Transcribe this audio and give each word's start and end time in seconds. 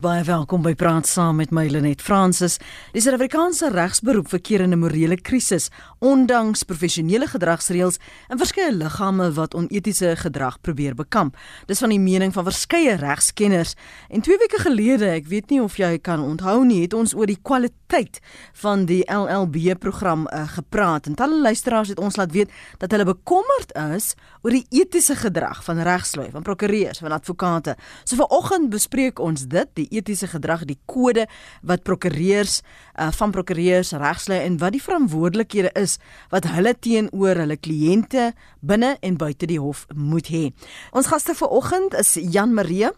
Baie 0.00 0.22
welkom 0.24 0.62
by 0.64 0.70
Praat 0.80 1.04
Saam 1.04 1.36
met 1.36 1.50
my 1.52 1.66
Lenet 1.68 2.00
Fransis. 2.00 2.54
Die 2.94 3.02
Suid-Afrikaanse 3.04 3.68
regsberoep 3.74 4.30
verkeer 4.32 4.62
in 4.64 4.72
'n 4.72 4.78
morele 4.80 5.20
krisis, 5.20 5.68
ondanks 5.98 6.62
professionele 6.64 7.26
gedragsreëls 7.26 7.98
en 8.28 8.38
verskeie 8.38 8.72
liggame 8.72 9.32
wat 9.32 9.54
onetiese 9.54 10.16
gedrag 10.16 10.60
probeer 10.60 10.94
bekamp. 10.94 11.36
Dis 11.66 11.78
van 11.78 11.90
die 11.90 12.00
mening 12.00 12.32
van 12.32 12.44
verskeie 12.44 12.96
regskenners. 12.96 13.74
En 14.08 14.20
2 14.20 14.38
weke 14.38 14.58
gelede, 14.58 15.10
ek 15.10 15.26
weet 15.26 15.50
nie 15.50 15.60
of 15.60 15.76
jy 15.76 15.98
kan 15.98 16.20
onthou 16.20 16.64
nie, 16.64 16.80
het 16.82 16.94
ons 16.94 17.14
oor 17.14 17.26
die 17.26 17.40
kwaliteit 17.42 18.20
van 18.52 18.86
die 18.86 19.04
LLB-program 19.04 20.28
uh, 20.32 20.48
gepraat. 20.48 21.06
En 21.06 21.14
talle 21.14 21.40
luisteraars 21.40 21.88
het 21.88 21.98
ons 21.98 22.16
laat 22.16 22.32
weet 22.32 22.50
dat 22.78 22.90
hulle 22.90 23.04
bekommerd 23.04 23.72
is 23.92 24.14
oor 24.42 24.50
die 24.50 24.66
etiese 24.70 25.16
gedrag 25.16 25.64
van 25.64 25.78
regslui, 25.78 26.30
van 26.30 26.42
prokureurs, 26.42 26.98
van 26.98 27.12
advokate. 27.12 27.76
So 28.04 28.16
vanoggend 28.16 28.70
bespreek 28.70 29.18
ons 29.18 29.46
dit, 29.46 29.68
die 29.74 29.89
etiese 29.90 30.30
gedrag, 30.30 30.64
die 30.68 30.78
kode 30.90 31.26
wat 31.66 31.84
prokureurs 31.86 32.60
uh, 32.60 33.10
van 33.16 33.34
prokureurs 33.34 33.92
regslei 33.92 34.40
en 34.46 34.58
wat 34.62 34.74
die 34.76 34.82
verantwoordelikhede 34.82 35.74
is 35.80 35.98
wat 36.32 36.48
hulle 36.54 36.74
teenoor 36.78 37.42
hulle 37.44 37.58
kliënte 37.58 38.30
binne 38.60 38.96
en 39.00 39.20
buite 39.20 39.46
die 39.50 39.60
hof 39.60 39.86
moet 39.94 40.30
hê. 40.32 40.48
Ons 40.96 41.10
gaste 41.12 41.34
vanoggend 41.34 41.94
is 41.98 42.16
Jan 42.20 42.54
Marie 42.54 42.90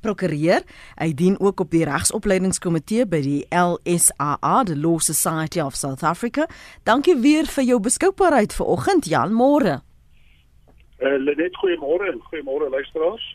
prokureur. 0.00 0.62
Hy 0.98 1.12
dien 1.14 1.38
ook 1.40 1.60
op 1.60 1.72
die 1.74 1.84
regsopleidingskomitee 1.88 3.06
by 3.10 3.20
die 3.24 3.42
LSAA, 3.50 4.62
the 4.68 4.76
Law 4.78 4.98
Society 5.02 5.60
of 5.60 5.76
South 5.78 6.02
Africa. 6.06 6.46
Dankie 6.88 7.16
weer 7.18 7.48
vir 7.50 7.68
jou 7.72 7.80
beskikbaarheid 7.82 8.54
vanoggend 8.56 9.10
Jan, 9.10 9.34
môre. 9.34 9.80
Uh, 10.98 11.14
Lenet, 11.22 11.54
goeiemôre 11.62 12.08
en 12.10 12.18
goeiemôre 12.30 12.70
luisteraars. 12.74 13.26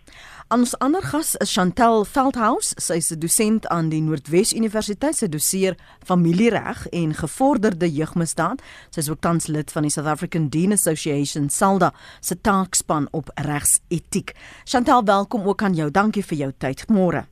Ons 0.53 0.75
ander 0.85 1.01
gas 1.01 1.31
is 1.41 1.49
Chantel 1.49 2.03
Veldhuis. 2.05 2.75
Sy 2.77 2.99
is 3.01 3.09
'n 3.11 3.19
dosent 3.19 3.67
aan 3.73 3.89
die 3.89 4.01
Noordwes 4.01 4.53
Universiteit. 4.53 5.15
Sy 5.15 5.27
doseer 5.27 5.75
familiereg 6.05 6.87
en 6.91 7.13
gevorderde 7.13 7.89
jeugmisdaad. 7.89 8.61
Sy 8.91 8.99
is 8.99 9.09
ook 9.09 9.21
tans 9.21 9.47
lid 9.47 9.71
van 9.71 9.81
die 9.81 9.89
South 9.89 10.05
African 10.05 10.49
Dean 10.49 10.71
Association 10.71 11.49
SALDA 11.49 11.91
se 12.19 12.35
taakspan 12.41 13.07
op 13.11 13.31
regsetiek. 13.33 14.35
Chantel, 14.65 15.03
welkom 15.03 15.47
ook 15.47 15.61
aan 15.63 15.73
jou. 15.73 15.89
Dankie 15.91 16.23
vir 16.23 16.37
jou 16.37 16.51
tyd. 16.57 16.87
Môre. 16.87 17.25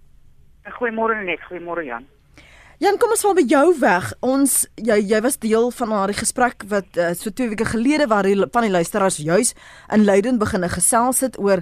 Goeiemôre 0.64 1.24
net. 1.24 1.40
Goeiemôre 1.42 1.86
Jan. 1.86 2.08
Jan, 2.82 2.96
kom 2.98 3.12
ons 3.14 3.22
val 3.22 3.36
by 3.38 3.44
jou 3.46 3.76
weg. 3.78 4.14
Ons 4.26 4.54
jy 4.82 4.96
jy 5.06 5.20
was 5.22 5.36
deel 5.38 5.68
van 5.78 5.92
daardie 5.94 6.18
gesprek 6.18 6.64
wat 6.66 6.98
uh, 6.98 7.12
so 7.14 7.30
2 7.30 7.52
weke 7.52 7.66
gelede 7.66 8.08
waar 8.10 8.26
die, 8.26 8.34
van 8.34 8.66
die 8.66 8.72
luisteraars 8.74 9.20
juis 9.22 9.54
in 9.94 10.02
Leiden 10.04 10.40
begine 10.42 10.66
gesels 10.70 11.20
het 11.22 11.38
oor 11.38 11.62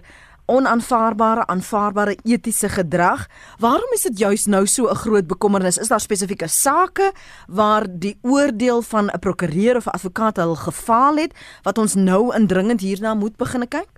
onaanvaarbare 0.50 1.46
aanvaarbare 1.48 2.18
etiese 2.26 2.70
gedrag. 2.70 3.28
Waarom 3.60 3.94
is 3.94 4.08
dit 4.08 4.20
juis 4.20 4.46
nou 4.46 4.66
so 4.66 4.90
'n 4.90 4.96
groot 4.96 5.28
bekommernis? 5.28 5.78
Is 5.78 5.88
daar 5.88 6.00
spesifieke 6.00 6.48
sake 6.48 7.12
waar 7.48 7.86
die 7.90 8.18
oordeel 8.22 8.82
van 8.82 9.06
'n 9.06 9.20
prokureur 9.20 9.76
of 9.76 9.86
'n 9.86 9.96
advokaat 9.98 10.38
al 10.38 10.56
gefaal 10.56 11.16
het 11.16 11.34
wat 11.64 11.78
ons 11.78 11.96
nou 11.96 12.36
indringend 12.36 12.82
hierna 12.82 13.14
moet 13.14 13.38
begin 13.38 13.68
kyk? 13.68 13.90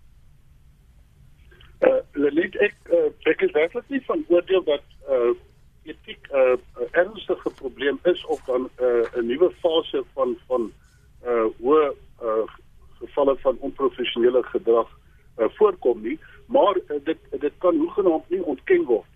Uh, 1.81 2.01
Lelit, 2.13 2.55
ek 2.55 2.75
uh, 2.93 3.09
ek 3.31 3.41
is 3.41 3.51
werklik 3.51 3.89
nie 3.89 4.03
van 4.05 4.25
oordeel 4.27 4.63
dat 4.63 4.83
uh, 5.09 5.33
etiek 5.83 6.27
'n 6.29 6.59
uh, 6.77 6.87
ernstige 6.91 7.49
probleem 7.49 7.99
is 8.03 8.25
of 8.25 8.43
dan 8.45 8.69
'n 8.77 8.85
uh, 8.85 9.21
nuwe 9.23 9.51
fase 9.61 10.03
van 10.13 10.37
van 10.47 10.71
uh 11.25 11.45
hoe 11.57 11.95
uh, 12.23 12.45
gevalle 12.99 13.37
van 13.37 13.57
onprofessionele 13.59 14.43
gedrag 14.43 14.89
uh, 15.37 15.45
voorkom 15.57 16.01
nie 16.01 16.19
maar 16.51 16.77
uh, 16.77 16.99
dit 17.03 17.17
dit 17.39 17.53
kan 17.57 17.77
hoegenaamd 17.77 18.29
nie 18.29 18.43
ontken 18.43 18.85
word 18.85 19.09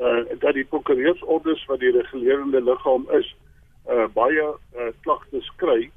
uh 0.00 0.38
dat 0.38 0.54
die 0.56 0.64
prokureursorders 0.64 1.64
wat 1.68 1.80
die 1.80 1.92
regulerende 1.92 2.62
liggaam 2.64 3.06
is 3.18 3.28
uh 3.88 4.06
baie 4.16 4.46
uh, 4.48 4.90
klagtes 5.04 5.52
kry 5.62 5.90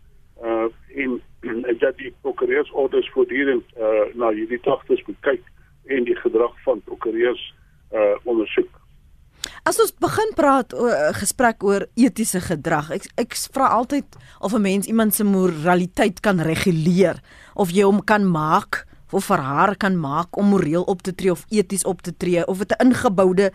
uh 0.44 0.68
en, 1.06 1.22
en 1.70 1.78
dat 1.80 1.98
die 1.98 2.14
prokureursorders 2.22 3.10
voortdurend 3.16 3.76
uh 3.80 4.06
na 4.14 4.32
hierdie 4.36 4.60
klagtes 4.60 5.04
moet 5.08 5.20
kyk 5.30 5.52
en 5.86 6.08
die 6.08 6.20
gedrag 6.20 6.56
van 6.68 6.82
prokureurs 6.88 7.44
uh 7.94 8.16
ondersoek. 8.24 8.72
As 9.68 9.80
ons 9.80 9.92
begin 10.00 10.32
praat 10.36 10.74
oor 10.76 10.92
'n 10.92 11.20
gesprek 11.20 11.64
oor 11.64 11.88
etiese 11.96 12.42
gedrag, 12.44 12.92
ek 12.92 13.08
ek 13.16 13.32
vra 13.56 13.68
altyd 13.80 14.08
of 14.40 14.54
'n 14.54 14.62
mens 14.62 14.88
iemand 14.88 15.14
se 15.14 15.24
moraliteit 15.24 16.20
kan 16.20 16.40
reguleer 16.40 17.20
of 17.56 17.72
jy 17.72 17.84
hom 17.84 18.04
kan 18.04 18.28
maak 18.28 18.84
of 19.12 19.26
vir 19.26 19.38
haar 19.38 19.76
kan 19.78 20.00
maak 20.00 20.38
om 20.38 20.46
moreel 20.54 20.84
op 20.84 21.02
te 21.02 21.16
tree 21.16 21.32
of 21.32 21.46
eties 21.50 21.86
op 21.86 22.02
te 22.02 22.18
tree 22.18 22.48
of 22.48 22.58
dit 22.58 22.72
'n 22.72 22.86
ingeboude 22.86 23.52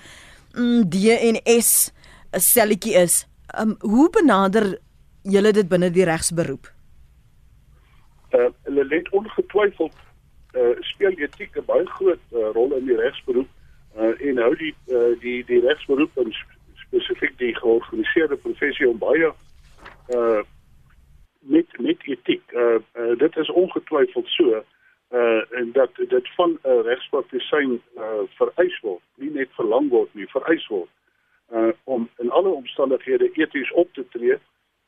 mm, 0.55 0.89
DNS 0.89 1.93
'n 2.33 2.41
selletjie 2.41 2.95
is. 2.95 3.27
Um, 3.61 3.77
hoe 3.81 4.11
benader 4.11 4.79
julle 5.23 5.53
dit 5.53 5.69
binne 5.69 5.91
die 5.91 6.05
regsberoep? 6.05 6.73
Uh, 8.31 8.51
hulle 8.63 8.85
let 8.85 9.11
ongetwyfeld 9.11 9.95
uh, 10.53 10.77
speel 10.81 11.17
etiek 11.17 11.57
'n 11.57 11.65
baie 11.65 11.87
groot 11.87 12.21
uh, 12.33 12.51
rol 12.53 12.77
in 12.77 12.87
die 12.87 12.97
regsberoep 12.97 13.49
uh, 13.97 14.29
en 14.29 14.39
hou 14.39 14.55
die 14.57 14.75
uh, 14.87 15.21
die 15.21 15.45
die 15.45 15.61
regsberoep 15.61 16.17
en 16.17 16.33
spesifiek 16.85 17.39
die 17.39 17.55
georganiseerde 17.57 18.37
professie 18.37 18.89
om 18.89 18.99
baie 18.99 19.33
uh 20.15 20.43
met 21.41 21.79
met 21.79 22.03
etiek. 22.05 22.43
Uh, 22.53 22.81
uh 23.01 23.19
dit 23.19 23.37
is 23.37 23.51
ongetwyfeld 23.51 24.29
so. 24.29 24.45
Uh 24.45 24.61
uh 25.11 25.59
en 25.59 25.73
dat 25.73 25.91
dit 25.95 26.35
van 26.35 26.51
'n 26.51 26.69
uh, 26.69 26.83
regspraktisyn 26.83 27.83
uh 27.97 28.23
vereis 28.29 28.81
word, 28.81 29.03
nie 29.15 29.31
net 29.31 29.49
verlang 29.51 29.89
word 29.91 30.15
nie, 30.15 30.29
vereis 30.29 30.67
word 30.67 30.91
uh 31.53 31.73
om 31.85 32.09
in 32.17 32.31
alle 32.31 32.49
omstandighede 32.49 33.31
eties 33.33 33.73
op 33.73 33.93
te 33.93 34.05
tree 34.09 34.39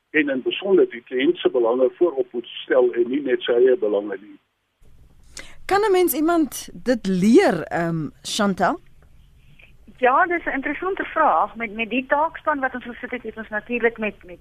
en 0.09 0.29
in 0.29 0.41
besonder 0.41 0.89
die 0.89 1.01
kliënt 1.01 1.37
se 1.37 1.49
belange 1.49 1.89
voorop 1.97 2.31
moet 2.31 2.47
stel 2.47 2.93
en 2.93 3.09
nie 3.09 3.21
net 3.21 3.41
sy 3.41 3.51
eie 3.51 3.77
belange 3.77 4.17
nie. 4.21 4.37
Kan 5.65 5.81
'n 5.81 5.91
mens 5.91 6.13
iemand 6.13 6.69
dit 6.73 7.07
leer, 7.07 7.63
ehm 7.63 7.87
um, 7.89 8.11
Chantal? 8.21 8.79
Ja, 9.97 10.25
dis 10.25 10.45
'n 10.45 10.57
interessante 10.59 11.03
vraag 11.03 11.55
met 11.55 11.71
met 11.73 11.89
die 11.89 12.05
taakspan 12.05 12.59
wat 12.59 12.73
ons 12.73 12.83
gesit 12.83 13.11
het, 13.11 13.23
het 13.23 13.37
ons 13.37 13.49
natuurlik 13.49 13.97
met 13.97 14.23
met 14.23 14.39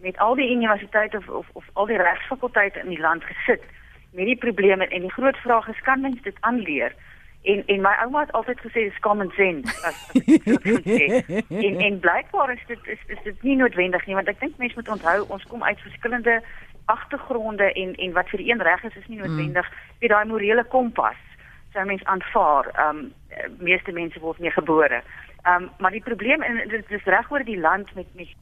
met 0.00 0.18
al 0.18 0.34
die 0.34 0.50
universiteite 0.50 1.16
of 1.16 1.28
of, 1.28 1.46
of 1.52 1.64
al 1.72 1.86
die 1.86 1.96
regsfakulteite 1.96 2.78
in 2.78 2.88
die 2.88 3.00
land 3.00 3.24
gesit 3.24 3.62
met 4.12 4.28
die 4.28 4.36
probleme 4.36 4.88
en 4.88 5.00
die 5.00 5.12
groot 5.12 5.36
vraag 5.36 5.68
is 5.68 5.80
kan 5.86 6.00
mens 6.00 6.22
dit 6.22 6.36
aanleer? 6.40 6.94
En 7.42 7.62
en 7.66 7.80
my 7.80 7.94
ouma 8.04 8.20
het 8.20 8.32
altyd 8.32 8.60
gesê 8.60 8.84
dis 8.86 9.00
common 9.00 9.30
sense 9.36 9.86
as, 9.86 9.98
as 10.14 11.56
en 11.66 11.80
en 11.80 11.98
blykbaar 12.00 12.52
is 12.52 12.66
dit 12.66 12.86
is, 12.86 12.98
is 13.06 13.22
dit 13.24 13.42
nie 13.42 13.56
noodwendig 13.56 14.06
nie 14.06 14.14
want 14.14 14.28
ek 14.28 14.40
dink 14.40 14.60
mense 14.62 14.78
moet 14.78 14.88
onthou 14.88 15.24
ons 15.28 15.48
kom 15.50 15.64
uit 15.64 15.80
verskillende 15.80 16.42
agtergronde 16.84 17.72
en 17.72 17.94
en 17.94 18.12
wat 18.12 18.28
vir 18.28 18.44
een 18.46 18.62
reg 18.62 18.84
is 18.84 18.96
is 18.96 19.08
nie 19.08 19.18
mm. 19.18 19.26
noodwendig 19.26 19.70
mm. 19.70 20.08
daai 20.08 20.24
morele 20.24 20.64
kompas 20.64 21.18
sou 21.72 21.86
mens 21.86 22.04
aanvaar. 22.04 22.70
Ehm 22.72 22.96
um, 22.96 23.12
meeste 23.58 23.92
mense 23.92 24.20
word 24.20 24.38
mee 24.38 24.50
gebore. 24.50 25.02
Ehm 25.42 25.62
um, 25.62 25.70
maar 25.78 25.90
die 25.90 26.02
probleem 26.02 26.42
en 26.42 26.68
dit 26.68 26.90
is 26.90 27.04
reg 27.04 27.30
oor 27.30 27.44
die 27.44 27.58
land 27.58 27.94
met 27.94 28.06
met 28.14 28.34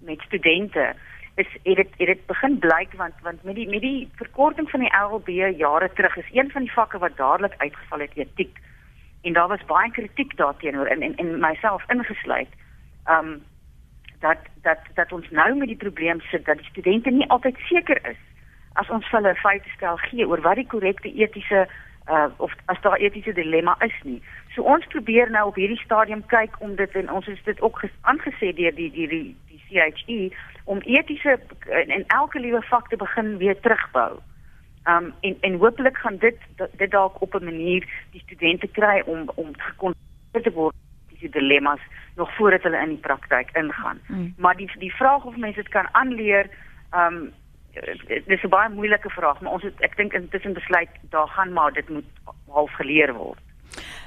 met 0.00 0.20
studente 0.20 0.94
is 1.36 1.46
het 1.62 1.76
dit 1.76 1.88
het 1.96 2.06
dit 2.06 2.26
begin 2.26 2.58
blyk 2.58 2.92
want 2.96 3.14
want 3.22 3.42
met 3.42 3.54
die 3.54 3.68
met 3.68 3.80
die 3.80 4.08
verkorting 4.14 4.70
van 4.70 4.80
die 4.80 4.92
LLB 4.96 5.28
jare 5.56 5.90
terug 5.94 6.16
is 6.16 6.30
een 6.32 6.50
van 6.50 6.62
die 6.62 6.72
vakke 6.72 6.98
wat 6.98 7.16
dadelik 7.16 7.54
uitgeval 7.56 7.98
het 7.98 8.14
etiek. 8.14 8.58
En 9.22 9.32
daar 9.32 9.48
was 9.48 9.64
baie 9.64 9.90
kritiek 9.90 10.36
daarteenoor 10.36 10.86
en 10.86 11.02
en, 11.02 11.16
en 11.16 11.38
myself 11.40 11.84
ingesluit. 11.88 12.48
Um 13.10 13.42
dat 14.20 14.38
dat 14.62 14.78
dat 14.94 15.12
ons 15.12 15.30
nou 15.30 15.54
met 15.56 15.68
die 15.68 15.76
probleem 15.76 16.20
sit 16.20 16.44
dat 16.44 16.56
die 16.56 16.66
studente 16.66 17.10
nie 17.10 17.28
altyd 17.28 17.56
seker 17.56 18.08
is 18.08 18.22
as 18.72 18.88
ons 18.88 19.10
hulle 19.10 19.34
feite 19.34 19.68
stel 19.68 19.96
gee 19.96 20.28
oor 20.28 20.40
wat 20.40 20.56
die 20.60 20.66
korrekte 20.66 21.12
etiese 21.12 21.68
uh 22.08 22.26
of 22.36 22.52
as 22.64 22.80
daar 22.80 22.96
etiese 22.96 23.32
dilemma 23.32 23.76
is 23.78 23.94
nie. 24.02 24.22
So 24.54 24.62
ons 24.62 24.86
probeer 24.86 25.30
nou 25.30 25.46
op 25.48 25.54
hierdie 25.54 25.80
stadium 25.84 26.26
kyk 26.26 26.56
om 26.58 26.74
dit 26.76 26.94
en 26.94 27.10
ons 27.10 27.26
het 27.26 27.44
dit 27.44 27.60
ook 27.60 27.82
aangesê 28.00 28.52
deur 28.54 28.74
die 28.74 28.90
die 28.90 29.08
die 29.08 29.36
CHE 29.68 30.32
om 30.64 30.78
etiese 30.78 31.38
en 31.68 32.04
elke 32.06 32.40
liewe 32.40 32.62
vak 32.62 32.88
te 32.88 32.96
begin 32.96 33.36
weer 33.36 33.60
terugbou. 33.60 34.18
Um 34.84 35.12
en 35.20 35.36
en 35.40 35.58
hopelik 35.58 35.96
gaan 35.96 36.16
dit 36.16 36.38
dit 36.76 36.90
dalk 36.90 37.20
op 37.20 37.34
'n 37.34 37.44
manier 37.44 37.88
die 38.10 38.20
studente 38.20 38.66
kry 38.66 39.02
om 39.06 39.30
om 39.34 39.50
gekonfronteer 39.56 40.42
te 40.42 40.52
word 40.52 40.74
met 41.10 41.20
die 41.20 41.30
dilemma's 41.30 41.80
nog 42.16 42.34
voordat 42.36 42.62
hulle 42.62 42.82
in 42.82 42.88
die 42.88 43.06
praktyk 43.08 43.50
ingaan. 43.52 44.00
Mm. 44.06 44.34
Maar 44.36 44.56
die 44.56 44.70
die 44.78 44.94
vraag 44.94 45.24
of 45.24 45.36
mense 45.36 45.62
dit 45.62 45.68
kan 45.68 45.88
aanleer, 45.92 46.46
um 46.94 47.32
dis 48.26 48.42
'n 48.42 48.48
baie 48.48 48.68
moeilike 48.68 49.10
vraag, 49.10 49.40
maar 49.40 49.52
ons 49.52 49.62
het 49.62 49.80
ek 49.80 49.96
dink 49.96 50.12
intussen 50.12 50.52
besluit 50.52 50.88
daar 51.10 51.28
gaan 51.28 51.52
maar 51.52 51.72
dit 51.72 51.88
moet 51.88 52.04
half 52.48 52.72
geleer 52.72 53.12
word. 53.14 53.40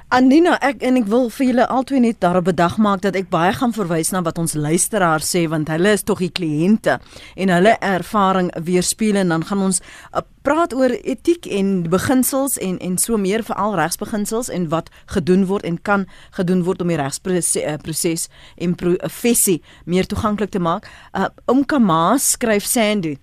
Anina, 0.09 0.56
ek 0.65 0.79
en 0.81 0.95
ek 0.97 1.03
wil 1.06 1.27
vir 1.29 1.45
julle 1.51 1.65
albei 1.69 2.00
net 2.01 2.17
daarop 2.23 2.47
bedag 2.47 2.79
maak 2.81 3.03
dat 3.03 3.13
ek 3.19 3.27
baie 3.29 3.51
gaan 3.53 3.75
verwys 3.75 4.09
na 4.09 4.23
wat 4.25 4.39
ons 4.41 4.56
luisteraars 4.57 5.27
sê 5.35 5.44
want 5.51 5.69
hulle 5.69 5.91
is 5.94 6.01
tog 6.01 6.23
die 6.23 6.31
kliënte 6.33 6.95
en 7.38 7.53
hulle 7.53 7.75
ervaring 7.85 8.50
weerspieël 8.57 9.19
en 9.21 9.35
dan 9.35 9.45
gaan 9.45 9.61
ons 9.67 9.77
uh, 9.83 10.23
praat 10.41 10.73
oor 10.73 10.95
etiek 10.97 11.45
en 11.59 11.85
beginsels 11.94 12.57
en 12.57 12.81
en 12.81 12.97
so 12.97 13.21
meer 13.21 13.45
veral 13.45 13.77
regsbeginsels 13.77 14.50
en 14.50 14.65
wat 14.73 14.89
gedoen 15.13 15.45
word 15.45 15.69
en 15.69 15.77
kan 15.77 16.09
gedoen 16.41 16.65
word 16.65 16.81
om 16.81 16.89
die 16.89 16.97
regsproses 16.97 18.25
uh, 18.25 18.35
en 18.65 18.77
professie 18.81 19.59
meer 19.85 20.09
toeganklik 20.09 20.57
te 20.57 20.59
maak. 20.71 20.89
Uh, 21.13 21.29
Omkama 21.45 22.17
skryf 22.17 22.65
Sandy 22.65 23.19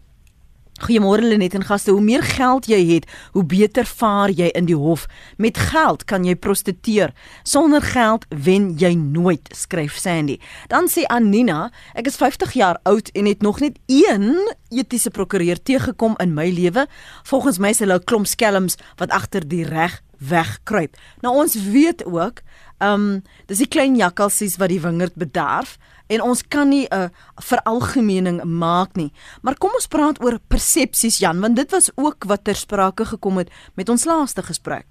Goeiemôre 0.76 1.24
Lenet 1.24 1.54
en 1.56 1.64
gaste. 1.64 1.90
Hoe 1.90 2.04
meer 2.04 2.22
geld 2.22 2.66
jy 2.68 2.78
het, 2.90 3.06
hoe 3.32 3.44
beter 3.48 3.86
vaar 3.88 4.28
jy 4.28 4.50
in 4.58 4.66
die 4.68 4.76
hof. 4.76 5.06
Met 5.40 5.56
geld 5.70 6.04
kan 6.04 6.26
jy 6.28 6.34
prostitueer. 6.36 7.14
Sonder 7.48 7.80
geld 7.80 8.26
wen 8.28 8.74
jy 8.76 8.92
nooit, 8.98 9.48
skryf 9.56 9.96
Sandy. 9.96 10.36
Dan 10.68 10.90
sê 10.92 11.06
Anina, 11.08 11.70
ek 11.96 12.10
is 12.12 12.20
50 12.20 12.52
jaar 12.60 12.80
oud 12.84 13.08
en 13.16 13.30
het 13.30 13.40
nog 13.40 13.62
net 13.64 13.78
een 13.88 14.34
etiese 14.68 15.10
prokureur 15.10 15.62
teëgekom 15.62 16.18
in 16.20 16.36
my 16.36 16.50
lewe. 16.52 16.84
Volgens 17.24 17.58
my 17.58 17.72
is 17.72 17.80
hulle 17.80 17.96
'n 17.96 18.04
klomp 18.04 18.26
skelms 18.26 18.76
wat 18.98 19.10
agter 19.10 19.48
die 19.48 19.64
reg 19.64 20.02
wegkruip. 20.18 20.96
Nou 21.20 21.34
ons 21.34 21.54
weet 21.54 22.04
ook, 22.04 22.40
ehm, 22.78 22.92
um, 22.92 23.22
dis 23.46 23.58
die 23.58 23.68
klein 23.68 23.96
jakkalsies 23.96 24.56
wat 24.56 24.68
die 24.68 24.80
wingerd 24.80 25.14
bederf 25.14 25.78
en 26.08 26.22
ons 26.22 26.42
kan 26.48 26.68
nie 26.68 26.86
'n 26.86 26.94
uh, 26.94 27.08
veralgemening 27.50 28.44
maak 28.44 28.96
nie. 28.96 29.10
Maar 29.42 29.58
kom 29.58 29.70
ons 29.74 29.86
praat 29.86 30.22
oor 30.24 30.38
persepsies 30.48 31.18
Jan, 31.18 31.40
want 31.40 31.56
dit 31.56 31.70
was 31.70 31.90
ook 31.96 32.24
wat 32.24 32.44
ter 32.44 32.54
sprake 32.54 33.04
gekom 33.04 33.36
het 33.36 33.50
met 33.76 33.88
ons 33.88 34.04
laaste 34.04 34.42
gesprek. 34.42 34.86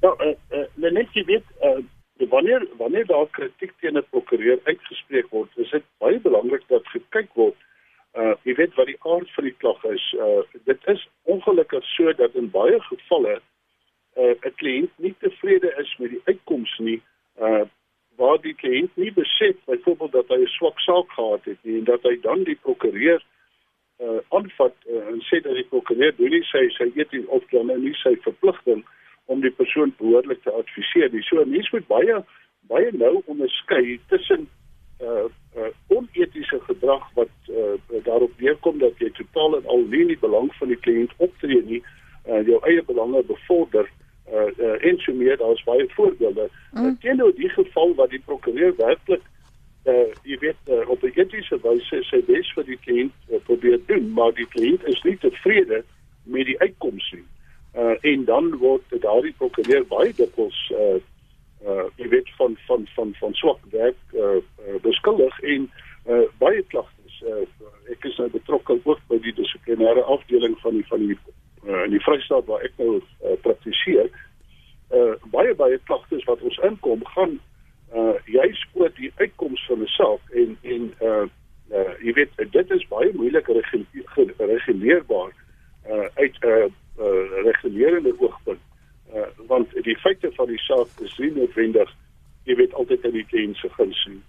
Ja, 0.00 0.14
eh 0.18 0.34
uh, 0.50 0.66
uh, 0.76 0.92
net 0.92 1.08
jy 1.12 1.24
weet 1.24 1.46
uh, 1.62 1.82
wanneer 2.28 2.66
wanneer 2.78 3.06
daar 3.06 3.28
kritiek 3.30 3.72
teen 3.80 3.96
'n 3.96 4.06
prokureur 4.10 4.60
uitgespreek 4.64 5.28
word, 5.30 5.50
is 5.56 5.70
dit 5.70 5.84
baie 5.98 6.20
belangrik 6.20 6.64
dat 6.68 6.86
gekyk 6.86 7.30
word 7.34 7.56
uh 8.18 8.34
jy 8.46 8.54
weet 8.58 8.74
wat 8.78 8.88
die 8.88 8.98
aard 9.06 9.30
van 9.36 9.44
die 9.44 9.56
klag 9.62 9.84
is. 9.92 10.04
Uh 10.18 10.42
dit 10.64 10.86
is 10.92 11.08
ongelukkig 11.22 11.84
so 11.94 12.12
dat 12.12 12.34
in 12.34 12.50
baie 12.50 12.80
gevalle 12.88 13.40
'n 14.16 14.36
uh, 14.44 14.52
kliënt 14.60 14.92
nie 14.96 15.14
tevrede 15.18 15.74
is 15.78 15.96
met 15.98 16.10
die 16.10 16.22
uitkoms 16.24 16.78
nie. 16.78 17.02
Uh 17.40 17.66
waar 18.18 18.38
die 18.42 18.54
kliënt 18.54 18.96
nie 18.96 19.12
besef 19.14 19.56
byvoorbeeld 19.70 20.12
dat 20.12 20.28
hy 20.34 20.40
'n 20.42 20.54
swak 20.58 20.78
saak 20.80 21.10
gehad 21.16 21.44
het 21.44 21.58
nie 21.62 21.78
en 21.78 21.84
dat 21.84 22.02
hy 22.02 22.14
dan 22.20 22.44
die 22.44 22.58
prokureur 22.62 23.22
uh 23.98 24.20
aanvat 24.28 24.74
uh, 24.86 25.06
en 25.10 25.20
sê 25.28 25.40
dat 25.42 25.54
die 25.54 25.70
prokureur 25.70 26.14
doen 26.16 26.30
nie 26.30 26.44
sy 26.50 26.68
sy 26.78 26.86
eet 26.94 27.14
of 27.26 27.42
dan 27.50 27.66
nou 27.66 27.78
nie 27.78 27.94
sy 28.02 28.14
verpligting 28.26 28.84
om 29.26 29.40
die 29.40 29.54
persoon 29.60 29.92
behoorlik 29.98 30.42
te 30.42 30.52
adviseer 30.52 31.10
nie. 31.12 31.22
So 31.22 31.44
mense 31.44 31.74
moet 31.74 31.86
baie 31.86 32.22
baie 32.70 32.90
nou 32.92 33.22
onderskei 33.26 33.98
tussen 34.08 34.48
uh 35.00 35.26
uh 35.56 35.70
onetiese 35.88 36.60
gedrag 36.68 37.04
wat 37.14 37.34
uh 37.50 38.02
daarop 38.06 38.40
neerkom 38.40 38.78
dat 38.78 38.98
jy 38.98 39.10
totaal 39.18 39.58
en 39.58 39.66
al 39.66 39.84
nie 39.90 40.00
in 40.06 40.14
die 40.14 40.22
belang 40.26 40.50
van 40.58 40.68
die 40.68 40.80
kliënt 40.86 41.14
optree 41.16 41.62
nie, 41.62 41.82
uh 42.26 42.42
jou 42.46 42.58
eie 42.70 42.82
belange 42.82 43.22
bevorder 43.30 43.90
uh, 44.32 44.50
uh 44.58 44.84
en 44.84 44.98
so 44.98 45.12
meer 45.12 45.36
daar's 45.36 45.64
baie 45.64 45.86
voorbeelde. 45.88 46.48
Mm. 46.72 46.84
Uh, 46.84 46.92
Teenoor 47.00 47.34
die 47.34 47.48
geval 47.48 47.94
wat 47.94 48.10
die 48.10 48.22
prokureur 48.24 48.76
werklik 48.76 49.22
uh 49.88 50.08
jy 50.22 50.38
weet 50.38 50.62
uh, 50.68 50.88
op 50.88 51.02
'n 51.02 51.12
etiese 51.14 51.58
wyse 51.62 52.02
sy 52.10 52.20
bes 52.26 52.52
vir 52.56 52.64
die 52.64 52.80
kliënt 52.84 53.14
uh, 53.30 53.40
probeer 53.44 53.80
doen, 53.86 54.10
maar 54.12 54.34
die 54.34 54.48
kliënt 54.54 54.84
is 54.84 55.02
nie 55.02 55.16
tevrede 55.18 55.84
met 56.22 56.46
die 56.46 56.60
uitkoms 56.60 57.10
nie. 57.12 57.24
Uh 57.74 57.96
en 58.00 58.24
dan 58.24 58.56
word 58.58 58.84
daardie 59.00 59.34
prokureur 59.38 59.86
baie 59.86 60.12
dikwels 60.12 60.60
uh 60.72 60.98
uh 61.64 61.86
jy 61.96 62.08
weet 62.08 62.28
van 62.36 62.56
van 62.66 62.86
van 62.94 63.14
van 63.20 63.34
swak 63.34 63.60
werk 63.70 63.98
uh, 64.14 64.36
uh 64.68 64.78
beskuldig 64.82 65.40
en 65.40 65.70
uh 66.08 66.24
baie 66.38 66.62
klagtes. 66.62 67.22
Uh 67.22 67.44
ek 67.92 68.04
is 68.04 68.16
nou 68.16 68.28
betrokke 68.30 68.80
ook 68.84 69.00
by 69.08 69.18
die 69.24 69.34
dissiplinêre 69.34 70.04
afdeling 70.04 70.58
van 70.60 70.72
die 70.72 70.86
van 70.86 71.06
die 71.06 71.18
uh, 71.66 71.84
in 71.84 71.90
die 71.90 72.02
Vrystaat 72.04 72.46
waar 72.46 72.64
ek 72.66 72.74
nou 72.76 72.98
uh, 72.98 73.36
praktiseer, 73.42 74.10
uh, 74.94 75.14
baie 75.32 75.54
baie 75.54 75.78
klagtes 75.90 76.24
wat 76.28 76.42
ons 76.42 76.58
inkom 76.68 77.04
gaan 77.14 77.38
uh, 77.94 78.16
juis 78.26 78.64
oor 78.72 78.92
die 78.96 79.12
uitkoms 79.16 79.66
van 79.66 79.82
'n 79.82 79.92
saak 79.96 80.22
en 80.32 80.56
en 80.62 80.82
uh, 81.00 81.26
uh, 81.72 81.92
jy 82.04 82.12
weet 82.12 82.32
dit 82.50 82.70
is 82.70 82.88
baie 82.88 83.12
moeilik 83.14 83.46
gereguleerbaar 84.36 85.32
uh, 85.32 86.06
uit 86.14 86.36
'n 86.40 86.46
uh, 86.46 86.64
uh, 86.98 87.42
regulerende 87.44 88.14
oogpunt 88.18 88.60
uh, 89.14 89.28
want 89.46 89.72
die 89.82 89.98
feite 89.98 90.30
van 90.32 90.46
die 90.46 90.62
saak 90.68 90.88
is 91.00 91.18
nie 91.18 91.32
noodwendig 91.32 91.90
jy 92.44 92.56
weet 92.56 92.74
altyd 92.74 93.04
in 93.04 93.12
die 93.12 93.26
kliënt 93.28 93.56
se 93.56 93.68
guns 93.76 94.06
nie. 94.08 94.22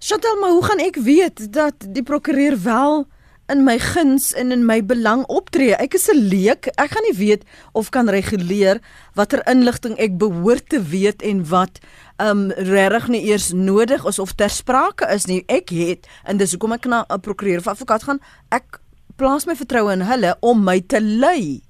Chantal, 0.00 0.36
maar 0.40 0.50
hoe 0.50 0.64
gaan 0.64 0.80
ek 0.80 0.96
weet 0.96 1.52
dat 1.52 1.86
die 1.96 2.02
prokureur 2.02 2.56
wel 2.64 3.06
in 3.50 3.64
my 3.64 3.78
guns 3.78 4.32
en 4.34 4.52
in 4.52 4.64
my 4.66 4.78
belang 4.84 5.24
optree. 5.28 5.74
Ek 5.74 5.94
is 5.94 6.08
'n 6.08 6.28
leek. 6.30 6.66
Ek 6.76 6.90
gaan 6.90 7.06
nie 7.08 7.18
weet 7.18 7.44
of 7.72 7.90
kan 7.90 8.08
reguleer 8.08 8.80
watter 9.14 9.42
inligting 9.46 9.98
ek 9.98 10.18
behoort 10.18 10.68
te 10.68 10.82
weet 10.82 11.22
en 11.22 11.44
wat 11.48 11.80
um 12.18 12.50
regtig 12.50 13.08
nie 13.08 13.24
eers 13.30 13.52
nodig 13.52 14.04
is 14.04 14.18
of 14.18 14.32
ter 14.32 14.50
sprake 14.50 15.06
is 15.14 15.26
nie. 15.26 15.44
Ek 15.48 15.68
het 15.68 16.06
en 16.24 16.36
dis 16.36 16.50
hoekom 16.50 16.72
ek 16.72 16.84
na 16.84 17.04
'n 17.08 17.20
prokureur 17.20 17.58
of 17.58 17.66
advokaat 17.66 18.02
gaan. 18.02 18.20
Ek 18.50 18.80
plaas 19.16 19.46
my 19.46 19.54
vertroue 19.54 19.92
in 19.92 20.00
hulle 20.00 20.36
om 20.40 20.64
my 20.64 20.80
te 20.80 21.00
lei. 21.00 21.60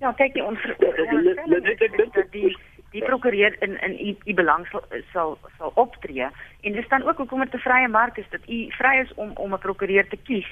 Ja, 0.00 0.12
kyk 0.12 0.34
jy 0.34 0.42
ons 0.42 0.58
die 2.32 2.56
die 2.92 3.02
prokureur 3.04 3.56
in 3.60 3.76
in 3.84 3.94
u, 4.00 4.16
u 4.24 4.34
belang 4.34 4.66
sal 4.70 4.84
sal 5.12 5.38
sal 5.58 5.72
optree 5.74 6.28
en 6.62 6.72
dis 6.72 6.88
dan 6.88 7.02
ook 7.02 7.16
hoekom 7.16 7.40
dit 7.44 7.54
'n 7.54 7.66
vrye 7.66 7.88
mark 7.88 8.18
is 8.18 8.30
dat 8.30 8.40
u 8.48 8.58
vry 8.78 8.94
is 9.04 9.14
om 9.14 9.30
om 9.36 9.54
'n 9.54 9.58
prokureur 9.58 10.08
te 10.08 10.16
kies. 10.16 10.50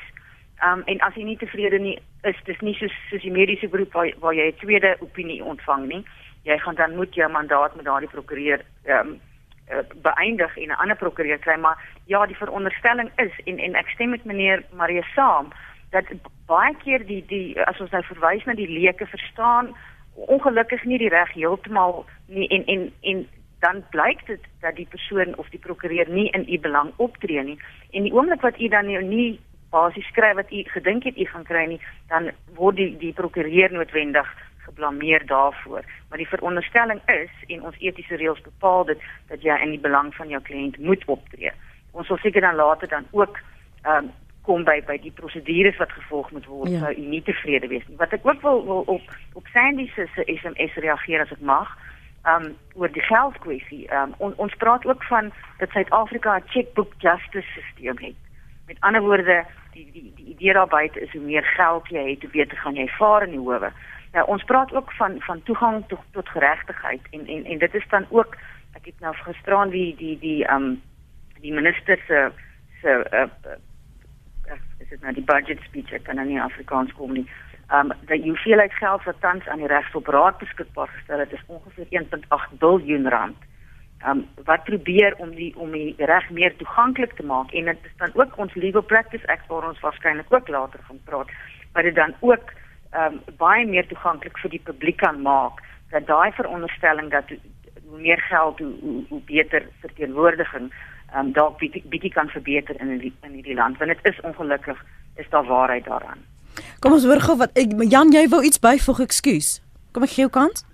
Um 0.65 0.83
en 0.87 1.01
as 1.01 1.15
jy 1.15 1.25
nie 1.25 1.37
tevrede 1.37 1.79
nie 1.79 1.99
is, 2.23 2.37
dis 2.45 2.61
nie 2.61 2.75
soos 2.75 2.93
soos 3.11 3.23
die 3.23 3.33
mediese 3.33 3.69
beroep 3.69 3.93
waar 3.93 4.13
waar 4.21 4.35
jy 4.35 4.49
'n 4.49 4.59
tweede 4.61 4.97
opinie 5.01 5.45
ontvang 5.45 5.87
nie. 5.87 6.05
Jy 6.45 6.59
gaan 6.59 6.75
dan 6.75 6.97
moet 6.97 7.15
jou 7.15 7.31
mandaat 7.31 7.77
met 7.77 7.85
daardie 7.85 8.09
prokureur 8.09 8.65
um 8.89 9.21
uh, 9.71 9.83
beëindig 10.03 10.57
en 10.57 10.69
'n 10.69 10.81
ander 10.81 10.97
prokureur 10.97 11.39
kry, 11.39 11.59
maar 11.59 11.79
ja, 12.05 12.27
die 12.27 12.37
veronderstelling 12.37 13.11
is 13.17 13.33
en 13.45 13.59
en 13.59 13.75
ek 13.75 13.89
stem 13.89 14.11
met 14.11 14.25
meneer 14.25 14.65
Marie 14.73 15.05
saam 15.15 15.53
dat 15.91 16.05
baie 16.47 16.77
keer 16.85 17.07
die 17.07 17.25
die 17.27 17.61
as 17.61 17.81
ons 17.81 17.91
nou 17.91 18.03
verwys 18.03 18.45
na 18.45 18.55
die 18.55 18.69
leuke 18.69 19.07
verstaan 19.07 19.75
ongelukkig 20.15 20.85
nie 20.85 20.99
die 20.99 21.13
reg 21.13 21.33
heeltemal 21.33 22.07
nie 22.27 22.49
en 22.49 22.65
en 22.67 22.93
en 23.03 23.27
dan 23.65 23.83
blyk 23.91 24.27
dit 24.27 24.41
dat 24.61 24.77
die 24.77 24.89
persoon 24.91 25.37
of 25.37 25.49
die 25.49 25.61
prokureur 25.61 26.09
nie 26.09 26.29
in 26.31 26.47
u 26.49 26.59
belang 26.61 26.93
optree 26.97 27.43
nie 27.43 27.59
en 27.91 28.03
die 28.03 28.13
oomblik 28.13 28.41
wat 28.41 28.61
u 28.61 28.69
dan 28.69 28.87
nie 29.09 29.41
basies 29.71 30.07
skryf 30.07 30.35
wat 30.35 30.53
u 30.53 30.63
gedink 30.73 31.05
het 31.05 31.17
u 31.19 31.25
gaan 31.25 31.45
kry 31.45 31.65
nie, 31.67 31.81
dan 32.09 32.31
word 32.55 32.77
die 32.77 32.97
die 32.99 33.13
prokureur 33.13 33.73
noodwendig 33.73 34.29
geblameer 34.67 35.27
daarvoor. 35.27 35.85
Maar 36.09 36.19
die 36.19 36.29
veronderstelling 36.29 37.01
is 37.07 37.33
en 37.47 37.63
ons 37.63 37.79
etiese 37.79 38.17
reëls 38.17 38.41
bepaal 38.41 38.85
dit 38.85 39.03
dat 39.29 39.43
jy 39.43 39.57
in 39.63 39.75
die 39.77 39.83
belang 39.83 40.15
van 40.15 40.29
jou 40.29 40.43
kliënt 40.43 40.79
moet 40.79 41.05
optree. 41.07 41.53
Ons 41.93 42.07
sal 42.07 42.21
seker 42.23 42.41
dan 42.41 42.59
later 42.63 42.89
dan 42.89 43.07
ook 43.11 43.43
ehm 43.83 44.05
um, 44.05 44.15
kom 44.47 44.63
by 44.67 44.79
by 44.87 44.95
die 45.03 45.11
prosedures 45.11 45.79
wat 45.83 45.93
gevolg 45.93 46.31
moet 46.35 46.47
word 46.47 46.71
ja. 46.71 46.85
sou 46.85 46.93
u 46.95 47.07
nie 47.11 47.23
tevrede 47.27 47.67
wees 47.73 47.87
nie. 47.89 47.99
Wat 47.99 48.15
ek 48.15 48.27
ook 48.27 48.45
wil, 48.45 48.63
wil 48.69 48.85
op 48.87 49.17
op 49.39 49.49
Sandy 49.55 49.89
se 49.95 50.07
SMS 50.15 50.79
reageer 50.85 51.25
as 51.25 51.35
ek 51.35 51.43
mag. 51.43 51.73
Um 52.27 52.53
oor 52.75 52.93
die 52.93 53.05
geldkwessie. 53.07 53.87
Um 53.95 54.15
on, 54.23 54.37
ons 54.43 54.55
praat 54.63 54.87
ook 54.87 55.03
van 55.11 55.33
dat 55.59 55.75
Suid-Afrika 55.75 56.39
'n 56.39 56.49
checkbook 56.55 56.95
justice 56.99 57.63
stelsel 57.73 58.07
het. 58.07 58.26
Met 58.67 58.81
ander 58.81 59.03
woorde, 59.03 59.45
die 59.73 59.89
die 59.93 60.13
die 60.17 60.27
idee 60.35 60.53
daar 60.53 60.69
buite 60.69 61.01
is 61.01 61.13
hoe 61.13 61.21
meer 61.21 61.45
geld 61.45 61.89
jy 61.89 62.11
het, 62.11 62.23
hoe 62.23 62.31
beter 62.31 62.59
gaan 62.59 62.75
jy 62.75 62.89
vaar 62.99 63.23
in 63.23 63.31
die 63.37 63.43
howe. 63.43 63.71
Nou 64.13 64.27
ons 64.27 64.45
praat 64.45 64.75
ook 64.75 64.93
van 64.93 65.17
van 65.21 65.43
toegang 65.43 65.85
tot 65.89 66.03
tot 66.11 66.29
geregtigheid 66.29 67.03
en 67.11 67.27
en 67.27 67.45
en 67.45 67.59
dit 67.59 67.75
is 67.75 67.89
dan 67.89 68.07
ook 68.09 68.37
ek 68.73 68.85
het 68.85 69.01
nou 69.01 69.15
gisteraan 69.15 69.71
die 69.71 69.95
die 69.97 70.19
die 70.19 70.53
um 70.53 70.83
die 71.41 71.53
minister 71.53 71.99
se 72.07 72.31
se 72.81 72.95
uh, 73.13 73.27
uh, 73.47 74.59
is 74.79 74.89
dit 74.89 75.01
nou 75.01 75.13
die 75.15 75.25
budget 75.25 75.61
speech 75.61 75.93
ek 75.93 76.05
kan 76.05 76.17
nou 76.17 76.27
nie 76.29 76.41
Afrikaans 76.41 76.93
kom 76.93 77.13
nie. 77.13 77.27
Um 77.75 77.93
dat 78.11 78.25
jy 78.25 78.35
veel 78.45 78.59
uit 78.59 78.73
geld 78.73 79.05
wat 79.05 79.21
tans 79.21 79.47
aan 79.49 79.63
die 79.63 79.73
regsoperaad 79.73 80.39
beskikbaar 80.39 80.89
gestel 80.89 81.19
het 81.19 81.33
is 81.33 81.47
ongeveer 81.47 81.87
1.8 82.03 82.59
miljard 82.61 83.13
rand 83.13 83.37
um, 84.09 84.27
wat 84.45 84.65
probeer 84.65 85.15
om 85.19 85.35
die 85.35 85.53
om 85.57 85.73
die 85.73 85.95
reg 85.99 86.31
meer 86.31 86.57
toeganklik 86.57 87.13
te 87.17 87.27
maak 87.27 87.53
en 87.53 87.71
dit 87.71 87.89
is 87.91 87.97
dan 88.03 88.15
ook 88.15 88.39
ons 88.39 88.55
legal 88.55 88.83
practice 88.83 89.27
act 89.27 89.47
waar 89.49 89.69
ons 89.69 89.81
waarskynlik 89.81 90.33
ook 90.33 90.49
later 90.49 90.81
gaan 90.89 91.01
praat 91.05 91.31
wat 91.73 91.83
dit 91.83 91.95
dan 91.95 92.15
ook 92.21 92.53
um, 92.95 93.21
baie 93.37 93.67
meer 93.67 93.87
toeganklik 93.87 94.39
vir 94.39 94.51
die 94.57 94.63
publiek 94.71 95.01
kan 95.03 95.23
maak 95.23 95.63
dat 95.91 96.07
daai 96.07 96.33
veronderstelling 96.33 97.11
dat 97.11 97.33
hoe 97.89 98.01
meer 98.01 98.23
geld 98.29 98.59
hoe 98.59 98.73
hoe, 98.81 99.03
hoe 99.09 99.21
beter 99.27 99.69
verteenwoordiging 99.81 100.71
um, 101.17 101.33
dalk 101.33 101.59
bietjie 101.59 102.13
kan 102.13 102.29
verbeter 102.29 102.81
in 102.81 102.99
die, 102.99 103.13
in 103.23 103.37
hierdie 103.39 103.59
land 103.59 103.79
want 103.79 103.95
dit 103.95 104.13
is 104.13 104.21
ongelukkig 104.21 104.85
is 105.17 105.29
daar 105.31 105.47
waarheid 105.49 105.85
daaraan. 105.85 106.21
Kom 106.81 106.93
ons 106.93 107.05
hoor 107.09 107.21
gou 107.21 107.39
wat 107.41 107.57
ek 107.57 107.73
Jan 107.89 108.13
jy 108.13 108.27
wou 108.29 108.43
iets 108.45 108.61
byvoeg 108.61 109.07
ekskuus 109.09 109.61
Kom 109.93 110.05
ek 110.05 110.13
gee 110.13 110.27
jou 110.27 110.33
kans 110.33 110.65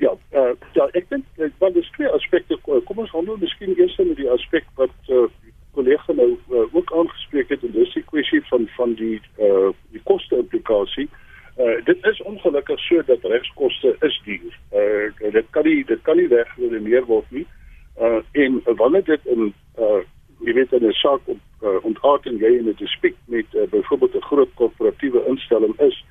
Uh 0.00 0.54
ja, 0.72 0.88
ek 0.92 1.08
dink 1.08 1.24
want 1.58 1.74
dis 1.74 1.90
twee 1.96 2.08
aspekte. 2.08 2.56
Kom 2.64 2.98
ons 2.98 3.10
handel 3.10 3.36
miskien 3.36 3.74
eers 3.76 3.96
met 3.98 4.16
die 4.16 4.30
aspek 4.30 4.64
wat 4.80 4.94
uh 5.08 5.26
kollega 5.72 6.12
nou 6.12 6.30
uh, 6.50 6.74
ook 6.74 6.92
aangespreek 6.92 7.48
het 7.48 7.62
en 7.62 7.72
dis 7.72 7.92
die 7.94 8.02
kwessie 8.02 8.40
van 8.48 8.68
van 8.76 8.94
die 8.94 9.20
uh 9.38 9.70
die 9.94 10.02
koste 10.04 10.36
implikasie. 10.36 11.08
Uh 11.58 11.84
dit 11.84 12.06
is 12.10 12.22
ongelukkig 12.22 12.80
so 12.80 13.02
dat 13.06 13.24
regskoste 13.34 13.96
is 14.00 14.20
duur. 14.24 14.58
Uh 14.72 15.32
dit 15.32 15.46
kan 15.50 15.64
nie 15.64 15.84
dit 15.84 16.02
kan 16.02 16.16
nie 16.16 16.28
weggeneem 16.28 17.04
word 17.06 17.30
nie. 17.30 17.46
Uh 18.00 18.22
en 18.32 18.62
wanneer 18.64 19.04
dit 19.04 19.26
in 19.26 19.52
uh 19.78 20.02
jy 20.40 20.52
weet 20.52 20.72
in 20.72 20.86
'n 20.88 20.92
saak 20.92 21.20
op 21.24 21.38
uh, 21.62 21.84
ontaard 21.84 22.26
en 22.26 22.36
jy 22.36 22.56
in 22.58 22.68
'n 22.68 22.74
dispuut 22.76 23.16
met 23.24 23.46
uh, 23.52 23.68
byvoorbeeld 23.70 24.14
'n 24.14 24.28
groot 24.30 24.54
korporatiewe 24.54 25.26
instelling 25.26 25.78
is, 25.80 26.04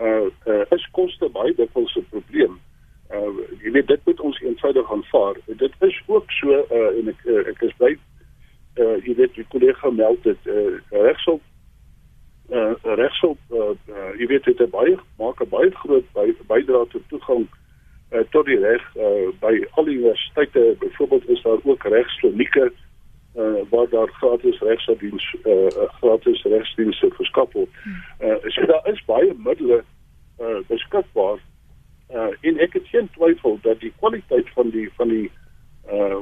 uh, 0.00 0.26
uh 0.46 0.64
is 0.70 0.88
koste 0.90 1.28
baie 1.28 1.54
dikwels 1.54 1.96
'n 1.96 2.06
probleem. 2.10 2.60
Uh 3.10 3.32
jy 3.62 3.70
weet 3.70 3.86
dit 3.86 4.00
moet 4.04 4.20
ons 4.20 4.40
eenvoudig 4.40 4.92
aanvaar. 4.92 5.36
Dit 5.46 5.72
is 5.80 6.02
ook 6.06 6.30
so 6.30 6.48
uh 6.70 6.98
en 6.98 7.08
ek 7.08 7.24
uh, 7.24 7.46
ek 7.48 7.62
is 7.62 7.76
baie 7.76 7.98
uh 8.76 8.96
jy 9.04 9.14
weet 9.14 9.34
die 9.34 9.46
kollega 9.52 9.90
meld 9.90 10.22
dit 10.22 10.46
uh 10.46 10.78
regshulp 10.90 11.42
uh 12.48 12.72
regshulp 12.82 13.38
uh, 13.50 13.74
uh 13.88 14.12
jy 14.20 14.26
weet 14.26 14.44
dit 14.44 14.58
het 14.58 14.70
baie 14.70 14.96
maak 15.18 15.42
'n 15.42 15.48
baie 15.48 15.70
groot 15.70 16.06
bydrae 16.46 16.86
tot 16.88 17.02
toegang 17.08 17.46
uh, 18.12 18.24
tot 18.30 18.46
die 18.46 18.58
reg 18.58 18.96
uh 18.96 19.28
by 19.40 19.52
al 19.76 19.84
die 19.84 19.98
universiteite 19.98 20.76
byvoorbeeld 20.78 21.28
is 21.28 21.42
daar 21.42 21.60
ook 21.64 21.84
regsklinieke 21.84 22.72
uh 23.36 23.62
waar 23.70 23.88
daar 23.88 24.08
gratis 24.08 24.58
regsdiens 24.58 25.36
uh 25.44 25.68
gratis 26.00 26.42
regsdienste 26.42 27.10
verskaf 27.10 27.52
word. 27.52 27.70
Uh 28.20 28.36
so 28.48 28.66
daar 28.66 28.88
is 28.92 29.04
baie 29.04 29.34
middele 29.36 29.84
uh 30.40 30.60
beskikbaar. 30.68 31.38
Uh 32.10 32.32
en 32.40 32.58
ek 32.58 32.72
het 32.72 32.86
geen 32.88 33.08
twyfel 33.10 33.58
dat 33.62 33.80
die 33.80 33.92
kwaliteit 33.98 34.48
van 34.56 34.70
die 34.70 34.90
van 34.96 35.08
die 35.08 35.30
uh 35.92 36.20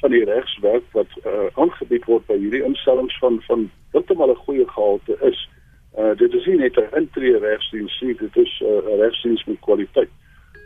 van 0.00 0.10
die 0.10 0.24
regswerk 0.24 0.84
wat 0.92 1.06
uh, 1.24 1.46
aangebied 1.54 2.04
word 2.04 2.26
by 2.26 2.36
hierdie 2.38 2.62
instellings 2.64 3.18
van 3.18 3.40
van 3.46 3.70
heeltemal 3.92 4.30
'n 4.30 4.44
goeie 4.46 4.68
gehalte 4.68 5.16
is. 5.20 5.48
Uh 5.98 6.14
dit 6.16 6.32
is 6.34 6.46
nie 6.46 6.56
net 6.56 6.76
'n 6.76 6.96
intree 6.96 7.38
regsdiens 7.38 8.00
nie, 8.00 8.14
dit 8.14 8.36
is 8.36 8.60
uh, 8.62 8.68
'n 8.68 8.92
uh, 8.92 8.98
regsdiens 9.02 9.44
met 9.44 9.60
kwaliteit. 9.60 10.10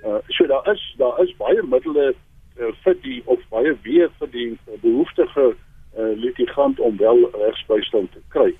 Uh 0.04 0.18
so 0.28 0.46
daar 0.46 0.72
is 0.72 0.94
daar 0.98 1.22
is 1.22 1.36
baie 1.36 1.62
middele 1.62 2.14
uh, 2.58 2.72
vir 2.82 2.96
die 3.02 3.22
of 3.24 3.40
baie 3.48 3.76
weer 3.82 4.10
vir 4.18 4.30
die 4.30 4.50
uh, 4.50 4.80
behoeftige 4.80 5.54
uh, 5.98 6.16
litigant 6.16 6.80
om 6.80 6.96
wel 6.96 7.30
regsbystand 7.32 8.12
te 8.12 8.20
kry. 8.28 8.54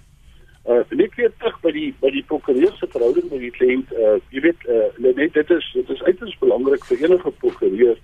Uh 0.67 0.83
net 0.89 1.15
weer 1.15 1.33
terug 1.39 1.61
by 1.61 1.71
die 1.73 1.95
by 2.01 2.11
die 2.11 2.25
prokureur 2.25 2.73
se 2.77 2.87
verhouding 2.87 3.31
met 3.31 3.41
die 3.41 3.51
kliënt. 3.51 3.93
Uh 3.93 4.19
jy 4.31 4.41
weet 4.41 4.67
uh 4.69 5.15
net 5.17 5.33
dit 5.33 5.51
is 5.51 5.71
dit 5.73 5.89
is 5.91 6.03
uiters 6.03 6.39
belangrik 6.39 6.85
vir 6.85 6.99
enige 7.05 7.29
prokureur 7.43 7.97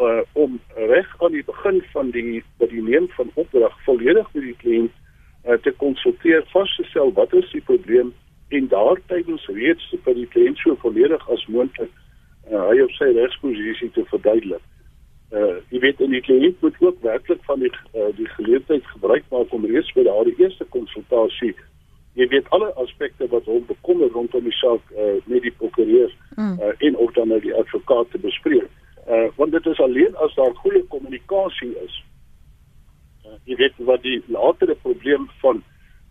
uh, 0.00 0.22
om 0.32 0.60
reg 0.74 1.14
aan 1.18 1.36
die 1.36 1.44
begin 1.44 1.82
van 1.92 2.10
die 2.16 2.42
by 2.62 2.68
die 2.72 2.82
neem 2.82 3.08
van 3.16 3.30
opdrag 3.34 3.76
volledig 3.86 4.32
met 4.32 4.46
die 4.48 4.56
kliënt 4.62 4.96
uh, 5.46 5.56
te 5.64 5.72
konsulteer 5.82 6.44
vasstel 6.54 7.12
wat 7.18 7.34
is 7.40 7.48
die 7.54 7.64
probleem 7.70 8.12
en 8.48 8.68
daartydens 8.68 9.46
reeds 9.54 9.94
vir 10.04 10.18
die 10.18 10.28
kliënt 10.34 10.58
so 10.64 10.76
volledig 10.82 11.28
as 11.30 11.46
moontlik 11.46 11.92
uh, 12.50 12.66
hy 12.70 12.80
op 12.84 12.94
sy 12.98 13.12
regsposisie 13.16 13.90
te 13.96 14.06
verduidelik. 14.12 14.62
Uh 15.30 15.60
jy 15.70 15.78
weet 15.84 16.00
in 16.02 16.14
die 16.16 16.24
kliënt 16.26 16.62
moet 16.64 16.78
ook 16.82 17.02
werklik 17.06 17.42
van 17.46 17.60
die 17.62 17.70
uh, 17.94 18.10
die 18.18 18.26
geleentheid 18.36 18.86
gebruik 18.94 19.26
maak 19.30 19.52
om 19.54 19.66
reeds 19.66 19.92
by 19.94 20.02
daardie 20.08 20.34
eerste 20.42 20.66
konsultasie 20.74 21.54
jy 22.18 22.26
weet 22.32 22.48
alle 22.54 22.72
aspekte 22.82 23.28
wat 23.30 23.46
hom 23.46 23.62
bekommer 23.68 24.10
rondom 24.14 24.44
die 24.44 24.56
saak 24.58 24.82
uh, 24.96 25.18
met 25.30 25.44
die 25.46 25.54
prokureur 25.60 26.10
mm. 26.40 26.60
uh, 26.60 26.86
en 26.86 26.96
of 26.96 27.12
dan 27.12 27.28
nou 27.28 27.40
die 27.40 27.54
advokaat 27.54 28.10
te 28.10 28.18
bespreek. 28.18 28.70
Uh 29.08 29.28
want 29.36 29.52
dit 29.52 29.66
is 29.66 29.80
alleen 29.80 30.16
as 30.16 30.34
daar 30.34 30.54
goeie 30.62 30.84
kommunikasie 30.94 31.72
is. 31.84 32.04
Uh, 33.26 33.36
jy 33.44 33.56
weet 33.56 33.76
wat 33.90 34.02
die 34.02 34.22
latere 34.26 34.76
probleem 34.82 35.28
van 35.42 35.62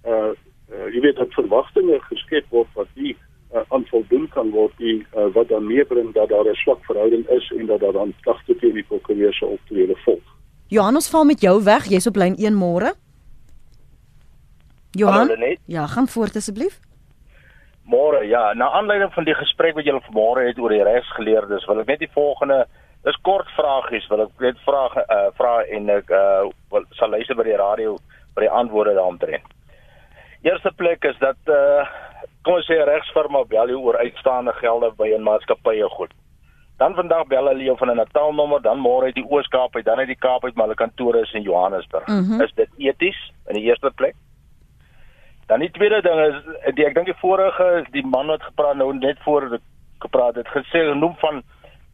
uh, 0.06 0.32
uh 0.74 0.88
jy 0.94 1.02
weet 1.08 1.16
dat 1.22 1.34
verwagtinge 1.38 2.00
geskep 2.10 2.46
word 2.50 2.72
wat 2.74 2.90
nie 2.94 3.16
uh, 3.54 3.62
aan 3.68 3.86
voldoen 3.92 4.28
kan 4.34 4.50
word 4.50 4.74
nie 4.78 4.98
uh, 5.18 5.30
wat 5.34 5.50
dan 5.50 5.68
meebring 5.68 6.14
dat 6.14 6.30
daar 6.30 6.50
'n 6.50 6.62
swak 6.64 6.84
verhouding 6.86 7.28
is 7.28 7.52
en 7.58 7.66
dat 7.66 7.80
daar 7.80 7.98
dan 8.02 8.14
klagte 8.22 8.56
teen 8.56 8.74
die 8.74 8.84
prokureur 8.84 9.34
se 9.34 9.46
optrede 9.46 9.96
volg. 10.06 10.26
Johannes 10.68 11.10
val 11.10 11.26
met 11.26 11.42
jou 11.42 11.64
weg, 11.64 11.86
jy's 11.90 12.08
op 12.08 12.16
lyn 12.16 12.36
1 12.36 12.54
môre. 12.54 12.94
Johan? 14.92 15.28
Hallo, 15.28 15.56
ja, 15.66 15.88
gaan 15.88 16.08
voort 16.08 16.36
asseblief. 16.36 16.80
Môre, 17.90 18.22
ja, 18.30 18.54
na 18.54 18.70
aanleiding 18.78 19.14
van 19.14 19.26
die 19.26 19.34
gesprek 19.34 19.76
wat 19.76 19.86
julle 19.86 20.02
vanmôre 20.06 20.46
het 20.48 20.60
oor 20.60 20.70
die 20.70 20.84
regsgeleerdes, 20.84 21.66
wil 21.66 21.80
ek 21.82 21.88
net 21.88 22.00
die 22.00 22.14
volgende 22.14 22.68
Dis 23.08 23.16
kort 23.24 23.48
vragies 23.56 24.08
wil 24.12 24.26
ek 24.26 24.42
net 24.44 24.58
vra 24.66 24.84
uh, 24.92 25.30
vra 25.38 25.54
en 25.72 25.88
ek 25.94 26.10
uh, 26.12 26.50
wil 26.74 26.88
sal 27.00 27.14
luister 27.16 27.38
by 27.40 27.46
die 27.48 27.60
radio 27.60 27.96
vir 28.36 28.46
die 28.46 28.52
antwoorde 28.62 28.96
daaromtrent. 28.98 29.46
Eerste 30.44 30.72
plek 30.76 31.08
is 31.08 31.16
dat 31.24 31.52
uh, 31.52 31.86
kom 32.44 32.60
ons 32.60 32.68
sê 32.68 32.80
regsfirma 32.88 33.46
bel 33.48 33.72
jou 33.72 33.80
oor 33.88 34.00
uitstaande 34.04 34.56
gelde 34.60 34.92
by 35.00 35.14
'n 35.16 35.24
maatskappye 35.24 35.88
goed. 35.96 36.12
Dan 36.80 36.96
vandag 36.96 37.28
bel 37.32 37.48
hulle 37.52 37.64
jou 37.64 37.78
van 37.80 37.92
'n 37.92 38.00
Natal 38.04 38.34
nommer, 38.34 38.62
dan 38.62 38.84
môre 38.84 39.12
uit 39.12 39.16
die 39.16 39.28
Oos-Kaap 39.28 39.76
uit, 39.76 39.86
dan 39.86 40.00
uit 40.00 40.12
die 40.12 40.24
Kaap 40.28 40.44
uit, 40.44 40.56
maar 40.56 40.68
hulle 40.68 40.84
kantore 40.84 41.22
is 41.22 41.34
in 41.34 41.44
Johannesburg. 41.44 42.08
Mm 42.08 42.24
-hmm. 42.24 42.42
Is 42.42 42.52
dit 42.56 42.70
eties 42.78 43.32
in 43.48 43.56
die 43.56 43.64
eerste 43.64 43.92
plek? 43.96 44.16
Dan 45.50 45.60
die 45.60 45.72
tweede 45.74 46.02
ding 46.06 46.20
is 46.22 46.76
die, 46.78 46.86
ek 46.86 46.94
dink 46.94 47.08
die 47.10 47.22
vorige 47.22 47.70
die 47.96 48.06
man 48.06 48.30
wat 48.30 48.44
gepraat 48.46 48.78
nou 48.78 48.92
net 48.94 49.18
voor 49.26 49.48
gepraat 50.04 50.38
het 50.38 50.52
gesê 50.54 50.84
genoem 50.92 51.16
van 51.24 51.42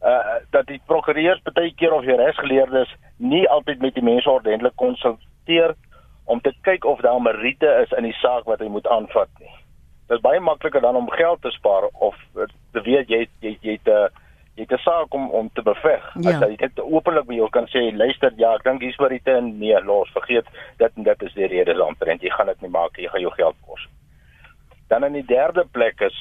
uh 0.04 0.34
dat 0.52 0.66
die 0.68 0.80
prokureurs 0.86 1.40
baie 1.46 1.72
keer 1.74 1.94
of 1.96 2.04
die 2.04 2.16
regsgeleerdes 2.20 2.92
nie 3.16 3.46
altyd 3.48 3.80
met 3.80 3.94
die 3.96 4.04
mense 4.04 4.30
ordentlik 4.30 4.76
konsulteer 4.76 5.72
om 6.24 6.42
te 6.44 6.52
kyk 6.68 6.84
of 6.84 7.00
daar 7.00 7.22
meriete 7.22 7.70
is 7.84 7.96
in 7.96 8.04
die 8.04 8.18
saak 8.20 8.44
wat 8.44 8.60
hy 8.60 8.68
moet 8.68 8.86
aanvat 8.92 9.32
nie. 9.40 9.54
Dit 10.06 10.18
is 10.18 10.22
baie 10.22 10.40
makliker 10.40 10.84
dan 10.84 11.00
om 11.00 11.10
geld 11.10 11.42
te 11.42 11.50
spaar 11.56 11.88
of 11.94 12.20
te 12.36 12.84
weet 12.84 13.08
jy 13.08 13.24
jy 13.40 13.56
jy 13.62 13.78
te 13.88 13.96
jy 14.56 14.66
te 14.66 14.78
saak 14.80 15.14
om 15.14 15.28
om 15.30 15.50
te 15.54 15.62
beveg. 15.62 16.04
Ja. 16.24 16.32
As 16.32 16.44
jy 16.48 16.56
dit 16.60 16.80
openlik 16.80 17.28
by 17.28 17.36
jou 17.40 17.48
kan 17.52 17.68
sê, 17.72 17.82
luister, 17.92 18.32
ja, 18.40 18.54
ek 18.56 18.64
dink 18.64 18.84
hier's 18.84 18.98
meriete 19.02 19.36
en 19.36 19.52
nee, 19.60 19.76
los, 19.84 20.10
vergeet 20.16 20.48
dit 20.80 20.96
en 20.96 21.08
dit 21.10 21.22
is 21.28 21.36
die 21.36 21.50
rede 21.52 21.74
daaromtrent. 21.74 22.24
Jy 22.24 22.32
gaan 22.32 22.50
dit 22.52 22.64
nie 22.64 22.72
maak, 22.72 22.96
jy 22.96 23.12
gaan 23.12 23.24
jou 23.24 23.34
geld 23.36 23.60
kos. 23.68 23.86
Dan 24.88 25.04
in 25.04 25.18
die 25.18 25.26
derde 25.28 25.66
plek 25.76 26.00
is 26.08 26.18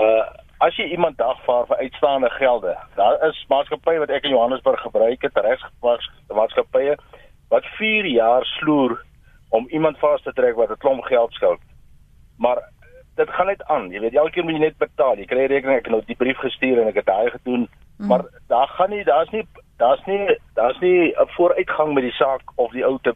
uh 0.00 0.28
as 0.60 0.76
jy 0.76 0.90
iemand 0.92 1.16
dagvaar 1.16 1.64
vir 1.70 1.78
uitstaande 1.86 2.28
gelde, 2.34 2.74
daar 2.96 3.14
is 3.24 3.38
maatskappye 3.48 4.02
wat 4.02 4.10
ek 4.12 4.26
in 4.28 4.34
Johannesburg 4.34 4.82
gebruik 4.84 5.22
het, 5.24 5.38
regsgemaakte 5.46 6.36
maatskappye 6.36 6.98
wat 7.48 7.64
4 7.78 8.06
jaar 8.12 8.44
sloer 8.58 8.98
om 9.56 9.64
iemand 9.72 9.96
vas 9.98 10.20
te 10.22 10.34
trek 10.36 10.60
wat 10.60 10.70
'n 10.70 10.82
klomp 10.84 11.04
geld 11.08 11.32
skuld. 11.32 11.62
Maar 12.36 12.60
dit 13.20 13.32
gaan 13.36 13.50
net 13.50 13.62
aan. 13.72 13.88
Jy 13.92 14.00
weet 14.04 14.18
elke 14.18 14.36
keer 14.36 14.46
moet 14.46 14.56
jy 14.56 14.64
net 14.64 14.78
betaal. 14.82 15.20
Jy 15.20 15.28
kry 15.30 15.46
rekening, 15.50 15.78
ek 15.78 15.88
het 15.88 15.94
nou 15.94 16.02
die 16.08 16.18
brief 16.18 16.40
gestuur 16.42 16.82
en 16.82 16.90
ek 16.90 17.00
het 17.02 17.08
daai 17.08 17.30
gedoen, 17.36 17.66
mm. 17.68 18.10
maar 18.10 18.26
daar 18.52 18.68
gaan 18.76 18.92
nie 18.94 19.04
daar's 19.08 19.32
nie 19.34 19.44
daar's 19.82 20.04
nie 20.06 20.38
daar's 20.58 20.80
nie 20.80 21.12
'n 21.12 21.32
vooruitgang 21.36 21.94
met 21.94 22.04
die 22.08 22.18
saak 22.18 22.42
of 22.56 22.72
die 22.72 22.84
ou 22.84 22.98
te 23.02 23.14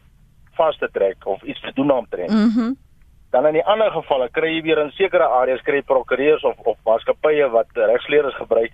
vas 0.57 0.77
te 0.77 0.89
trek 0.91 1.25
of 1.25 1.43
iets 1.43 1.61
te 1.61 1.73
doen 1.73 1.87
daaromtrent. 1.87 2.31
Mhm. 2.31 2.59
Mm 2.59 2.75
Dan 3.35 3.45
in 3.45 3.53
die 3.53 3.65
ander 3.65 3.91
gevalle 3.91 4.29
kry 4.31 4.47
jy 4.47 4.61
weer 4.61 4.77
in 4.77 4.91
sekere 4.91 5.25
areas 5.27 5.61
kry 5.61 5.81
prokureurs 5.81 6.43
of 6.43 6.59
of 6.63 6.77
maatskappye 6.85 7.49
wat 7.49 7.67
regsleerders 7.73 8.35
gebruik 8.35 8.71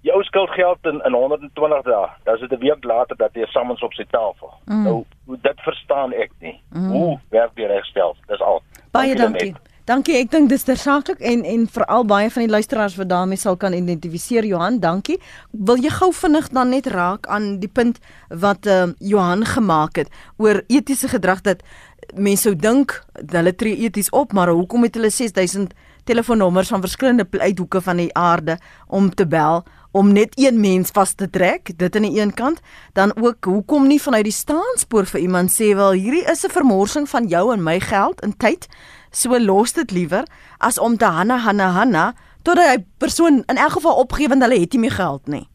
jou 0.00 0.22
skuldgeld 0.22 0.78
in 0.82 1.00
in 1.04 1.12
120 1.12 1.82
dae. 1.82 2.08
Dan 2.24 2.34
is 2.34 2.40
dit 2.40 2.52
'n 2.52 2.58
week 2.58 2.84
later 2.84 3.16
dat 3.16 3.30
jy 3.32 3.46
sommens 3.46 3.82
op 3.82 3.92
sy 3.92 4.04
tafel. 4.10 4.52
Mm. 4.64 4.82
Nou, 4.82 5.04
hoe 5.24 5.38
dit 5.42 5.60
verstaan 5.60 6.12
ek 6.12 6.30
nie. 6.38 6.60
Mm. 6.70 6.90
Hoe 6.90 7.20
werk 7.28 7.54
die 7.54 7.66
regstel? 7.66 8.16
Dis 8.26 8.40
al. 8.40 8.62
Baie 8.90 9.14
dankie. 9.14 9.52
Dankie. 9.52 9.76
Ek 9.88 10.28
dink 10.28 10.50
dis 10.50 10.66
tersaaklik 10.68 11.22
en 11.24 11.46
en 11.48 11.62
veral 11.72 12.02
baie 12.04 12.28
van 12.28 12.42
die 12.44 12.52
luisteraars 12.52 12.98
wat 13.00 13.08
daarmee 13.08 13.40
sal 13.40 13.56
kan 13.56 13.72
identifiseer 13.72 14.44
Johan. 14.44 14.82
Dankie. 14.82 15.16
Wil 15.50 15.80
jy 15.80 15.88
gou 15.88 16.10
vinnig 16.12 16.50
dan 16.52 16.68
net 16.68 16.90
raak 16.92 17.24
aan 17.26 17.56
die 17.62 17.72
punt 17.72 17.96
wat 18.28 18.68
uh, 18.68 18.92
Johan 19.00 19.46
gemaak 19.48 19.96
het 19.96 20.12
oor 20.36 20.60
etiese 20.68 21.08
gedrag 21.08 21.40
dat 21.40 21.64
mense 22.12 22.50
sou 22.50 22.52
dink 22.52 22.98
hulle 23.32 23.54
tree 23.56 23.80
eties 23.80 24.12
op, 24.12 24.32
maar 24.36 24.52
hoekom 24.52 24.84
het 24.84 25.00
hulle 25.00 25.10
6000 25.10 25.72
telefoonnommers 26.04 26.68
van 26.68 26.84
verskillende 26.84 27.24
uithoeke 27.40 27.80
van 27.80 27.96
die 27.96 28.12
aarde 28.12 28.58
om 28.86 29.08
te 29.08 29.26
bel 29.26 29.64
om 29.96 30.12
net 30.12 30.36
een 30.36 30.60
mens 30.60 30.92
vas 30.92 31.14
te 31.16 31.30
trek, 31.32 31.72
dit 31.76 31.96
aan 31.96 32.04
die 32.04 32.20
een 32.20 32.34
kant, 32.34 32.60
dan 32.92 33.12
ook 33.16 33.44
hoekom 33.44 33.88
nie 33.88 34.00
vanuit 34.00 34.28
die 34.28 34.36
staanspoor 34.36 35.08
vir 35.08 35.20
iemand 35.24 35.52
sê 35.52 35.72
wel 35.74 35.96
hierdie 35.96 36.26
is 36.28 36.44
'n 36.44 36.52
vermorsing 36.52 37.08
van 37.08 37.26
jou 37.26 37.52
en 37.52 37.62
my 37.62 37.80
geld 37.80 38.20
en 38.20 38.36
tyd, 38.36 38.68
so 39.10 39.38
los 39.38 39.72
dit 39.72 39.90
liewer 39.90 40.24
as 40.58 40.78
om 40.78 40.96
te 40.96 41.04
hanna 41.04 41.38
hanna 41.38 41.68
hanna 41.72 42.14
tot 42.42 42.58
hy 42.58 42.78
persoon 42.98 43.42
in 43.52 43.60
elk 43.60 43.78
geval 43.78 44.00
opgee 44.02 44.28
want 44.28 44.42
hulle 44.42 44.60
het 44.60 44.72
nie 44.72 44.84
meer 44.86 44.96
geld 44.96 45.26
nie. 45.26 45.46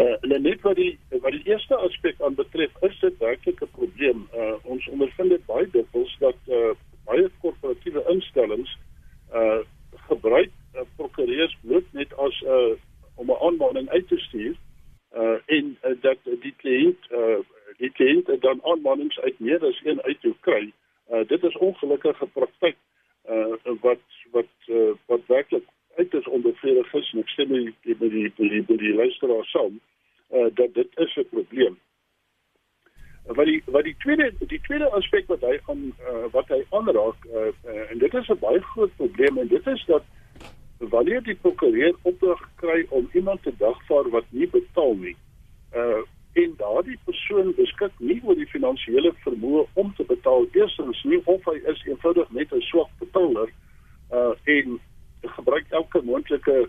Uh, 0.00 0.16
net 0.22 0.60
wat 0.64 0.78
die 0.78 0.92
wat 1.10 1.34
die 1.34 1.42
eerste 1.50 1.76
aspek 1.76 2.20
aan 2.24 2.34
betref, 2.38 2.70
is 2.88 2.98
dit 3.00 3.18
werklik 3.18 3.60
'n 3.60 3.68
probleem. 3.76 4.28
Uh, 4.34 4.54
ons 4.62 4.86
ondervind 4.88 5.28
dit 5.30 5.44
baie 5.46 5.66
dikwels 5.72 6.16
dat 6.20 6.38
uh, 6.48 6.72
baie 7.04 7.28
korporatiewe 7.40 8.04
instellings 8.08 8.78
uh 9.34 9.60
gebruik 10.08 10.50
uh, 10.74 10.82
prokureurs 10.96 11.56
bloot 11.62 11.86
net 11.92 12.14
as 12.16 12.40
'n 12.42 12.46
uh, 12.46 12.72
om 13.14 13.30
'n 13.30 13.42
aanmaning 13.46 13.88
uit 13.88 14.08
te 14.08 14.18
stuur 14.18 14.54
uh 15.16 15.38
en 15.46 15.76
uh, 15.84 15.96
dat 16.00 16.18
die 16.24 16.54
kliënt 16.62 17.10
uh 17.10 17.38
die 17.78 17.90
kliënt 17.90 18.30
dan 18.40 18.60
aanmanings 18.62 19.20
uit 19.20 19.38
meer 19.40 19.66
as 19.66 19.80
een 19.84 20.02
uit 20.02 20.20
jou 20.22 20.34
kry. 20.40 20.64
Uh 20.64 20.89
dit 21.26 21.42
is 21.42 21.56
ongelukkige 21.56 22.26
praktyk 22.26 22.76
uh 23.28 23.74
wat 23.80 24.02
wat 24.30 24.52
uh, 24.66 24.94
wat 25.06 25.20
werklik 25.26 25.66
onbevredig 26.28 26.94
is 26.94 27.12
en 27.12 27.20
ek 27.20 27.32
sê 27.34 27.46
met 27.48 27.74
die 27.84 27.96
met 27.98 28.10
die 28.10 28.32
met 28.36 28.68
die, 28.68 28.76
die 28.78 28.94
luisteraar 28.94 29.44
saam 29.44 29.80
uh 30.30 30.48
dat 30.54 30.74
dit 30.74 30.88
is 30.96 31.16
'n 31.16 31.28
probleem. 31.30 31.78
Wat 33.26 33.46
die 33.46 33.62
wat 33.66 33.84
die 33.84 33.96
tweede 33.98 34.32
die 34.38 34.60
tweede 34.60 34.90
aspek 34.90 35.26
wat 35.26 35.40
hy 35.40 35.58
gaan 35.66 35.82
uh, 36.10 36.26
wat 36.32 36.48
hy 36.48 36.64
aanraak 36.70 37.26
uh, 37.26 37.52
uh, 37.66 37.90
en 37.90 37.98
dit 37.98 38.14
is 38.14 38.28
'n 38.28 38.38
baie 38.38 38.60
groot 38.60 38.96
probleem 38.96 39.38
en 39.38 39.48
dit 39.48 39.66
is 39.66 39.84
dat 39.86 40.04
wanneer 40.78 41.22
die 41.22 41.34
prokureur 41.34 41.94
opdrag 42.02 42.48
kry 42.56 42.86
om 42.88 43.10
iemand 43.12 43.42
te 43.42 43.52
dagvaar 43.58 44.08
wat 44.10 44.24
nie 44.30 44.48
betaal 44.48 44.94
nie 44.94 45.16
uh 45.74 46.02
en 46.32 46.54
daardie 46.56 46.98
persoon 47.04 47.54
beskik 47.56 47.92
nie 47.98 48.20
oor 48.22 48.36
die 48.38 48.48
finansiële 48.50 49.10
vermoë 49.24 49.64
om 49.82 49.90
te 49.96 50.04
betaal 50.06 50.46
eerstens 50.54 51.02
nie 51.04 51.18
of 51.24 51.46
hy 51.50 51.56
is 51.72 51.82
eenvoudig 51.88 52.30
net 52.30 52.52
'n 52.54 52.62
swak 52.70 52.90
betaler 52.98 53.50
uh 54.18 54.34
en 54.44 54.78
gebruik 55.22 55.66
elke 55.70 56.02
moontlike 56.02 56.68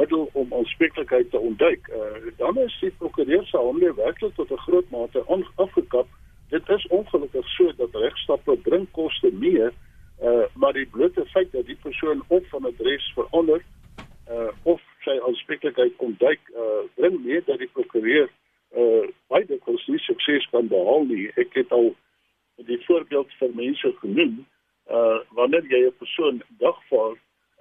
middel 0.00 0.28
om 0.32 0.52
aanspreeklikheid 0.52 1.30
te 1.30 1.38
ontduik. 1.38 1.88
Uh 1.88 2.32
dan 2.36 2.58
is 2.58 2.76
die 2.80 2.90
prokureur 2.90 3.44
se 3.46 3.56
hande 3.56 3.94
werklik 3.94 4.34
tot 4.34 4.50
'n 4.50 4.64
groot 4.66 4.90
mate 4.90 5.24
afgekap. 5.54 6.08
Dit 6.48 6.68
is 6.68 6.86
ongelukkig 6.86 7.48
so 7.48 7.72
dat 7.76 7.94
regstappe 7.94 8.56
bring 8.56 8.90
koste 8.90 9.30
mee 9.32 9.68
uh 10.22 10.44
maar 10.54 10.72
die 10.72 10.86
blote 10.86 11.24
feit 11.24 11.52
dat 11.52 11.66
die 11.66 11.78
persoon 11.82 12.22
of 12.28 12.48
van 12.48 12.64
adres 12.64 13.12
verander 13.14 13.62
uh 14.30 14.50
of 14.62 14.80
sy 15.00 15.16
aanspreeklikheid 15.26 15.92
ontduik 15.96 16.40
uh 16.54 16.84
bring 16.94 17.24
mee 17.24 17.42
dat 17.46 17.58
die 17.58 17.70
prokureur 17.72 18.28
uh 18.28 18.47
baie 19.28 19.46
dikwels 19.46 19.86
nie 19.86 19.98
sukses 19.98 20.46
kan 20.50 20.68
behaal 20.68 21.04
nie. 21.08 21.30
Ek 21.36 21.54
het 21.54 21.72
al 21.72 21.94
die 22.66 22.80
voorbeeld 22.84 23.32
vir 23.38 23.54
mense 23.54 23.92
genoem 24.02 24.46
uh 24.90 25.18
wanneer 25.36 25.64
jy 25.68 25.80
'n 25.86 25.98
persoon 25.98 26.42
dagvaar 26.58 27.16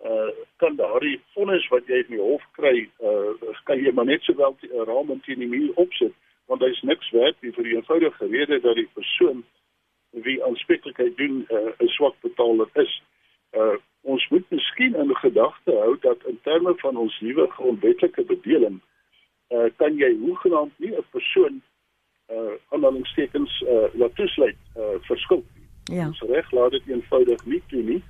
uh 0.05 0.29
kan 0.57 0.75
daardie 0.75 1.19
vonnis 1.33 1.67
wat 1.67 1.87
jy 1.87 1.99
in 2.03 2.15
die 2.15 2.23
hof 2.23 2.43
kry 2.51 2.89
uh 2.99 3.53
kan 3.65 3.83
jy 3.83 3.91
maar 3.91 4.05
net 4.05 4.23
sowel 4.23 4.55
'n 4.61 4.87
raam 4.89 5.21
teen 5.21 5.39
die 5.39 5.47
muur 5.47 5.71
opsit 5.75 6.13
want 6.47 6.61
daar 6.61 6.69
is 6.69 6.81
niks 6.81 7.09
werd 7.11 7.35
vir 7.41 7.63
die 7.63 7.75
eenvoudige 7.75 8.27
rede 8.27 8.59
dat 8.59 8.75
die 8.75 8.89
persoon 8.93 9.43
wie 10.11 10.43
aanspreeklikheid 10.43 11.17
doen 11.17 11.45
uh, 11.51 11.71
'n 11.79 11.87
swak 11.87 12.15
betaler 12.21 12.69
is. 12.73 13.01
Uh 13.53 13.75
ons 14.01 14.27
moet 14.29 14.49
miskien 14.49 14.95
in 14.95 15.15
gedagte 15.15 15.71
hou 15.71 15.97
dat 15.99 16.23
in 16.25 16.39
terme 16.43 16.73
van 16.77 16.95
ons 16.95 17.19
nuwe 17.19 17.47
grondwetlike 17.47 18.23
bedeling 18.23 18.79
uh 18.79 18.97
kan 19.77 19.96
jy 19.96 20.12
hoegenaamd 20.20 20.74
nie 20.77 20.92
'n 20.92 21.06
persoon 21.12 21.62
uh 22.27 22.56
aanhalingstekens 22.70 23.62
uh 23.62 23.88
laat 23.94 24.16
toesluit 24.16 24.58
uh 24.75 25.00
verskil. 25.08 25.44
Ja. 25.84 26.08
Ons 26.08 26.22
reg 26.27 26.51
laat 26.51 26.72
dit 26.72 26.88
eenvoudig 26.88 27.46
nie 27.46 27.62
toe 27.68 27.84
nie. 27.84 28.04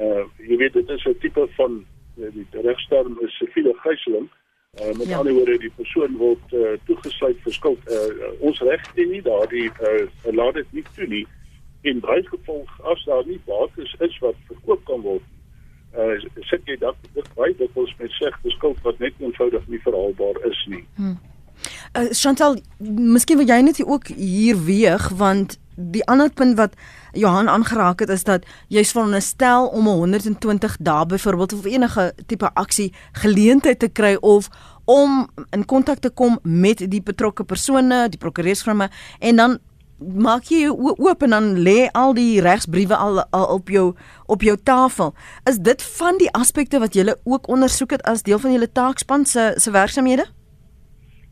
Uh 0.00 0.24
jy 0.48 0.56
weet 0.56 0.72
dit 0.72 0.90
is 0.90 1.04
'n 1.04 1.18
tipe 1.20 1.48
van 1.56 1.84
uh, 2.16 2.30
die 2.32 2.46
regsterm 2.50 3.18
is 3.20 3.36
siviele 3.36 3.74
gijzeling. 3.84 4.28
Uh 4.80 4.92
met 4.96 5.08
ja. 5.08 5.18
ander 5.18 5.32
woorde 5.32 5.58
die 5.58 5.72
persoon 5.76 6.16
word 6.16 6.52
uh, 6.52 6.76
toegesluit 6.84 7.40
vir 7.44 7.52
skuld. 7.52 7.90
Uh, 7.90 8.32
ons 8.40 8.60
reg 8.60 8.90
sien 8.94 9.10
nie 9.10 9.22
daardie 9.22 9.70
uh 9.90 10.32
laat 10.32 10.54
dit 10.54 10.72
nie 10.72 10.84
toe 10.94 11.06
nie. 11.06 11.26
In 11.82 12.00
baie 12.00 12.24
geval 12.28 12.64
as 12.82 13.04
daar 13.04 13.26
nie 13.26 13.40
bates 13.44 13.94
is 13.98 14.18
wat 14.18 14.36
verkoop 14.46 14.84
kan 14.84 15.00
word 15.00 15.22
uh 15.96 16.18
sit 16.50 16.66
jy 16.66 16.76
dat 16.80 16.96
dit 17.14 17.30
baie 17.34 17.54
dit 17.58 17.80
ons 17.80 17.94
met 17.98 18.12
sê 18.18 18.32
beskuld 18.42 18.82
wat 18.82 18.98
net 18.98 19.14
eenvoudig 19.18 19.64
nie 19.68 19.80
verhaalbaar 19.86 20.42
is 20.50 20.66
nie. 20.68 20.84
Hmm. 20.96 21.16
Uh 21.96 22.10
Chantal, 22.12 22.58
miskien 22.78 23.40
wil 23.40 23.48
jy 23.48 23.60
net 23.62 23.80
ook 23.84 24.12
hier 24.12 24.64
weeg 24.64 25.08
want 25.08 25.58
die 25.78 26.04
ander 26.10 26.30
punt 26.30 26.56
wat 26.58 26.74
Johan 27.12 27.48
aangeraak 27.48 28.00
het 28.00 28.10
is 28.10 28.24
dat 28.26 28.46
jy's 28.68 28.90
veronderstel 28.92 29.68
om 29.68 29.86
120 29.86 30.76
dae 30.80 31.06
byvoorbeeld 31.06 31.52
of 31.52 31.64
enige 31.64 32.12
tipe 32.26 32.50
aksie 32.54 32.92
geleentheid 33.12 33.78
te 33.78 33.88
kry 33.88 34.16
of 34.20 34.50
om 34.84 35.28
in 35.50 35.64
kontak 35.64 35.98
te 36.00 36.10
kom 36.10 36.38
met 36.42 36.80
die 36.90 37.02
betrokke 37.02 37.44
persone, 37.44 38.08
die 38.08 38.18
prokureursfirma 38.18 38.90
en 39.20 39.36
dan 39.36 39.58
maak 39.98 40.50
jy 40.52 40.60
jou 40.66 40.94
oop 40.98 41.22
en 41.22 41.30
dan 41.30 41.50
lê 41.58 41.88
al 41.92 42.14
die 42.14 42.40
regsbriewe 42.40 42.96
al, 42.96 43.22
al 43.30 43.46
op 43.54 43.68
jou 43.68 43.94
op 44.26 44.42
jou 44.42 44.56
tafel. 44.56 45.14
Is 45.44 45.58
dit 45.58 45.82
van 45.98 46.18
die 46.18 46.30
aspekte 46.32 46.78
wat 46.78 46.94
jy 46.94 47.14
ook 47.24 47.48
ondersoek 47.48 47.90
het 47.96 48.02
as 48.02 48.22
deel 48.22 48.38
van 48.38 48.52
julle 48.52 48.72
taakspan 48.72 49.24
se 49.26 49.52
se 49.56 49.70
werksamehede? 49.70 50.26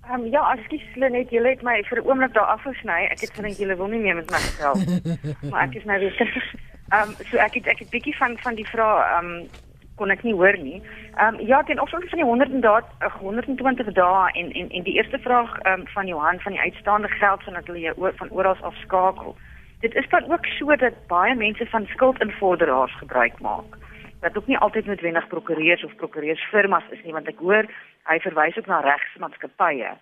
Ehm 0.06 0.20
um, 0.20 0.26
ja, 0.30 0.42
ekskuus 0.54 0.82
net, 0.94 1.30
jy 1.30 1.42
het 1.42 1.62
my 1.62 1.82
vir 1.88 1.98
'n 1.98 2.06
oomblik 2.06 2.32
daar 2.34 2.50
afgesny. 2.54 3.08
Ek 3.10 3.20
het 3.20 3.32
gedink 3.34 3.58
jy 3.58 3.76
wil 3.76 3.86
nie 3.86 4.00
meer 4.00 4.14
met 4.14 4.30
my 4.30 4.38
gesels. 4.38 4.84
maar 5.50 5.66
ek 5.66 5.74
is 5.74 5.84
nou 5.84 5.98
weer 5.98 6.16
terug. 6.16 6.54
Ehm 6.88 7.08
um, 7.08 7.14
so 7.30 7.36
ek 7.36 7.54
het 7.54 7.66
ek 7.66 7.78
het 7.78 7.90
bietjie 7.90 8.16
van 8.16 8.38
van 8.38 8.54
die 8.54 8.66
vrae 8.66 9.02
ehm 9.02 9.26
um, 9.26 9.48
kon 9.96 10.12
ek 10.12 10.22
nie 10.22 10.34
hoor 10.36 10.56
nie. 10.60 10.78
Ehm 11.16 11.34
um, 11.34 11.46
ja, 11.48 11.62
ten 11.62 11.80
opsigte 11.80 12.08
van 12.08 12.18
die 12.18 12.28
100 12.28 12.62
dae 12.62 13.10
120 13.18 13.92
dae 13.96 14.30
en 14.40 14.52
en 14.52 14.70
en 14.70 14.82
die 14.88 14.96
eerste 14.98 15.18
vraag 15.18 15.58
ehm 15.58 15.80
um, 15.80 15.86
van 15.94 16.06
Johan 16.06 16.40
van 16.40 16.52
die 16.52 16.60
uitstaande 16.60 17.08
geld 17.08 17.42
van 17.42 17.58
dat 17.58 17.66
hulle 17.66 17.80
jou 17.80 18.12
van 18.16 18.30
oral 18.30 18.56
af 18.60 18.76
skakel. 18.84 19.36
Dit 19.80 19.94
is 19.94 20.08
dan 20.08 20.30
ook 20.32 20.46
so 20.46 20.76
dat 20.76 21.06
baie 21.06 21.34
mense 21.34 21.66
van 21.66 21.86
skuldinvorderaars 21.86 22.96
gebruik 22.98 23.40
maak. 23.40 23.76
Dat 24.20 24.36
ook 24.36 24.46
nie 24.46 24.58
altyd 24.58 24.86
noodwendig 24.86 25.26
prokureurs 25.28 25.84
of 25.84 25.94
prokureursfirmas 25.94 26.84
is 26.90 27.02
nie, 27.04 27.12
want 27.12 27.28
ek 27.28 27.38
hoor 27.38 27.68
hy 28.04 28.18
verwys 28.20 28.56
ook 28.56 28.66
na 28.66 28.80
regsmaatskappye. 28.80 29.92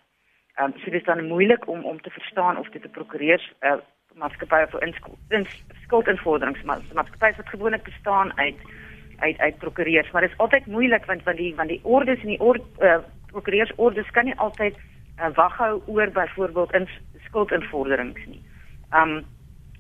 Ehm 0.54 0.64
um, 0.64 0.72
so 0.78 0.90
dit 0.90 1.00
is 1.00 1.11
dan 1.11 1.26
moeilik 1.26 1.68
om 1.68 1.85
om 1.85 2.00
te 2.00 2.11
verstaan 2.11 2.59
of 2.59 2.68
dit 2.68 2.85
'n 2.85 2.90
prokureurs 2.90 3.52
uh, 3.61 3.78
maatskappy 4.14 4.62
of 4.66 4.74
'n 4.80 5.46
skuldinvorderingsmaatskappy 5.85 7.37
wat 7.37 7.48
gewoonlik 7.48 7.83
bestaan 7.83 8.38
uit 8.38 8.59
uit 9.27 9.39
uit 9.39 9.59
prokureurs, 9.63 10.11
maar 10.11 10.27
dit 10.27 10.31
is 10.31 10.43
altyd 10.45 10.67
moeilik 10.67 11.07
want 11.11 11.23
van 11.23 11.37
die 11.41 11.53
van 11.55 11.71
die 11.71 11.81
ordes 11.83 12.21
en 12.23 12.33
die 12.35 12.41
ord 12.41 12.65
uh, 12.81 12.93
eh, 12.95 13.01
prokureursordes 13.33 14.11
kan 14.17 14.29
nie 14.29 14.37
altyd 14.47 14.77
uh, 14.77 15.31
wag 15.39 15.57
hou 15.59 15.73
oor 15.87 16.11
byvoorbeeld 16.11 16.77
in 16.81 16.89
skuldinvorderings 17.29 18.27
nie. 18.27 18.43
Um 18.93 19.23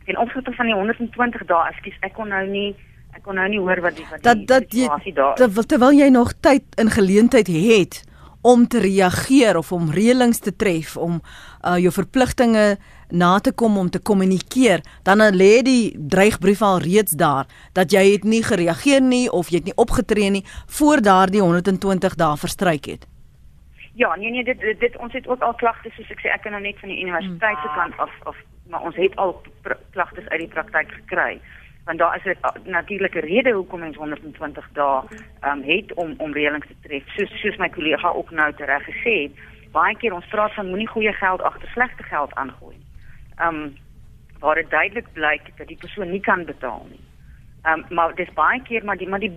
in 0.04 0.18
opsigte 0.20 0.52
van 0.52 0.68
die 0.68 0.74
120 0.74 1.46
dae, 1.48 1.68
ekskuus, 1.70 1.94
ek 2.04 2.12
kon 2.12 2.28
nou 2.28 2.42
nie 2.48 2.74
ek 3.14 3.22
kon 3.24 3.38
nou 3.40 3.46
nie 3.48 3.60
hoor 3.62 3.80
wat 3.84 3.96
die 3.96 4.04
wat 4.10 4.20
die 4.20 4.26
dat 4.26 4.42
dat 4.50 4.74
jy 4.74 5.62
terwyl 5.70 5.94
jy 5.96 6.10
nog 6.12 6.34
tyd 6.44 6.64
in 6.82 6.90
geleentheid 6.92 7.48
het 7.48 8.02
om 8.44 8.66
te 8.68 8.80
reageer 8.84 9.56
of 9.56 9.72
om 9.72 9.88
reëlings 9.90 10.42
te 10.44 10.52
tref 10.52 10.96
om 11.00 11.20
uh, 11.20 11.78
jou 11.80 11.92
verpligtinge 11.92 12.76
na 13.08 13.38
te 13.40 13.52
kom 13.52 13.78
om 13.78 13.88
te 13.90 14.00
kommunikeer, 14.02 14.82
dan 15.02 15.22
lê 15.32 15.62
die 15.64 15.94
dreigbrief 15.96 16.62
al 16.62 16.82
reeds 16.84 17.16
daar 17.16 17.48
dat 17.72 17.92
jy 17.92 18.04
het 18.12 18.24
nie 18.28 18.42
gereageer 18.44 19.00
nie 19.00 19.30
of 19.30 19.48
jy 19.48 19.62
het 19.62 19.70
nie 19.70 19.76
opgetree 19.80 20.30
nie 20.30 20.44
voor 20.78 21.00
daardie 21.00 21.40
120 21.40 22.18
dae 22.20 22.36
verstryk 22.36 22.90
het. 22.92 23.08
Ja, 23.94 24.14
nee 24.18 24.30
nee, 24.30 24.44
dit 24.44 24.60
dit, 24.80 24.96
ons 24.98 25.12
het 25.12 25.28
ook 25.28 25.42
al 25.42 25.54
klagtes 25.54 25.94
soos 25.96 26.10
ek 26.10 26.20
sê 26.20 26.32
ek 26.34 26.42
kan 26.44 26.52
nou 26.52 26.62
net 26.62 26.80
van 26.82 26.90
die 26.90 27.00
universiteit 27.00 27.60
se 27.62 27.70
kant 27.78 27.96
af 28.02 28.12
of 28.28 28.36
maar 28.68 28.82
ons 28.84 28.96
het 28.96 29.16
al 29.16 29.36
klagtes 29.94 30.28
uit 30.28 30.40
die 30.40 30.52
praktyk 30.52 30.90
gekry 31.00 31.40
want 31.84 31.98
daar 31.98 32.16
is 32.16 32.24
'n 32.24 32.70
natuurlike 32.70 33.20
rede 33.20 33.52
hoekom 33.52 33.80
mens 33.80 33.96
120 33.96 34.68
dae 34.72 35.02
um, 35.44 35.62
het 35.62 35.94
om 35.94 36.14
om 36.18 36.32
reëlings 36.32 36.66
te 36.66 36.76
tref 36.82 37.08
soos 37.16 37.40
soos 37.40 37.56
my 37.56 37.68
kollega 37.68 38.08
ook 38.08 38.30
nou 38.30 38.52
tereg 38.52 38.84
gesê 38.84 39.14
het 39.22 39.32
baie 39.72 39.96
keer 39.96 40.12
ons 40.12 40.26
praat 40.26 40.54
van 40.54 40.68
moenie 40.68 40.88
goeie 40.88 41.12
geld 41.12 41.42
agter 41.42 41.68
slegte 41.68 42.02
geld 42.02 42.34
aangooi 42.34 42.76
um 43.40 43.76
waar 44.38 44.54
dit 44.54 44.70
duidelik 44.70 45.12
blyk 45.12 45.42
dat 45.56 45.66
die 45.66 45.76
persoon 45.76 46.10
nie 46.10 46.20
kan 46.20 46.44
betaal 46.44 46.86
nie. 46.90 47.00
Um 47.70 47.84
maar 47.88 48.14
dis 48.14 48.32
baie 48.34 48.62
keer 48.62 48.84
maar 48.84 48.96
die 48.96 49.08
maar 49.08 49.20
die 49.20 49.32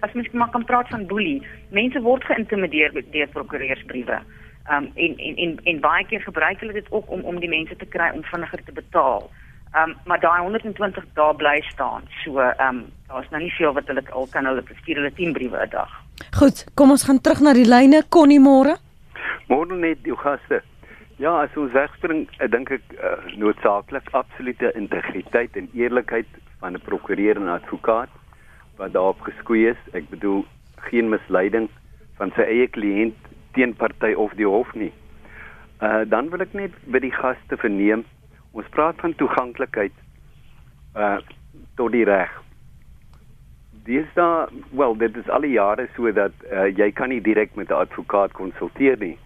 as 0.00 0.12
mens 0.12 0.30
maar 0.30 0.50
kan 0.50 0.64
praat 0.64 0.88
van 0.88 1.06
boelie, 1.06 1.46
mense 1.70 2.00
word 2.00 2.24
geïntimideer 2.24 2.92
deur 3.10 3.28
prokureursbriewe. 3.28 4.20
Um 4.70 4.90
en 4.94 5.16
en 5.16 5.36
en 5.36 5.58
en 5.64 5.80
baie 5.80 6.06
keer 6.06 6.20
gebruik 6.20 6.60
hulle 6.60 6.72
dit 6.72 6.92
ook 6.92 7.10
om 7.10 7.20
om 7.20 7.40
die 7.40 7.48
mense 7.48 7.76
te 7.76 7.86
kry 7.96 8.10
om 8.14 8.22
vinniger 8.22 8.64
te 8.64 8.72
betaal. 8.72 9.30
Um 9.74 9.94
maar 10.06 10.20
daai 10.20 10.40
120 10.42 11.04
dae 11.14 11.34
bly 11.34 11.60
staan. 11.72 12.02
So 12.24 12.38
um 12.40 12.84
daar's 13.08 13.30
nou 13.30 13.42
nie 13.42 13.54
veel 13.58 13.72
wat 13.72 13.86
hulle 13.86 14.02
al 14.10 14.28
kan 14.30 14.46
hulle 14.46 14.62
stuur 14.82 14.96
hulle 15.02 15.12
10 15.12 15.32
briewe 15.32 15.58
'n 15.66 15.70
dag. 15.70 15.90
Goed, 16.38 16.64
kom 16.74 16.90
ons 16.90 17.04
gaan 17.04 17.20
terug 17.20 17.40
na 17.40 17.52
die 17.52 17.68
lyne. 17.68 18.02
Connie 18.08 18.40
môre. 18.40 18.76
Môre 19.48 19.76
net 19.76 19.98
jou 20.02 20.16
gaste. 20.16 20.62
Ja, 21.16 21.42
as 21.42 21.56
ons 21.56 21.72
wegspring, 21.72 22.24
ek 22.42 22.50
dink 22.50 22.70
ek 22.74 22.94
uh, 22.98 23.18
noodsaaklik 23.38 24.08
absolute 24.18 24.72
integriteit 24.74 25.56
en 25.56 25.68
eerlikheid 25.74 26.26
van 26.60 26.74
'n 26.74 26.82
prokureur 26.82 27.36
en 27.36 27.48
advokaat 27.48 28.10
wat 28.76 28.92
daarop 28.92 29.20
geskoei 29.20 29.68
is. 29.68 29.80
Ek 29.92 30.08
bedoel 30.10 30.44
geen 30.90 31.08
misleiding 31.08 31.68
van 32.18 32.32
sy 32.36 32.42
eie 32.42 32.66
kliënt 32.66 33.18
teen 33.54 33.74
party 33.74 34.12
of 34.14 34.34
die 34.34 34.46
hof 34.46 34.74
nie. 34.74 34.92
Uh 35.82 36.02
dan 36.06 36.30
wil 36.30 36.40
ek 36.40 36.52
net 36.52 36.74
by 36.86 36.98
die 36.98 37.14
gaste 37.14 37.56
verneem. 37.56 38.04
Ons 38.54 38.70
praat 38.70 39.00
van 39.02 39.14
toeganklikheid 39.18 39.94
uh 40.96 41.18
tot 41.74 41.90
die 41.90 42.04
reg. 42.06 42.30
dis 43.84 44.06
da 44.14 44.48
wel 44.70 44.96
dit 44.96 45.16
is 45.16 45.28
al 45.28 45.42
die 45.44 45.56
jare 45.56 45.88
so 45.96 46.12
dat 46.12 46.32
uh, 46.50 46.68
jy 46.76 46.86
kan 46.92 47.08
nie 47.12 47.20
direk 47.20 47.54
met 47.54 47.68
'n 47.68 47.82
advokaat 47.84 48.32
konsulteer 48.32 48.96
nie. 48.98 49.18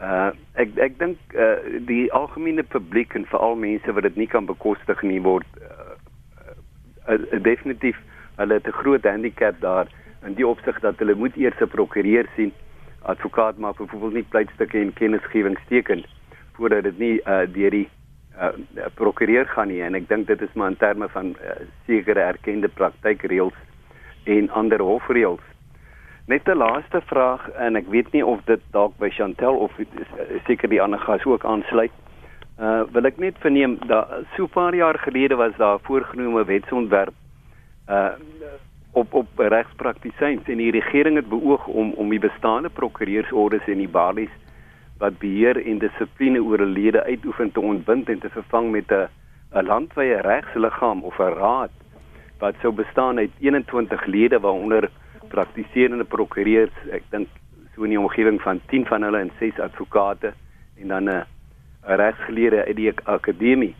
Uh 0.00 0.30
ek 0.54 0.78
ek 0.78 0.98
dink 0.98 1.18
uh, 1.34 1.58
die 1.86 2.12
algemene 2.12 2.62
publiek 2.62 3.14
en 3.14 3.26
veral 3.26 3.56
mense 3.56 3.92
wat 3.92 4.02
dit 4.02 4.16
nie 4.16 4.26
kan 4.26 4.46
bekostig 4.46 5.02
nie 5.02 5.20
word 5.20 5.46
uh, 5.60 5.98
uh, 7.08 7.18
uh, 7.18 7.42
definitief 7.42 7.98
hulle 8.36 8.54
het 8.54 8.66
'n 8.66 8.80
groot 8.82 9.04
handicap 9.04 9.60
daar 9.60 9.86
in 10.24 10.34
die 10.34 10.46
opsig 10.46 10.80
dat 10.80 10.98
hulle 10.98 11.14
moet 11.14 11.36
eers 11.36 11.60
'n 11.60 11.68
prokureur 11.68 12.26
sien 12.36 12.52
advokaat 13.02 13.58
maar 13.58 13.74
byvoorbeeld 13.74 14.12
nie 14.14 14.30
pleitstukke 14.32 14.78
en 14.78 14.92
kennisgewing 14.92 15.58
teken 15.68 16.04
voordat 16.52 16.82
dit 16.82 16.98
nie 16.98 17.20
uh, 17.26 17.44
deur 17.52 17.70
die 17.70 17.88
uh, 18.40 18.86
prokureur 18.94 19.46
gaan 19.46 19.68
nie 19.68 19.82
en 19.82 19.94
ek 19.94 20.08
dink 20.08 20.26
dit 20.26 20.42
is 20.42 20.52
maar 20.54 20.72
in 20.72 20.76
terme 20.76 21.08
van 21.08 21.34
uh, 21.44 21.56
sekere 21.86 22.20
erkende 22.20 22.68
praktykreëls 22.68 23.56
en 24.24 24.50
ander 24.50 24.80
hofreëls. 24.80 25.46
Net 26.26 26.48
'n 26.48 26.56
laaste 26.56 27.00
vraag 27.00 27.48
en 27.50 27.76
ek 27.76 27.88
weet 27.88 28.12
nie 28.12 28.24
of 28.26 28.40
dit 28.44 28.60
dalk 28.70 28.96
by 28.98 29.08
Chantel 29.10 29.56
of 29.56 29.72
seker 30.46 30.68
die 30.68 30.82
ander 30.82 30.98
gas 30.98 31.24
ook 31.24 31.44
aansluit. 31.44 31.92
Uh 32.60 32.82
wil 32.92 33.04
ek 33.08 33.18
net 33.18 33.38
verneem 33.40 33.78
dat 33.86 34.08
so 34.36 34.44
'n 34.44 34.54
paar 34.54 34.74
jaar 34.74 34.98
gelede 34.98 35.36
was 35.36 35.56
daar 35.56 35.78
voorgenome 35.80 36.44
wetsontwerp 36.44 37.14
uh 37.88 38.12
op 38.92 39.14
op 39.14 39.26
regspraktisyns 39.38 40.46
en 40.46 40.56
die 40.56 40.70
regering 40.70 41.16
het 41.16 41.28
beoog 41.28 41.66
om 41.66 41.92
om 41.92 42.08
die 42.10 42.18
bestaande 42.18 42.68
prokureursordes 42.68 43.66
en 43.66 43.78
die 43.78 43.88
balies 43.88 44.34
wat 45.00 45.18
beheer 45.18 45.56
en 45.66 45.78
dissipline 45.78 46.42
oor 46.42 46.60
'n 46.60 46.76
lede 46.76 47.04
uitoefen 47.04 47.52
te 47.52 47.60
ontbind 47.60 48.08
en 48.08 48.18
te 48.20 48.30
vervang 48.30 48.70
met 48.70 48.92
'n 48.92 49.08
'n 49.52 49.66
landwyse 49.66 50.20
regsliggaam 50.20 51.02
of 51.02 51.18
'n 51.18 51.34
raad 51.42 51.70
wat 52.38 52.54
sou 52.60 52.72
bestaan 52.72 53.18
uit 53.18 53.30
21 53.40 54.06
lede 54.06 54.40
waaronder 54.40 54.90
praktiserende 55.28 56.04
prokureurs, 56.04 56.74
ek 56.90 57.04
dink 57.10 57.28
so 57.74 57.84
in 57.86 57.94
die 57.94 58.00
omgewing 58.00 58.40
van 58.42 58.60
10 58.72 58.86
van 58.86 59.04
hulle 59.06 59.18
en 59.18 59.32
6 59.38 59.60
advokate 59.60 60.32
en 60.80 60.88
dan 60.88 61.08
'n 61.08 61.24
regsgeleerde 61.82 62.64
uit 62.64 62.76
die 62.76 62.92
akademie. 63.04 63.74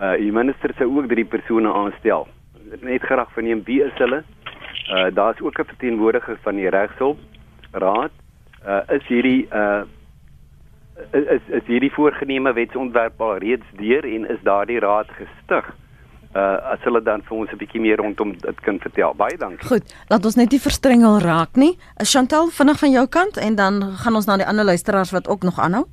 Uh 0.00 0.16
die 0.16 0.32
minister 0.32 0.74
sou 0.78 0.88
ook 0.96 1.08
drie 1.08 1.24
persone 1.24 1.72
aanstel. 1.72 2.28
Net 2.80 3.02
graag 3.02 3.32
verneem 3.32 3.62
wie 3.64 3.82
is 3.84 3.96
hulle? 3.98 4.22
Uh 4.88 5.14
daar's 5.14 5.40
ook 5.40 5.58
'n 5.58 5.64
verteenwoordiger 5.64 6.38
van 6.42 6.56
die 6.56 6.68
regshulp 6.68 7.18
raad. 7.72 8.12
Uh 8.66 8.80
is 8.88 9.06
hierdie 9.06 9.48
uh 9.52 9.82
is 11.12 11.42
is 11.48 11.66
hierdie 11.66 11.92
voorgenome 11.92 12.52
wetsontwerp 12.52 13.20
al 13.20 13.38
reeds 13.38 13.66
deur 13.76 14.04
en 14.04 14.28
is 14.30 14.42
daardie 14.42 14.80
raad 14.80 15.08
gestig? 15.08 15.74
uh 16.34 16.72
as 16.72 16.82
hulle 16.86 17.02
dan 17.02 17.22
vir 17.26 17.36
ons 17.36 17.52
'n 17.52 17.58
bietjie 17.58 17.80
meer 17.80 17.96
rondom 17.96 18.32
dit 18.38 18.60
kan 18.60 18.78
vertel. 18.78 19.14
Baie 19.14 19.36
dankie. 19.36 19.66
Goed, 19.66 19.94
laat 20.08 20.24
ons 20.24 20.36
net 20.36 20.50
nie 20.50 20.60
verstrengel 20.60 21.18
raak 21.18 21.56
nie. 21.56 21.74
Uh, 21.98 22.06
Chantel 22.06 22.50
vinnig 22.50 22.78
van 22.78 22.90
jou 22.90 23.06
kant 23.08 23.36
en 23.36 23.54
dan 23.54 23.82
gaan 24.02 24.14
ons 24.14 24.26
na 24.26 24.36
die 24.36 24.46
ander 24.46 24.64
luisteraars 24.64 25.10
wat 25.10 25.28
ook 25.28 25.42
nog 25.42 25.58
aanhou. 25.58 25.84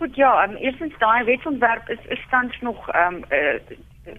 Goed 0.00 0.16
ja, 0.16 0.44
um, 0.44 0.56
eerstens 0.56 0.94
daai 0.98 1.24
wetsontwerp 1.24 1.88
is 1.88 2.00
is 2.08 2.24
tans 2.30 2.60
nog 2.60 2.88
ehm 2.90 3.14
um, 3.14 3.24
uh, 3.30 3.60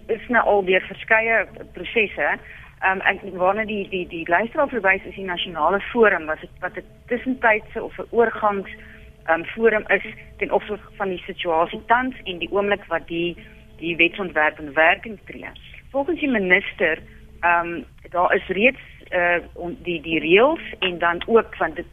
is 0.06 0.28
nou 0.28 0.44
al 0.44 0.64
deur 0.64 0.80
verskeie 0.80 1.46
prosesse. 1.72 2.38
Ehm 2.80 2.92
um, 2.92 3.00
ek 3.00 3.18
waarna 3.34 3.64
die 3.64 3.88
die 3.88 4.06
die 4.06 4.28
luisteraar 4.28 4.68
verwys 4.68 5.02
is 5.04 5.14
die 5.14 5.26
nasionale 5.26 5.80
forum 5.80 6.26
was 6.26 6.40
dit 6.40 6.50
wat 6.60 6.76
'n 6.76 6.86
tussentydse 7.06 7.82
of 7.82 7.98
'n 7.98 8.06
oorgangs 8.10 8.70
um, 9.30 9.44
forum 9.44 9.84
is 9.88 10.04
ten 10.36 10.52
opsigte 10.52 10.96
van 10.96 11.08
die 11.08 11.22
situasie 11.26 11.82
tans 11.86 12.14
en 12.24 12.38
die 12.38 12.50
oomblik 12.52 12.84
wat 12.88 13.06
die 13.08 13.36
die 13.78 13.96
wetsontwerp 13.96 14.58
in 14.58 14.72
werking 14.72 15.18
tree. 15.24 15.50
Volgens 15.90 16.20
die 16.20 16.30
minister, 16.30 17.02
ehm 17.40 17.74
um, 17.74 17.84
daar 18.10 18.34
is 18.34 18.46
reeds 18.46 18.80
uh 19.10 19.38
die 19.82 20.00
die 20.02 20.20
reëls 20.20 20.64
en 20.78 20.98
dan 20.98 21.22
ook 21.26 21.56
van 21.56 21.74
dit 21.74 21.86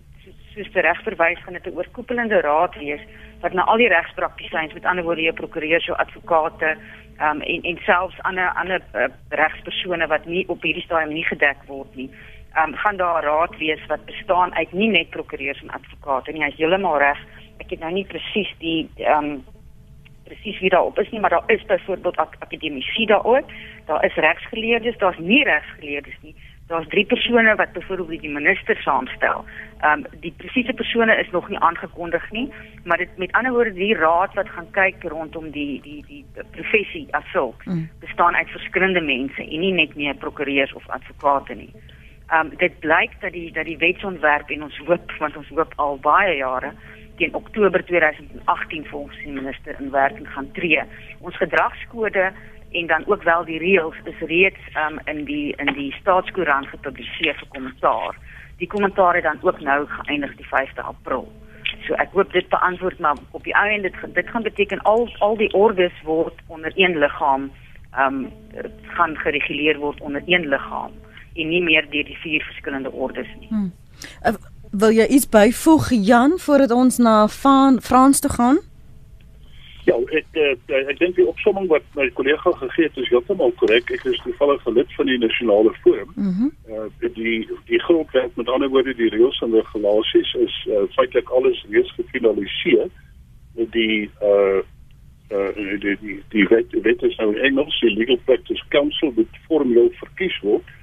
soos 0.53 0.71
die 0.73 0.81
regverwys 0.81 1.43
gaan 1.43 1.53
dit 1.53 1.65
'n 1.65 1.77
oorkoepelende 1.77 2.41
raad 2.41 2.75
wees 2.75 3.01
wat 3.41 3.53
na 3.53 3.63
al 3.63 3.77
die 3.77 3.87
regspraktisyns 3.87 4.73
met 4.73 4.85
ander 4.85 5.03
woorde 5.03 5.21
jou 5.21 5.33
prokureurs, 5.33 5.85
jou 5.85 5.97
advokate, 5.97 6.77
ehm 7.17 7.29
um, 7.35 7.41
en 7.41 7.61
en 7.61 7.77
selfs 7.77 8.21
ander 8.21 8.49
ander 8.49 8.81
uh, 8.93 9.07
regspersone 9.29 10.07
wat 10.07 10.25
nie 10.25 10.47
op 10.47 10.61
hierdie 10.61 10.83
stadium 10.83 11.13
nie 11.13 11.25
gedek 11.25 11.57
word 11.67 11.95
nie. 11.95 12.09
Um, 12.57 12.73
gaan 12.75 12.97
daar 12.97 13.23
'n 13.23 13.25
raad 13.25 13.57
wees 13.57 13.85
wat 13.87 14.05
bestaan 14.05 14.55
uit 14.55 14.71
nie 14.71 14.89
net 14.89 15.09
prokureurs 15.09 15.61
en 15.61 15.69
advokate 15.69 16.31
nie. 16.31 16.43
Hy 16.43 16.49
is 16.49 16.57
heeltemal 16.57 16.97
reg. 16.97 17.19
Ek 17.57 17.69
het 17.69 17.79
nou 17.79 17.91
nie 17.91 18.05
presies 18.05 18.53
die 18.59 18.89
ehm 18.95 19.23
um, 19.23 19.43
presies 20.23 20.59
wie 20.59 20.69
daarop 20.69 20.99
is 20.99 21.09
nie, 21.09 21.19
maar 21.19 21.29
daar 21.29 21.43
is 21.47 21.65
byvoorbeeld 21.65 22.17
ak 22.17 22.35
akademici 22.39 23.05
daaroor. 23.05 23.43
Daar 23.85 24.05
is 24.05 24.15
regsgeleerdes, 24.15 24.97
daar's 24.97 25.17
nie 25.17 25.43
regsgeleerdes 25.43 26.17
nie. 26.21 26.35
Daar's 26.67 26.87
drie 26.87 27.05
persone 27.05 27.55
wat 27.55 27.71
byvoorbeeld 27.71 28.21
die 28.21 28.29
minister 28.29 28.75
saamstel. 28.75 29.45
Ehm 29.79 29.91
um, 29.91 30.19
die 30.19 30.33
presiese 30.37 30.73
persone 30.73 31.15
is 31.15 31.31
nog 31.31 31.49
nie 31.49 31.59
aangekondig 31.59 32.31
nie, 32.31 32.53
maar 32.83 32.97
dit 32.97 33.17
met 33.17 33.31
ander 33.31 33.51
woorde 33.51 33.73
die 33.73 33.95
raad 33.95 34.33
wat 34.33 34.49
gaan 34.49 34.71
kyk 34.71 35.03
rondom 35.03 35.51
die 35.51 35.81
die 35.81 36.03
die, 36.07 36.25
die 36.33 36.43
professie 36.51 37.07
as 37.11 37.31
sulk 37.31 37.65
mm. 37.65 37.89
bestaan 37.99 38.35
uit 38.35 38.49
verskillende 38.49 39.01
mense 39.01 39.41
en 39.41 39.59
nie 39.59 39.73
net 39.73 39.95
meer 39.95 40.15
prokureurs 40.15 40.73
of 40.73 40.89
advokate 40.89 41.53
nie. 41.53 41.73
Ehm 42.31 42.45
um, 42.45 42.57
dit 42.57 42.79
blyk 42.79 43.11
dat 43.19 43.31
die 43.31 43.51
dat 43.51 43.65
die 43.65 43.77
wetsontwerp 43.77 44.49
en 44.49 44.63
ons 44.63 44.77
hoop 44.87 45.11
want 45.19 45.37
ons 45.37 45.49
hoop 45.49 45.73
al 45.75 45.97
baie 45.99 46.35
jare 46.37 46.69
teen 47.19 47.33
Oktober 47.35 47.83
2018 47.85 48.85
volgens 48.85 49.17
die 49.23 49.33
minister 49.33 49.75
in 49.79 49.91
werking 49.91 50.29
gaan 50.33 50.47
tree. 50.51 50.83
Ons 51.19 51.37
gedragskode 51.37 52.31
en 52.71 52.87
dan 52.87 53.03
ook 53.07 53.23
wel 53.23 53.43
die 53.45 53.59
reëls 53.59 53.99
is 54.13 54.23
reeds 54.31 54.79
um, 54.83 54.99
in 55.05 55.25
die 55.25 55.55
in 55.55 55.73
die 55.73 55.91
staatskoerant 55.99 56.71
gepubliseer 56.71 57.35
vir 57.41 57.51
kommentaar. 57.57 58.15
Die 58.63 58.71
kommentaar 58.77 59.19
het 59.19 59.27
dan 59.27 59.43
ook 59.43 59.59
nou 59.59 59.85
geëindig 59.87 60.35
die 60.39 60.47
5de 60.55 60.87
April. 60.93 61.27
So 61.83 61.99
ek 61.99 62.15
hoop 62.15 62.31
dit 62.31 62.49
beantwoord 62.49 62.99
maar 62.99 63.19
op 63.31 63.43
die 63.43 63.55
ou 63.57 63.67
end 63.67 63.89
dit 63.89 64.01
dit 64.15 64.29
gaan 64.29 64.47
beteken 64.47 64.87
al 64.95 65.09
al 65.19 65.35
die 65.35 65.51
ordes 65.53 66.01
word 66.07 66.39
onder 66.47 66.71
een 66.75 66.97
liggaam 66.97 67.51
ehm 67.91 68.23
um, 68.23 68.27
gaan 68.95 69.17
gereguleer 69.17 69.77
word 69.77 69.99
onder 70.01 70.23
een 70.25 70.47
liggaam 70.47 71.00
en 71.35 71.49
nie 71.49 71.61
meer 71.63 71.87
deur 71.91 72.07
die 72.07 72.17
vier 72.23 72.43
verskillende 72.43 72.91
ordes 72.91 73.29
nie. 73.39 73.47
Hmm. 73.49 73.71
Uh, 74.25 74.33
Wil 74.71 74.93
jy 74.95 75.05
iets 75.11 75.27
byvoeg 75.29 75.89
Jan 75.91 76.37
voordat 76.39 76.71
ons 76.71 76.97
na 76.97 77.27
van 77.27 77.81
Frans 77.81 78.19
toe 78.19 78.31
gaan? 78.31 78.59
Ja, 79.83 79.97
ek 80.15 80.37
uh, 80.39 80.53
ek 80.77 80.99
dink 81.01 81.17
die 81.17 81.25
opsomming 81.27 81.67
wat 81.67 81.83
my 81.97 82.05
kollega 82.15 82.53
gegee 82.55 82.87
het 82.87 82.99
is 83.01 83.09
heeltemal 83.11 83.51
korrek. 83.59 83.91
Ek 83.91 84.05
is 84.07 84.19
toevallig 84.23 84.63
lid 84.71 84.95
van 84.95 85.11
die 85.11 85.19
nasionale 85.19 85.73
forum. 85.83 86.13
Mm 86.15 86.51
uh, 86.71 86.87
die 87.17 87.43
die 87.67 87.81
grondwet 87.83 88.35
met 88.39 88.47
ander 88.47 88.71
woorde 88.71 88.95
die 88.95 89.11
reëls 89.11 89.41
en 89.43 89.57
regulasies 89.59 90.35
is 90.39 90.59
uh, 90.69 90.85
feitelik 90.95 91.29
alles 91.35 91.65
reeds 91.69 91.91
gefinaliseer 91.99 92.87
met 93.59 93.71
die 93.75 94.07
uh 94.23 94.61
uh 95.35 95.49
die 95.83 95.97
die 95.99 96.19
die 96.31 96.47
wet 96.47 96.71
wet 96.85 97.03
is 97.03 97.17
nou 97.19 97.33
in 97.33 97.43
Engels 97.49 97.79
die 97.83 97.91
Legal 97.97 98.21
Practice 98.29 98.63
Council 98.69 99.11
wat 99.19 99.41
formeel 99.49 99.91
verkies 99.99 100.39
word. 100.45 100.63
Uh 100.63 100.80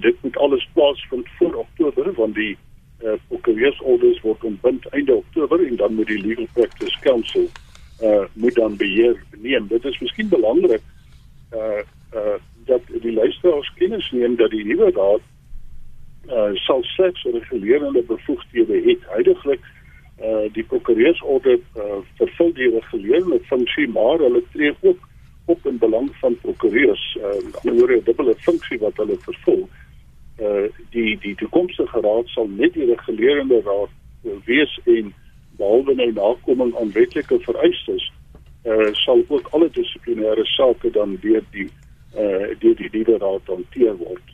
dit 0.00 0.16
moet 0.22 0.36
alles 0.36 0.68
plaasvind 0.72 1.28
voor 1.38 1.54
Oktober 1.54 2.12
want 2.12 2.34
die 2.34 2.56
uh, 3.02 3.12
prokureursorders 3.28 4.20
word 4.20 4.44
ontbind 4.44 4.86
einde 4.88 5.14
Oktober 5.14 5.66
en 5.66 5.76
dan 5.76 5.94
moet 5.94 6.06
die 6.06 6.26
Legal 6.26 6.48
Practice 6.52 6.98
Council 7.00 7.48
uh 8.02 8.24
moet 8.32 8.54
dan 8.54 8.76
beheer 8.76 9.24
neem. 9.38 9.66
Dit 9.68 9.84
is 9.84 9.98
miskien 9.98 10.28
belangrik 10.28 10.80
uh 11.52 11.82
uh 12.14 12.38
dat 12.64 12.82
die 12.86 13.12
luisteraars 13.12 13.72
kennis 13.74 14.10
neem 14.10 14.36
dat 14.36 14.50
die 14.50 14.64
nuwe 14.64 14.90
raad 14.90 15.22
uh 16.28 16.50
sal 16.54 16.82
slegs 16.82 17.22
regulerende 17.22 18.02
bevoegdhede 18.02 18.80
het. 18.88 19.06
Huidigelik 19.14 19.60
uh 20.20 20.52
die 20.52 20.64
prokureursorder 20.64 21.58
uh 21.76 22.00
vervul 22.16 22.52
die 22.52 22.70
regulerende 22.70 23.40
funksie 23.50 23.88
maar 23.88 24.18
hulle 24.18 24.42
tree 24.52 24.74
ook 24.80 25.08
op 25.54 25.66
in 25.70 25.78
belang 25.78 26.10
van 26.20 26.38
prokureurs. 26.44 27.04
Uh 27.20 27.72
oor 27.72 27.92
'n 27.96 28.04
dubbele 28.04 28.34
funksie 28.46 28.78
wat 28.78 28.96
hulle 28.96 29.18
vervul. 29.28 29.68
Uh 30.40 30.66
die 30.90 31.18
die 31.18 31.34
toekomstige 31.34 32.00
raad 32.00 32.28
sal 32.28 32.48
net 32.48 32.72
die 32.72 32.88
regulerende 32.94 33.60
raad 33.64 33.92
wees 34.44 34.80
en 34.84 35.14
behalwe 35.56 35.94
nou 35.94 36.12
nakoming 36.12 36.76
aan 36.78 36.92
wetlike 36.92 37.38
vereistes 37.40 38.12
uh 38.64 38.92
sal 38.92 39.24
ook 39.28 39.48
alle 39.50 39.70
dissiplinêre 39.70 40.44
sake 40.44 40.90
dan 40.90 41.16
deur 41.20 41.42
die 41.50 41.70
uh 42.16 42.52
deur 42.58 42.76
die 42.76 42.90
nuwe 42.92 43.18
raad 43.18 43.46
hanteer 43.46 43.96
word. 43.96 44.26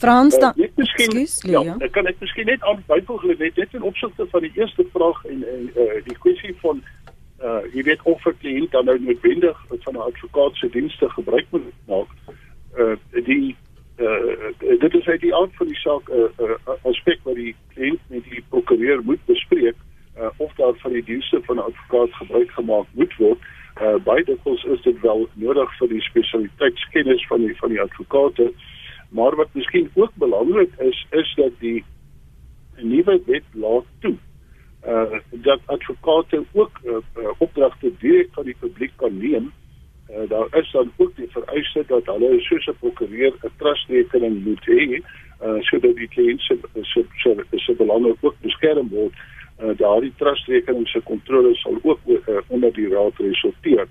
Frans 0.00 0.38
dan 0.38 0.52
uh, 0.56 0.68
miskien 0.74 1.26
ja, 1.52 1.62
ja. 1.62 1.88
kan 1.92 2.06
ek 2.06 2.20
miskien 2.20 2.46
net 2.46 2.62
aan 2.62 2.84
byvoeg 2.86 3.24
net 3.38 3.56
net 3.56 3.74
in 3.76 3.82
opsigte 3.82 4.26
van 4.32 4.40
die 4.40 4.52
eerste 4.54 4.84
vraag 4.92 5.24
en 5.24 5.44
en 5.54 5.70
uh 5.76 6.00
die 6.04 6.18
kwessie 6.24 6.54
van 6.60 6.82
uh 6.84 6.99
jy 7.72 7.82
weet 7.82 8.02
of 8.02 8.24
'n 8.26 8.36
kliënt 8.38 8.70
dan 8.70 8.84
nou 8.84 8.98
noodwendig 9.00 9.58
van 9.68 9.94
'n 9.94 10.06
advokaat 10.10 10.56
se 10.56 10.68
dienste 10.70 11.08
gebruik 11.08 11.46
moet 11.50 11.62
maak. 11.86 12.08
Uh 12.76 12.96
die 13.24 13.56
uh, 13.96 14.78
dit 14.78 14.94
is 14.94 15.06
uit 15.06 15.20
die 15.20 15.34
aard 15.34 15.54
van 15.56 15.66
die 15.66 15.76
saak 15.76 16.08
'n 16.08 16.28
uh, 16.38 16.48
uh, 16.48 16.74
aspek 16.82 17.18
wat 17.22 17.34
die 17.34 17.54
kliënt 17.74 18.00
met 18.06 18.24
die 18.24 18.44
prokureur 18.48 19.02
moet 19.04 19.24
bespreek 19.24 19.76
uh, 20.18 20.28
of 20.36 20.54
daar 20.54 20.74
van 20.76 20.92
die 20.92 21.04
dienste 21.04 21.40
van 21.42 21.56
'n 21.56 21.68
advokaat 21.70 22.14
gebruik 22.14 22.50
gemaak 22.50 22.86
moet 22.92 23.16
word. 23.16 23.38
Uh, 23.82 23.96
baie 24.04 24.24
dikwels 24.24 24.64
is 24.64 24.82
dit 24.82 25.00
wel 25.00 25.28
nodig 25.34 25.76
vir 25.78 25.88
die 25.88 26.00
spesialiteitskennis 26.00 27.26
van 27.26 27.40
die 27.40 27.56
van 27.56 27.68
die 27.68 27.80
advokate. 27.80 28.52
Maar 29.08 29.36
wat 29.36 29.48
miskien 29.52 29.90
ook 29.94 30.12
belangrik 30.14 30.72
is, 30.78 31.06
is 31.10 31.34
dat 31.36 31.52
die 31.58 31.84
nuwe 32.76 33.22
wet 33.26 33.44
laat 33.52 33.84
toe 34.00 34.16
uh 34.86 35.18
dat 35.30 35.60
advokate 35.66 36.44
ook 36.52 36.80
uh, 36.84 36.94
opdragte 37.38 37.92
direk 37.98 38.28
van 38.32 38.44
die 38.44 38.56
publiek 38.60 38.92
kan 38.96 39.18
neem. 39.18 39.52
Uh, 40.10 40.28
daar 40.28 40.46
is 40.50 40.70
dan 40.70 40.92
ook 40.96 41.16
die 41.16 41.28
vereiste 41.30 41.84
dat 41.86 42.06
hulle 42.06 42.40
soos 42.40 42.66
'n 42.66 42.76
prokureur 42.78 43.32
'n 43.42 43.52
trustrekening 43.56 44.44
moet 44.44 44.64
hê 44.64 45.02
uh 45.44 45.60
sodat 45.60 45.96
die 45.96 46.08
kliënt 46.08 46.40
se 46.40 46.58
se 46.72 47.04
se, 47.16 47.44
se 47.50 47.74
belange 47.74 48.16
ook 48.20 48.34
beskerm 48.40 48.88
word. 48.88 49.12
Uh 49.62 49.76
daardie 49.76 50.12
trustrekening 50.16 50.88
se 50.88 51.00
kontrole 51.00 51.54
sal 51.54 51.78
ook 51.82 52.00
uh, 52.06 52.18
onder 52.46 52.72
die 52.72 52.88
raad 52.88 53.16
resulteer. 53.16 53.86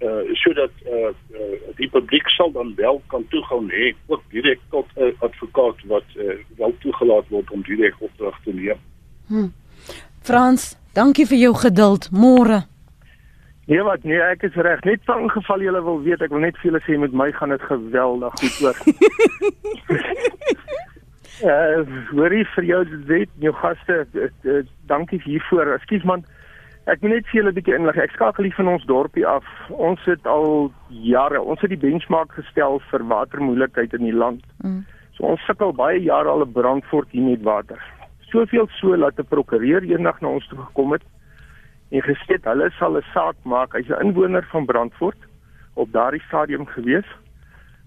Uh 0.00 0.34
sodat 0.34 0.70
uh, 0.86 1.10
uh 1.40 1.76
die 1.76 1.88
publiek 1.88 2.28
sal 2.28 2.52
dan 2.52 2.74
wel 2.74 3.02
kan 3.06 3.28
toegang 3.28 3.70
hê 3.70 3.94
ook 4.06 4.22
direk 4.30 4.60
tot 4.70 4.86
'n 4.96 5.02
uh, 5.02 5.12
advokaat 5.18 5.78
wat 5.84 6.04
uh, 6.16 6.34
wel 6.56 6.74
toegelaat 6.78 7.28
word 7.28 7.50
om 7.50 7.62
direk 7.62 7.94
opdrag 7.98 8.40
te 8.44 8.54
neem. 8.54 8.78
Hmm. 9.26 9.52
Frans, 10.28 10.74
dankie 10.92 11.24
vir 11.24 11.38
jou 11.40 11.54
geduld. 11.56 12.10
Môre. 12.12 12.66
Nee 13.68 13.80
wat, 13.84 14.02
nee, 14.04 14.18
ek 14.20 14.42
is 14.44 14.56
reg. 14.60 14.82
Net 14.84 15.00
van 15.08 15.24
geval 15.32 15.64
jy 15.64 15.72
wil 15.86 16.02
weet, 16.04 16.20
ek 16.20 16.34
wil 16.34 16.44
net 16.44 16.58
vir 16.60 16.68
julle 16.68 16.80
sê 16.84 16.98
met 17.00 17.14
my 17.16 17.30
gaan 17.32 17.54
dit 17.54 17.64
geweldig 17.64 18.36
goed 18.42 18.58
oor. 18.66 18.82
Eh, 21.38 21.48
uh, 21.52 21.96
hoorie 22.18 22.44
vir 22.58 22.68
jou 22.68 22.82
dit 23.08 23.40
jou 23.40 23.54
gaste, 23.62 23.98
uh, 24.04 24.28
uh, 24.44 24.60
dankie 24.92 25.22
hiervoor. 25.24 25.72
Ekskuus 25.78 26.04
man. 26.04 26.28
Ek 26.92 27.00
moet 27.00 27.16
net 27.16 27.28
vir 27.32 27.40
julle 27.40 27.56
'n 27.56 27.60
bietjie 27.62 27.80
inlig. 27.80 27.96
Ek 27.96 28.16
skakel 28.20 28.50
hier 28.50 28.60
van 28.60 28.74
ons 28.76 28.84
dorpie 28.84 29.24
af. 29.24 29.48
Ons 29.72 30.04
het 30.04 30.28
al 30.28 30.68
jare, 30.92 31.40
ons 31.40 31.60
het 31.64 31.72
die 31.72 31.84
benchmark 31.88 32.36
gestel 32.36 32.82
vir 32.92 33.08
watermoeilikheid 33.16 33.96
in 33.96 34.04
die 34.04 34.18
land. 34.24 34.44
Mm. 34.60 34.84
So 35.16 35.24
ons 35.24 35.40
sukkel 35.48 35.72
baie 35.72 36.04
jare 36.04 36.28
al 36.28 36.44
'n 36.44 36.52
brandfort 36.52 37.08
hier 37.16 37.24
met 37.24 37.40
water 37.40 37.80
soveel 38.30 38.68
so 38.80 38.96
dat 38.96 39.18
'n 39.18 39.26
prokureur 39.28 39.82
eendag 39.82 40.20
na 40.20 40.28
ons 40.28 40.48
toe 40.48 40.58
gekom 40.58 40.92
het 40.92 41.02
en 41.90 42.02
gesê 42.02 42.36
het 42.36 42.44
hulle 42.44 42.70
sal 42.78 42.96
'n 42.96 43.04
saak 43.12 43.36
maak 43.44 43.74
as 43.74 43.88
'n 43.88 44.02
inwoner 44.06 44.44
van 44.50 44.66
Brandfort 44.66 45.18
op 45.74 45.92
daardie 45.92 46.22
stadium 46.26 46.66
gewees. 46.66 47.06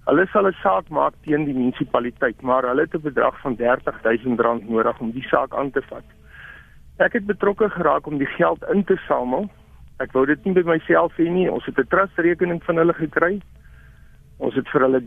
Hulle 0.05 0.25
sal 0.27 0.47
'n 0.47 0.57
saak 0.61 0.89
maak 0.89 1.13
teen 1.23 1.45
die 1.45 1.53
munisipaliteit, 1.53 2.41
maar 2.41 2.63
hulle 2.63 2.81
het 2.81 2.95
'n 2.95 3.01
bedrag 3.01 3.39
van 3.41 3.55
R30000 3.57 4.69
nodig 4.69 4.99
om 4.99 5.11
die 5.11 5.27
saak 5.27 5.53
aan 5.55 5.71
te 5.71 5.81
vat. 5.81 6.07
Ek 6.97 7.13
het 7.13 7.25
betrokke 7.25 7.69
geraak 7.69 8.07
om 8.07 8.17
die 8.17 8.33
geld 8.37 8.63
in 8.73 8.83
te 8.83 8.95
samel. 9.07 9.49
Ek 9.99 10.11
wou 10.11 10.25
dit 10.25 10.45
nie 10.45 10.53
by 10.53 10.61
myself 10.65 11.13
hê 11.17 11.29
nie. 11.29 11.51
Ons 11.51 11.65
het 11.65 11.77
'n 11.77 11.87
trust 11.87 12.17
rekening 12.17 12.63
van 12.63 12.75
hulle 12.75 12.93
gekry. 12.93 13.41
Ons 14.37 14.55
het 14.55 14.67
vir 14.69 14.81
hulle 14.81 15.03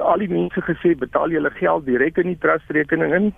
al 0.00 0.18
die 0.18 0.28
mense 0.28 0.60
gesê 0.60 0.94
betaal 0.98 1.30
julle 1.30 1.50
geld 1.50 1.86
direk 1.86 2.16
in 2.18 2.26
die 2.26 2.38
trust 2.38 2.70
rekening 2.70 3.14
in. 3.14 3.34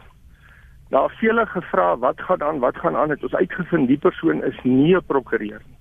Het 0.89 1.13
vele 1.19 1.47
gevra 1.47 1.97
wat 1.99 2.21
gaan 2.21 2.43
aan, 2.43 2.59
wat 2.59 2.77
gaan 2.77 2.97
aan 2.97 3.11
het 3.11 3.23
ons 3.23 3.35
uitgevind 3.35 3.89
die 3.89 3.99
persoon 3.99 4.45
is 4.45 4.59
nie 4.63 4.95
'n 4.97 5.07
prokureur 5.07 5.63
nie. 5.67 5.77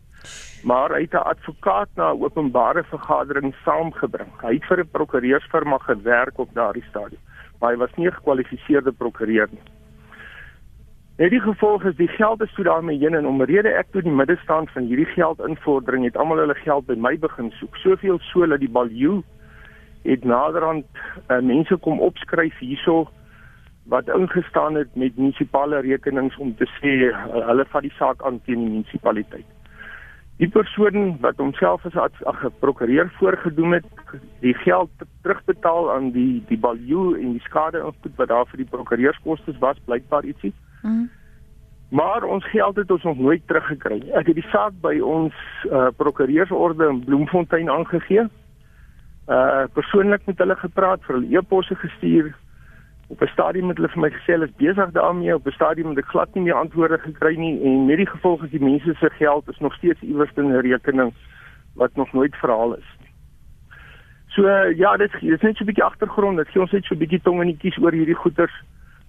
Maar 0.63 0.89
hy 0.89 1.01
het 1.01 1.13
'n 1.13 1.29
advokaat 1.33 1.89
na 1.95 2.11
'n 2.11 2.21
openbare 2.21 2.83
vergadering 2.83 3.55
saamgebring. 3.63 4.31
Hy 4.41 4.53
het 4.53 4.65
vir 4.65 4.79
'n 4.79 4.89
prokureursfirma 4.91 5.77
gewerk 5.77 6.37
op 6.39 6.49
daardie 6.53 6.85
stadium, 6.89 7.21
maar 7.59 7.71
hy 7.71 7.77
was 7.77 7.95
nie 7.95 8.07
'n 8.07 8.13
gekwalifiseerde 8.13 8.91
prokureur 8.91 9.47
nie. 9.51 9.61
Net 11.17 11.29
die 11.29 11.39
gevolg 11.39 11.83
is 11.83 11.95
die 11.95 12.07
geld 12.07 12.41
is 12.41 12.53
toe 12.53 12.63
daarmee 12.63 12.97
heen 12.97 13.15
en 13.15 13.27
omrede 13.27 13.69
ek 13.69 13.87
toe 13.91 14.01
die 14.01 14.11
middelstand 14.11 14.71
van 14.71 14.83
hierdie 14.83 15.13
geld 15.13 15.39
invordering 15.39 16.03
het 16.03 16.17
almal 16.17 16.37
hulle 16.37 16.55
geld 16.55 16.85
by 16.85 16.95
my 16.97 17.17
begin 17.19 17.51
soek. 17.51 17.75
Soveel 17.75 18.19
so 18.19 18.45
dat 18.45 18.59
die 18.59 18.69
baljoe 18.69 19.23
het 20.01 20.23
naderhand 20.23 20.85
uh, 21.27 21.39
mense 21.39 21.77
kom 21.77 21.99
opskryf 21.99 22.57
hierso 22.57 23.07
wat 23.85 24.07
ingestaan 24.07 24.75
het 24.75 24.95
met 24.95 25.17
munisipale 25.17 25.79
rekenings 25.79 26.37
om 26.37 26.55
te 26.55 26.65
sê 26.79 26.95
hulle 27.33 27.65
vat 27.69 27.85
die 27.85 27.93
saak 27.97 28.23
aan 28.25 28.39
teen 28.45 28.63
die 28.63 28.69
munisipaliteit. 28.69 29.45
Die 30.41 30.49
persoon 30.51 31.17
wat 31.23 31.37
homself 31.39 31.85
as 31.85 32.11
'n 32.43 32.51
prokureur 32.59 33.11
voorgedoen 33.19 33.71
het, 33.71 33.85
die 34.39 34.53
geld 34.53 34.89
terugbetaal 35.21 35.91
aan 35.91 36.11
die 36.11 36.43
die 36.47 36.57
baljoe 36.57 37.19
en 37.19 37.31
die 37.31 37.45
skade 37.45 37.77
ingoed 37.77 38.15
wat 38.15 38.27
daar 38.27 38.45
vir 38.45 38.57
die 38.57 38.71
prokureurskoste 38.71 39.55
was, 39.59 39.77
blykbaar 39.85 40.25
ietsie. 40.25 40.53
Mm. 40.81 41.09
Maar 41.89 42.23
ons 42.23 42.49
geld 42.49 42.75
het 42.75 42.91
ons 42.91 43.03
nog 43.03 43.17
nooit 43.17 43.41
teruggekry. 43.47 44.01
Ek 44.11 44.25
het 44.25 44.35
die 44.35 44.49
saak 44.51 44.73
by 44.81 44.99
ons 44.99 45.33
uh, 45.71 45.87
prokureursorde 45.97 46.87
in 46.87 47.03
Bloemfontein 47.05 47.69
aangegee. 47.69 48.27
Uh 49.29 49.63
persoonlik 49.73 50.25
met 50.25 50.37
hulle 50.37 50.55
gepraat, 50.55 51.03
vir 51.05 51.15
hulle 51.15 51.37
e-posse 51.37 51.75
gestuur, 51.75 52.35
op 53.15 53.21
'n 53.21 53.33
stadium 53.33 53.67
het 53.69 53.77
hulle 53.77 53.93
vir 53.93 54.01
my 54.01 54.09
gesê 54.09 54.31
hulle 54.35 54.49
is 54.51 54.61
besig 54.63 54.91
daarmee 54.91 55.35
op 55.35 55.47
'n 55.47 55.57
stadium 55.59 55.89
het 55.89 55.97
ek 55.97 56.11
glad 56.13 56.33
nie 56.33 56.43
meer 56.43 56.59
antwoorde 56.63 56.97
gekry 56.97 57.35
nie 57.35 57.63
en 57.63 57.85
met 57.85 57.97
die 57.97 58.13
gevolg 58.15 58.43
is 58.43 58.49
die 58.49 58.63
mense 58.63 58.93
se 58.93 59.09
geld 59.09 59.49
is 59.49 59.59
nog 59.59 59.73
steeds 59.73 60.01
iewers 60.01 60.31
in 60.35 60.51
'n 60.51 60.61
rekening 60.61 61.13
wat 61.73 61.95
nog 61.95 62.13
nooit 62.13 62.35
verhaal 62.35 62.75
is. 62.75 62.89
So 64.27 64.41
ja, 64.75 64.97
dit 64.97 65.13
is 65.13 65.41
net 65.41 65.55
so 65.55 65.63
'n 65.63 65.65
bietjie 65.65 65.83
agtergrond, 65.83 66.37
dit 66.37 66.47
gee 66.47 66.61
ons 66.61 66.71
net 66.71 66.83
so 66.83 66.95
'n 66.95 66.97
bietjie 66.97 67.21
tong 67.21 67.41
in 67.41 67.47
die 67.47 67.57
kies 67.57 67.77
oor 67.77 67.91
hierdie 67.91 68.21
goeters, 68.23 68.63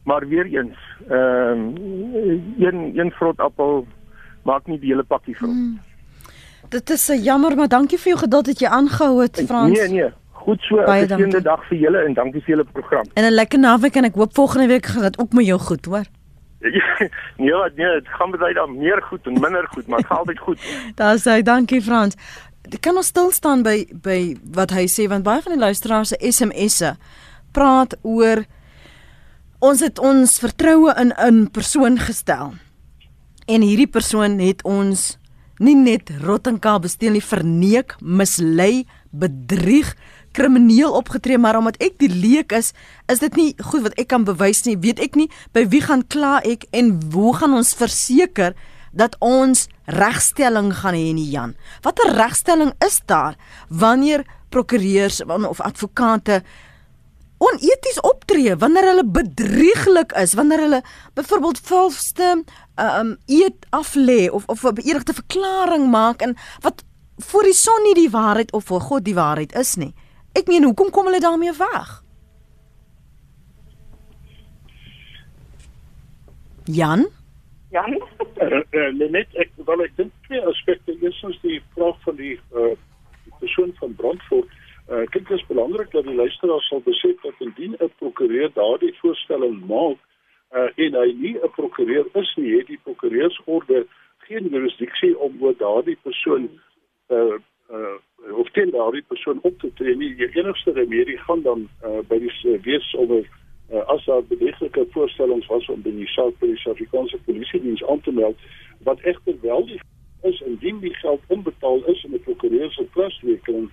maar 0.05 0.29
weer 0.29 0.47
eens, 0.47 0.79
ehm 1.09 1.59
um, 1.59 1.75
een 2.59 2.99
een 2.99 3.11
vrot 3.11 3.41
appel 3.41 3.87
maak 4.43 4.67
nie 4.67 4.79
die 4.79 4.91
hele 4.91 5.03
pakkie 5.05 5.37
vrot. 5.37 5.51
Hmm. 5.51 5.81
Dit 6.69 6.91
is 6.91 7.09
'n 7.09 7.23
jammer, 7.23 7.57
maar 7.57 7.69
dankie 7.69 7.99
vir 7.99 8.13
jou 8.13 8.19
geduld 8.19 8.47
dat 8.47 8.59
jy 8.59 8.69
aangehou 8.69 9.23
het, 9.23 9.43
Frans. 9.47 9.79
Nee, 9.79 9.89
nee, 9.89 10.13
Goed 10.47 10.61
so, 10.63 10.79
'n 10.79 11.09
geseënde 11.09 11.43
dag 11.43 11.63
vir 11.69 11.79
julle 11.79 12.05
en 12.07 12.13
dankie 12.15 12.41
vir 12.41 12.55
julle 12.55 12.65
program. 12.65 13.07
En 13.15 13.25
'n 13.25 13.35
lekker 13.35 13.59
naweek 13.59 13.97
en 13.97 14.05
ek 14.05 14.15
hoop 14.15 14.35
volgende 14.35 14.67
week 14.67 14.87
gaan 14.87 15.03
dit 15.03 15.19
ook 15.19 15.33
met 15.33 15.47
jou 15.47 15.59
goed, 15.59 15.85
hoor. 15.85 16.05
nee, 17.37 17.53
wat 17.53 17.75
nee, 17.77 17.93
dit 17.99 18.09
gaan 18.09 18.31
baie 18.31 18.55
dan 18.55 18.79
meer 18.79 19.03
goed 19.03 19.27
en 19.27 19.33
minder 19.41 19.67
goed, 19.75 19.87
maar 19.87 19.99
dit 19.99 20.07
gaan 20.07 20.19
altyd 20.19 20.39
goed. 20.39 20.59
Daar 21.01 21.19
sê 21.19 21.43
dankie 21.43 21.83
Frans. 21.83 22.15
Kan 22.81 22.97
ons 22.97 23.07
stil 23.07 23.31
staan 23.31 23.63
by 23.63 23.87
by 24.03 24.37
wat 24.55 24.71
hy 24.71 24.87
sê 24.87 25.09
want 25.11 25.27
baie 25.27 25.43
van 25.43 25.53
die 25.53 25.61
luisteraars 25.61 26.09
se 26.15 26.31
SMS'e 26.31 26.97
praat 27.53 27.99
oor 28.03 28.45
ons 29.59 29.81
het 29.81 29.99
ons 29.99 30.39
vertroue 30.39 30.95
in 30.95 31.13
'n 31.19 31.51
persoon 31.51 31.99
gestel. 31.99 32.55
En 33.47 33.61
hierdie 33.61 33.91
persoon 33.91 34.39
het 34.39 34.63
ons 34.65 35.19
nie 35.59 35.77
net 35.77 36.11
Rottenka 36.23 36.79
besteel 36.79 37.17
nie, 37.17 37.23
verneek, 37.25 37.97
mislei, 38.01 38.87
bedrieg 39.19 39.95
krimineel 40.37 40.93
opgetree, 40.93 41.39
maar 41.39 41.57
omdat 41.57 41.79
ek 41.81 41.97
die 42.03 42.13
leek 42.13 42.53
is, 42.53 42.73
is 43.09 43.23
dit 43.25 43.37
nie 43.37 43.51
goed 43.71 43.87
wat 43.87 43.97
ek 44.01 44.11
kan 44.13 44.27
bewys 44.29 44.65
nie. 44.67 44.77
Weet 44.77 45.01
ek 45.01 45.17
nie 45.17 45.31
by 45.57 45.65
wie 45.73 45.81
gaan 45.85 46.05
kla 46.13 46.39
ek 46.45 46.69
en 46.77 46.97
hoe 47.15 47.33
gaan 47.39 47.57
ons 47.57 47.73
verseker 47.77 48.57
dat 48.97 49.17
ons 49.25 49.67
regstelling 49.93 50.73
gaan 50.83 50.97
hê 50.97 51.13
nie 51.17 51.29
Jan? 51.33 51.57
Watter 51.85 52.13
regstelling 52.17 52.75
is 52.85 53.01
daar 53.09 53.37
wanneer 53.69 54.27
prokureurs 54.53 55.23
of 55.25 55.61
advokate 55.61 56.43
oneties 57.39 58.01
optree 58.01 58.57
wanneer 58.57 58.87
hulle 58.91 59.05
bedrieglik 59.05 60.15
is 60.17 60.35
wanneer 60.39 60.63
hulle 60.65 60.81
byvoorbeeld 61.19 61.61
valste 61.69 62.29
um 62.81 63.17
eet 63.27 63.67
af 63.77 63.95
lê 63.95 64.29
of 64.31 64.47
of 64.47 64.65
'n 64.65 64.75
beëdigde 64.75 65.13
verklaring 65.13 65.91
maak 65.91 66.23
en 66.23 66.37
wat 66.61 66.85
voor 67.17 67.43
die 67.43 67.57
son 67.57 67.83
nie 67.83 67.95
die 67.95 68.11
waarheid 68.11 68.53
of 68.53 68.65
voor 68.65 68.81
God 68.81 69.05
die 69.05 69.15
waarheid 69.15 69.55
is 69.55 69.77
nie. 69.77 69.95
Ek 70.33 70.47
meen, 70.47 70.65
hoekom 70.65 70.91
kom 70.91 71.07
hulle 71.09 71.21
daarmee 71.21 71.53
weg? 71.57 72.03
Jan? 76.65 77.07
Jan? 77.71 78.03
Uh, 78.43 78.61
uh, 78.71 79.11
net 79.11 79.33
ek 79.41 79.51
wil 79.65 79.83
ek 79.85 79.95
dink 79.97 80.13
twee 80.27 80.43
aspekte. 80.51 80.97
Eerstens 81.01 81.39
die 81.43 81.61
vraag 81.75 81.97
van 82.05 82.19
die 82.21 82.37
uh 82.55 82.75
persoon 83.41 83.73
van 83.79 83.95
Brandfort. 83.95 84.51
Uh 84.89 85.05
ek 85.05 85.13
dink 85.17 85.29
dit 85.29 85.39
is 85.39 85.47
belangrik 85.49 85.91
dat 85.95 86.05
die 86.05 86.19
luisteraar 86.19 86.63
sal 86.69 86.83
besef 86.85 87.21
dat 87.23 87.41
indien 87.47 87.77
'n 87.79 87.93
prokureur 87.99 88.51
daardie 88.55 88.95
voorstelling 89.01 89.63
maak 89.67 89.99
uh 90.53 90.69
en 90.75 90.99
hy 91.01 91.09
nie 91.23 91.35
'n 91.39 91.55
prokureur 91.57 92.07
is 92.13 92.35
nie, 92.37 92.59
het 92.59 92.67
die 92.67 92.81
prokureursorde 92.83 93.87
geen 94.27 94.49
jurisdiksie 94.51 95.19
om 95.19 95.37
oor 95.41 95.55
daardie 95.59 95.99
persoon 96.03 96.51
uh 97.09 97.39
uh 97.71 97.97
of 98.37 98.51
teen 98.51 98.71
daardie 98.71 99.05
persoon 99.07 99.39
op 99.43 99.59
te 99.59 99.71
tree 99.75 99.97
nie. 99.97 100.15
Die 100.17 100.29
enigste 100.35 100.73
remedie 100.73 101.19
gaan 101.19 101.43
dan 101.43 101.69
uh, 101.85 101.99
by 102.09 102.19
die 102.19 102.59
wees 102.63 102.95
om 102.95 103.13
uh, 103.13 103.25
as 103.87 104.05
daar 104.05 104.25
bedeklike 104.25 104.87
voorstellings 104.91 105.47
was 105.47 105.69
om 105.69 105.83
by 105.83 105.93
die 105.95 106.09
saak 106.11 106.39
by 106.41 106.51
die 106.51 106.59
Suid-Afrikaanse 106.63 107.19
polisie 107.27 107.61
diens 107.61 107.85
aan 107.85 108.01
te 108.01 108.13
meld 108.13 108.39
wat 108.89 109.01
egter 109.01 109.39
wel 109.43 109.67
die 109.67 109.81
is 110.23 110.41
indien 110.41 110.81
die 110.81 110.95
geld 110.95 111.23
onbetaal 111.27 111.85
is 111.93 112.05
in 112.05 112.15
'n 112.15 112.23
prokureur 112.27 112.71
se 112.73 112.87
trustrekening 112.95 113.71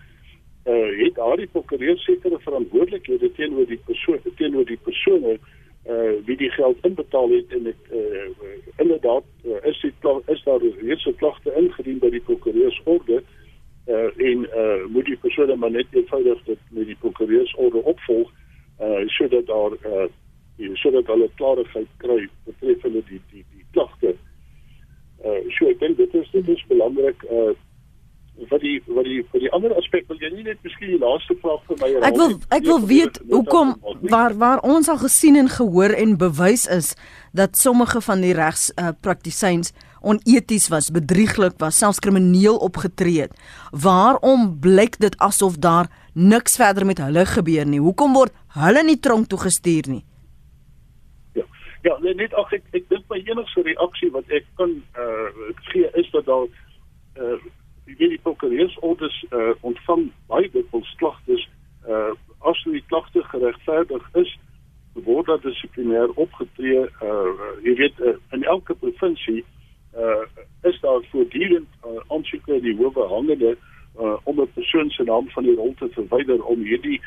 uh, 0.66 0.90
het 1.02 1.16
daardie 1.16 1.48
prokureur 1.48 1.98
sekere 1.98 2.40
verantwoordelikhede 2.40 3.32
teenoor 3.32 3.66
die 3.66 3.82
persoon 3.86 4.20
teenoor 4.36 4.66
die 4.66 4.80
persone 4.84 5.34
uh 5.34 5.63
wie 6.26 6.38
die 6.38 6.50
geld 6.52 6.86
inbetaal 6.88 7.30
het 7.30 7.52
en 7.52 7.64
dit 7.64 7.82
uh 7.92 8.28
inderdaad 8.78 9.24
uh, 9.46 9.58
is 9.68 9.82
dit 9.82 9.94
is 10.26 10.44
daar 10.44 10.62
reeds 10.80 11.06
'n 11.06 11.16
klagte 11.16 11.54
ingedien 11.56 12.00
by 12.00 12.10
die 12.10 12.22
prokureursorde 12.22 13.14
uh 13.14 13.44
uh, 13.88 14.18
en 14.18 14.48
uh, 14.56 14.86
moet 14.88 15.06
die 15.06 15.18
persoon 15.18 15.60
maar 15.60 15.72
net 15.72 15.86
eenvoudig 15.92 16.44
dit 16.44 16.60
met 16.70 16.86
die 16.86 16.98
prokureursorde 17.00 17.84
opvolg 17.84 18.32
uh 18.82 19.08
sodat 19.08 19.46
daar 19.46 19.72
uh 19.72 20.08
sodat 20.74 21.08
hulle 21.08 21.30
klarigheid 21.36 21.88
kry 21.98 22.30
betreffende 22.46 23.02
die 23.10 23.22
die 23.32 23.46
die 23.52 23.66
klagte. 23.72 24.16
Uh 25.26 25.42
so 25.50 25.68
ek 25.68 25.80
dink 25.80 25.98
dit 25.98 26.14
is 26.14 26.30
dit 26.32 26.48
is 26.48 26.66
belangrik 26.68 27.24
uh 27.30 27.52
wat 28.54 28.62
die 28.62 28.76
wat 28.88 29.08
die 29.10 29.22
vir 29.32 29.46
die 29.46 29.52
ander 29.58 29.74
aspek 29.80 30.06
wil 30.12 30.20
jy 30.22 30.30
nie 30.34 30.46
net 30.48 30.60
miskien 30.66 30.94
die 30.94 31.02
laaste 31.02 31.36
vraag 31.42 31.64
vir 31.70 31.82
my 31.82 31.90
Ek 32.10 32.20
wil 32.20 32.36
ek 32.58 32.68
wil 32.70 32.84
weet 32.92 33.20
hoekom 33.32 33.74
waar 34.14 34.38
waar 34.44 34.62
ons 34.76 34.92
al 34.94 35.02
gesien 35.02 35.40
en 35.42 35.50
gehoor 35.50 35.96
en 35.98 36.18
bewys 36.22 36.68
is 36.78 36.94
dat 37.34 37.58
sommige 37.58 38.02
van 38.06 38.22
die 38.22 38.36
regs 38.38 38.70
uh, 38.78 38.94
praktisyns 39.02 39.74
oneties 40.04 40.68
was, 40.68 40.92
bedrieglik 40.92 41.56
was, 41.64 41.78
selfs 41.80 42.02
krimineel 42.04 42.58
opgetree 42.60 43.24
het. 43.26 43.38
Waarom 43.72 44.50
blyk 44.60 45.00
dit 45.00 45.16
asof 45.24 45.56
daar 45.64 45.90
niks 46.14 46.60
verder 46.60 46.86
met 46.86 47.00
hulle 47.02 47.26
gebeur 47.26 47.66
nie? 47.66 47.82
Hoekom 47.82 48.18
word 48.18 48.36
hulle 48.60 48.84
nie 48.84 49.00
tronk 49.00 49.32
toe 49.32 49.40
gestuur 49.46 49.90
nie? 49.90 50.04
Ja, 51.40 51.48
ja 51.88 51.98
nee, 52.04 52.16
net 52.20 52.36
ag 52.40 52.52
ek 52.60 52.68
ek 52.76 52.90
dink 52.92 53.08
my 53.10 53.24
enigste 53.24 53.66
reaksie 53.66 54.12
wat 54.14 54.30
ek 54.30 54.48
kan 54.60 54.76
uh 55.00 55.52
gee 55.72 55.90
is 56.04 56.12
dat 56.14 56.28
daar 56.30 56.48
uh 57.18 57.40
die 57.86 58.10
die 58.10 58.20
prokureursorders 58.22 59.26
uh 59.32 59.52
ontvang 59.62 60.10
baie 60.28 60.50
dikwels 60.54 60.94
klagtes 61.02 61.48
uh 61.88 62.12
as 62.52 62.64
die 62.64 62.84
klagte 62.92 63.24
geregverdig 63.32 64.08
is 64.22 64.32
word 64.94 65.28
daar 65.28 65.42
dissiplinêr 65.42 66.14
opgetree 66.16 66.86
uh 66.86 67.50
jy 67.66 67.76
weet 67.82 68.00
uh, 68.00 68.16
in 68.32 68.44
elke 68.44 68.76
provinsie 68.76 69.44
uh 69.96 70.24
is 70.70 70.80
daar 70.82 71.04
voortdurend 71.12 71.68
uh, 71.86 72.00
aansoeke 72.08 72.60
die 72.62 72.76
howe 72.78 73.08
hangende 73.16 73.58
uh 74.00 74.16
om 74.24 74.42
'n 74.42 74.54
persoon 74.54 74.90
se 74.90 75.04
naam 75.04 75.30
van 75.30 75.44
die 75.44 75.56
rol 75.56 75.74
te 75.80 75.90
verwyder 75.90 76.44
om 76.44 76.64
hierdie 76.64 77.02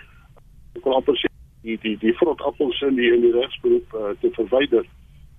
wil 0.82 0.94
amper 0.94 1.16
sê 1.16 1.32
die 1.62 1.78
die 1.82 1.96
die 1.98 2.14
vrot 2.20 2.40
appels 2.40 2.80
in 2.82 2.94
die 3.00 3.10
in 3.12 3.20
die 3.20 3.32
regsberoep 3.32 3.94
uh, 3.94 4.12
te 4.20 4.30
verwyder. 4.38 4.84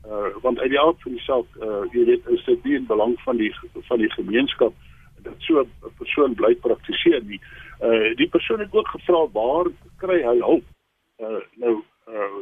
Uh 0.07 0.29
want 0.41 0.59
uit 0.59 0.69
die 0.69 0.79
aard 0.79 1.01
van 1.01 1.11
die 1.11 1.23
saak 1.23 1.61
uh 1.67 1.83
jy 1.93 2.05
weet 2.09 2.27
is 2.35 2.43
dit 2.45 2.63
nie 2.63 2.75
in 2.75 2.89
belang 2.91 3.15
van 3.23 3.37
die 3.37 3.53
van 3.89 4.03
die 4.03 4.11
gemeenskap 4.15 4.73
dat 5.27 5.47
so 5.47 5.61
'n 5.61 5.95
persoon 5.97 6.35
bly 6.39 6.55
praktiseer 6.55 7.23
nie. 7.23 7.41
Uh 7.81 8.15
die 8.15 8.29
persoon 8.29 8.59
het 8.59 8.73
ook 8.73 8.87
gevra 8.87 9.27
waar 9.33 9.67
kry 10.03 10.21
hy 10.23 10.37
hulp? 10.39 10.65
Uh 11.19 11.41
nou 11.63 11.73
uh 12.07 12.37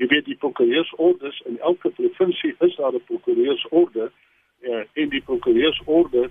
jy 0.00 0.06
weet 0.10 0.24
die 0.24 0.38
prokureursorders 0.44 1.42
in 1.46 1.58
elke 1.60 1.90
provinsie 1.90 2.54
is 2.58 2.76
daar 2.76 2.94
'n 2.94 3.04
prokureursorde 3.06 4.10
uh, 4.62 4.84
en 4.92 5.08
die 5.08 5.22
prokureursorde 5.22 6.30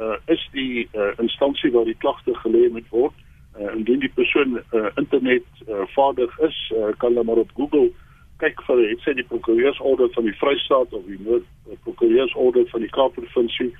uh, 0.00 0.16
is 0.26 0.48
die 0.52 0.88
uh, 0.92 1.12
instansie 1.16 1.70
waar 1.72 1.84
die 1.84 1.98
klagte 1.98 2.34
gelê 2.34 2.68
moet 2.70 2.88
word. 2.88 3.14
Uh, 3.58 3.74
indien 3.74 3.98
die 3.98 4.12
persoon 4.14 4.60
uh, 4.72 4.86
internet 4.94 5.46
uh, 5.68 5.82
vaardig 5.94 6.38
is 6.38 6.72
uh, 6.74 6.92
kan 6.96 7.12
hulle 7.12 7.24
maar 7.24 7.42
op 7.42 7.50
Google 7.54 7.90
kyk 8.38 8.60
vir 8.62 8.82
het 8.88 9.00
sy 9.02 9.12
die 9.18 9.26
prokureursorde 9.26 10.06
van 10.14 10.28
die 10.28 10.36
Vrystaat 10.38 10.92
of 10.94 11.06
die 11.06 11.18
Noord 11.26 11.46
prokureursorde 11.82 12.66
van 12.70 12.80
die 12.80 12.92
Kaap 12.94 13.16
provinsie 13.18 13.72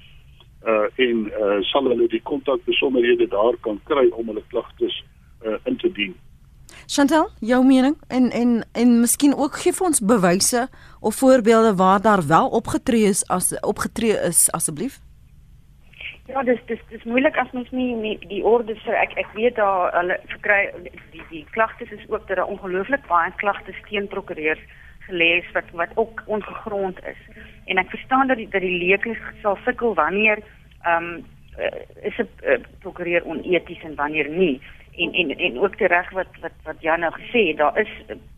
uh, 0.67 0.87
en 0.97 1.27
uh, 1.27 1.59
sal 1.71 1.91
hulle 1.91 2.09
die 2.09 2.23
kontakbesonderhede 2.23 3.29
daar 3.29 3.57
kan 3.61 3.81
kry 3.85 4.09
om 4.11 4.27
hulle 4.33 4.45
klagtes 4.49 5.05
uh, 5.45 5.59
in 5.65 5.77
te 5.77 5.93
dien 5.93 6.17
Chantel, 6.87 7.29
jou 7.41 7.65
mening 7.65 7.97
en 8.09 8.31
en 8.31 8.65
en 8.73 9.01
miskien 9.01 9.35
ook 9.37 9.59
gee 9.63 9.73
vir 9.73 9.87
ons 9.87 10.01
bewyse 10.01 10.69
of 11.01 11.19
voorbeelde 11.21 11.75
waar 11.77 12.01
daar 12.01 12.27
wel 12.27 12.49
opgetree 12.49 13.09
is 13.09 13.27
as 13.29 13.53
opgetree 13.61 14.17
is 14.31 14.51
asseblief. 14.53 15.01
Ja, 16.29 16.43
dis 16.43 16.61
dis 16.67 16.81
dis 16.89 17.05
moeilik 17.05 17.37
as 17.37 17.53
mens 17.53 17.71
nie, 17.71 17.95
nie 17.97 18.17
die 18.29 18.43
ordes 18.45 18.81
vir 18.85 18.97
ek 19.01 19.15
ek 19.21 19.31
weet 19.37 19.57
daar 19.57 19.93
hulle 19.97 20.19
verkry 20.33 20.61
die 21.13 21.25
die 21.31 21.45
klagtes 21.57 21.93
is 21.93 22.05
ook 22.09 22.27
dat 22.29 22.37
daar 22.37 22.53
ongelooflik 22.53 23.07
baie 23.09 23.33
klagtes 23.37 23.85
teen 23.89 24.09
prokureurs 24.09 24.65
gelees 25.09 25.49
wat 25.53 25.71
wat 25.73 25.97
ook 25.97 26.23
ongegrond 26.27 27.01
is. 27.05 27.21
En 27.69 27.79
ek 27.79 27.91
verstaan 27.91 28.29
dat 28.29 28.37
die 28.41 28.49
dat 28.49 28.65
die 28.65 28.79
leuke 28.85 29.17
sal 29.43 29.59
sukkel 29.65 29.95
wanneer 29.95 30.39
ehm 30.83 31.05
um, 31.05 31.27
is 32.03 32.19
'n 32.19 32.29
uh, 32.47 32.59
prokureur 32.81 33.25
oneties 33.27 33.83
en 33.83 33.95
wanneer 33.95 34.29
nie 34.29 34.61
en 34.99 35.13
en 35.13 35.39
en 35.39 35.59
ook 35.59 35.81
reg 35.81 36.11
wat 36.11 36.33
wat 36.41 36.57
wat 36.63 36.81
Jan 36.81 37.01
nou 37.01 37.13
gesê 37.13 37.47
het, 37.49 37.57
daar 37.57 37.79
is 37.79 37.91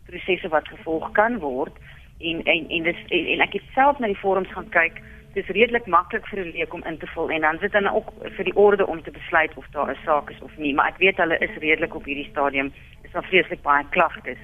prosesse 0.05 0.47
wat 0.47 0.67
gevolg 0.67 1.11
kan 1.11 1.37
word 1.39 1.73
en 2.19 2.43
en 2.43 2.69
en 2.69 2.83
dis 2.83 3.01
en, 3.07 3.25
en 3.25 3.39
ek 3.47 3.53
het 3.53 3.73
self 3.73 3.99
na 3.99 4.07
die 4.07 4.21
forums 4.23 4.51
gaan 4.51 4.69
kyk. 4.69 5.01
Dit 5.33 5.43
is 5.43 5.55
redelik 5.55 5.85
maklik 5.85 6.27
vir 6.27 6.39
'n 6.39 6.51
leek 6.57 6.73
om 6.73 6.83
in 6.85 6.97
te 6.97 7.07
vul 7.07 7.31
en 7.31 7.41
dan 7.41 7.57
sit 7.59 7.71
dan 7.71 7.87
ook 7.87 8.11
vir 8.35 8.43
die 8.43 8.55
orde 8.55 8.87
om 8.87 9.03
te 9.03 9.11
besluit 9.11 9.53
of 9.55 9.65
daar 9.71 9.91
'n 9.91 10.03
saak 10.05 10.29
is 10.29 10.41
of 10.41 10.57
nie, 10.57 10.73
maar 10.73 10.87
ek 10.87 10.97
weet 10.97 11.17
hulle 11.17 11.37
is 11.37 11.57
redelik 11.57 11.95
op 11.95 12.05
hierdie 12.05 12.29
stadium. 12.29 12.73
Is 13.03 13.11
daar 13.11 13.23
vreeslik 13.23 13.61
baie 13.61 13.85
klagtes. 13.89 14.37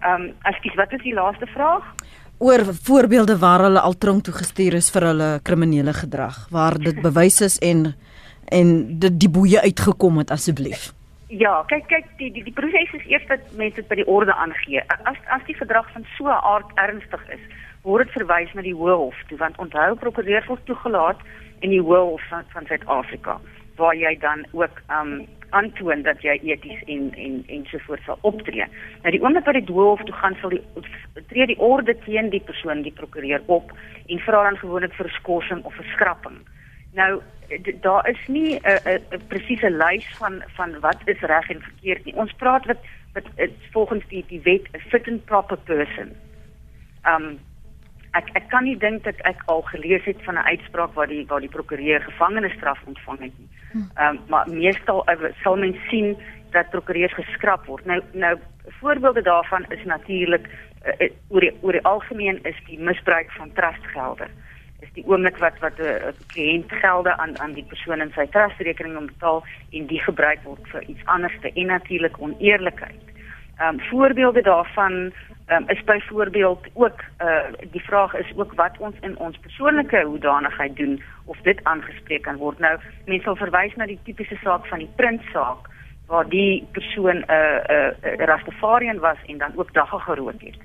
Ehm 0.00 0.22
um, 0.22 0.34
ekskuus, 0.42 0.74
wat 0.74 0.92
is 0.92 1.02
die 1.02 1.14
laaste 1.14 1.46
vraag? 1.46 1.84
Oor 2.40 2.64
voorbeelde 2.84 3.38
waar 3.38 3.60
hulle 3.60 3.80
al 3.80 3.98
tronk 3.98 4.22
toe 4.24 4.32
gestuur 4.32 4.74
is 4.78 4.86
vir 4.94 5.04
hulle 5.10 5.26
kriminele 5.44 5.92
gedrag, 5.92 6.38
waar 6.48 6.78
dit 6.80 6.96
bewys 7.04 7.40
is 7.44 7.58
en 7.58 7.90
en 8.48 8.70
dit 9.02 9.18
die 9.20 9.28
boeye 9.28 9.60
uitgekom 9.60 10.16
het 10.18 10.32
asseblief. 10.32 10.86
Ja, 11.28 11.52
kyk 11.68 11.84
kyk 11.92 12.08
die 12.16 12.30
die 12.32 12.46
die 12.46 12.54
proses 12.56 12.94
is 12.96 13.04
eers 13.12 13.26
dat 13.28 13.52
mense 13.60 13.84
by 13.90 14.00
die 14.00 14.08
orde 14.08 14.32
aangee. 14.32 14.80
As 15.04 15.20
as 15.36 15.44
die 15.50 15.58
verdrag 15.58 15.92
van 15.92 16.08
so 16.16 16.32
'n 16.32 16.40
aard 16.52 16.72
ernstig 16.86 17.28
is, 17.36 17.44
word 17.82 18.06
dit 18.06 18.16
verwys 18.16 18.54
na 18.54 18.62
die 18.62 18.74
Hoë 18.74 18.96
Hof 19.04 19.20
toe 19.28 19.38
want 19.38 19.60
onthou 19.60 19.94
prokureur 19.94 20.44
word 20.48 20.64
toegelaat 20.64 21.20
in 21.60 21.70
die 21.76 21.84
Hoë 21.84 22.04
Hof 22.08 22.24
van 22.32 22.44
van 22.56 22.66
Suid-Afrika 22.66 23.36
waar 23.80 23.96
jy 23.96 24.14
dan 24.20 24.46
ook 24.52 24.82
um 25.00 25.20
aantoon 25.50 26.02
dat 26.06 26.22
jy 26.22 26.36
eties 26.46 26.82
en 26.86 27.10
en 27.18 27.42
ensovoorts 27.48 28.06
sal 28.06 28.18
optree. 28.28 28.66
Nou 29.02 29.12
die 29.14 29.22
oomblik 29.22 29.48
wat 29.48 29.58
die 29.58 29.66
Hoë 29.74 29.88
Hof 29.88 30.04
toe 30.06 30.16
gaan 30.20 30.36
sal 30.40 30.54
die 30.54 30.62
tree 31.32 31.48
die 31.50 31.58
orde 31.58 31.96
teen 32.04 32.30
die 32.30 32.42
persoon 32.50 32.84
die 32.86 32.94
prokureur 32.94 33.42
op 33.46 33.74
en 34.06 34.22
vra 34.26 34.44
dan 34.46 34.60
gewoonlik 34.62 34.94
vir 34.98 35.10
skorsing 35.18 35.64
of 35.64 35.76
verskrapping. 35.80 36.38
Nou 36.98 37.10
daar 37.82 38.08
is 38.08 38.22
nie 38.28 38.60
'n 38.62 39.26
presiese 39.28 39.70
lys 39.70 40.06
van 40.18 40.42
van 40.56 40.80
wat 40.80 41.02
is 41.04 41.20
reg 41.20 41.50
en 41.50 41.62
verkeerd 41.62 42.04
nie. 42.04 42.14
Ons 42.14 42.32
praat 42.32 42.66
wat 42.66 42.82
wat 43.14 43.26
volgens 43.72 44.04
die 44.08 44.24
die 44.28 44.42
wet 44.42 44.66
'n 44.72 44.88
fit 44.90 45.08
and 45.08 45.24
proper 45.24 45.56
person. 45.56 46.14
Um 47.06 47.38
ek 48.12 48.30
ek 48.32 48.48
kan 48.48 48.64
nie 48.64 48.76
dink 48.76 49.04
dat 49.04 49.18
ek 49.22 49.42
al 49.46 49.62
gelees 49.62 50.04
het 50.04 50.22
van 50.22 50.34
'n 50.34 50.48
uitspraak 50.52 50.94
waar 50.94 51.06
die 51.06 51.26
waar 51.26 51.40
die 51.40 51.56
prokureur 51.56 52.00
gevangenisstraf 52.00 52.78
ontvang 52.86 53.18
het 53.18 53.38
nie. 53.38 53.48
Um 53.74 54.20
maar 54.28 54.48
meestal 54.50 55.04
uh, 55.10 55.30
sal 55.42 55.56
mens 55.56 55.76
sien 55.88 56.16
dat 56.50 56.70
prokureurs 56.70 57.14
geskraap 57.14 57.66
word. 57.66 57.84
Nou 57.86 58.02
nou 58.12 58.38
voorbeelde 58.80 59.22
daarvan 59.22 59.64
is 59.68 59.84
natuurlik 59.84 60.48
uh, 60.86 61.10
oor 61.28 61.40
die 61.40 61.52
oor 61.60 61.72
die 61.72 61.84
algemeen 61.84 62.42
is 62.42 62.56
die 62.66 62.78
misbruik 62.78 63.30
van 63.30 63.52
trustgelde 63.52 64.26
is 64.80 64.92
die 64.96 65.04
oomblik 65.06 65.38
wat 65.38 65.58
wat 65.64 65.78
'n 65.78 65.82
uh, 65.82 66.12
kliënt 66.32 66.72
gelde 66.82 67.16
aan 67.16 67.38
aan 67.38 67.52
die 67.52 67.64
persoon 67.68 68.00
in 68.00 68.12
sy 68.14 68.26
trustrekening 68.26 69.06
betaal 69.06 69.44
en 69.70 69.86
die 69.86 70.00
gebruik 70.00 70.42
word 70.44 70.68
vir 70.72 70.82
iets 70.82 71.04
anderste 71.04 71.52
en 71.52 71.66
natuurlik 71.66 72.16
oneerlikheid. 72.18 73.04
Ehm 73.58 73.74
um, 73.74 73.80
voorbeelde 73.90 74.42
daarvan 74.42 75.12
um, 75.50 75.64
is 75.68 75.84
byvoorbeeld 75.84 76.66
ook 76.72 77.00
uh 77.20 77.70
die 77.70 77.82
vraag 77.82 78.14
is 78.14 78.32
ook 78.36 78.52
wat 78.54 78.78
ons 78.78 78.96
in 79.00 79.18
ons 79.18 79.38
persoonlike 79.38 80.02
hoedanigheid 80.04 80.76
doen 80.76 81.02
of 81.24 81.38
dit 81.42 81.64
aangespreek 81.64 82.22
kan 82.22 82.36
word. 82.36 82.58
Nou 82.58 82.78
mense 83.04 83.24
sal 83.24 83.36
verwys 83.36 83.74
na 83.76 83.86
die 83.86 84.00
tipiese 84.04 84.38
saak 84.42 84.66
van 84.66 84.78
die 84.78 84.92
prinssaak 84.96 85.68
waar 86.06 86.28
die 86.28 86.66
persoon 86.72 87.16
'n 87.16 87.24
uh, 87.30 87.58
'n 87.70 88.20
uh, 88.20 88.26
Rastafarian 88.26 88.98
was 88.98 89.18
en 89.26 89.38
dan 89.38 89.52
ook 89.56 89.72
dagga 89.72 89.98
gerook 89.98 90.40
het 90.40 90.58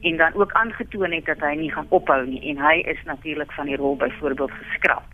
en 0.00 0.16
dan 0.16 0.34
ook 0.34 0.52
aangetoon 0.52 1.12
het 1.12 1.24
dat 1.24 1.40
hy 1.40 1.54
nie 1.56 1.72
gaan 1.72 1.86
ophou 1.88 2.26
nie 2.26 2.42
en 2.50 2.58
hy 2.58 2.76
is 2.94 3.02
natuurlik 3.04 3.52
van 3.52 3.66
die 3.66 3.76
rol 3.76 3.96
byvoorbeeld 3.96 4.50
geskraap. 4.50 5.13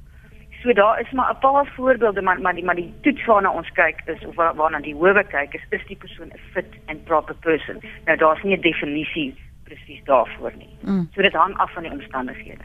So 0.63 0.73
daar 0.73 1.01
is 1.01 1.11
maar 1.11 1.31
'n 1.31 1.39
paar 1.39 1.67
voorbeelde 1.77 2.23
maar 2.23 2.41
maar 2.41 2.55
die 2.55 2.65
maar 2.65 2.75
die 2.75 2.95
toets 3.01 3.25
waarna 3.25 3.51
ons 3.51 3.71
kyk 3.73 4.03
is 4.05 4.27
of 4.27 4.35
waar, 4.35 4.55
waarna 4.55 4.81
die 4.81 4.95
howe 4.95 5.25
kyk 5.25 5.55
is 5.55 5.65
is 5.69 5.87
die 5.87 5.97
persoon 5.97 6.29
'n 6.29 6.41
fit 6.53 6.71
and 6.87 7.05
proper 7.05 7.35
person. 7.35 7.81
Nou 8.05 8.17
daar's 8.17 8.43
nie 8.43 8.57
'n 8.57 8.61
definisie 8.61 9.35
presies 9.65 10.05
daarvoor 10.05 10.53
nie. 10.57 10.77
Mm. 10.81 11.09
So 11.15 11.23
dit 11.23 11.33
hang 11.33 11.57
af 11.57 11.73
van 11.73 11.83
die 11.83 11.93
omstandighede. 11.93 12.65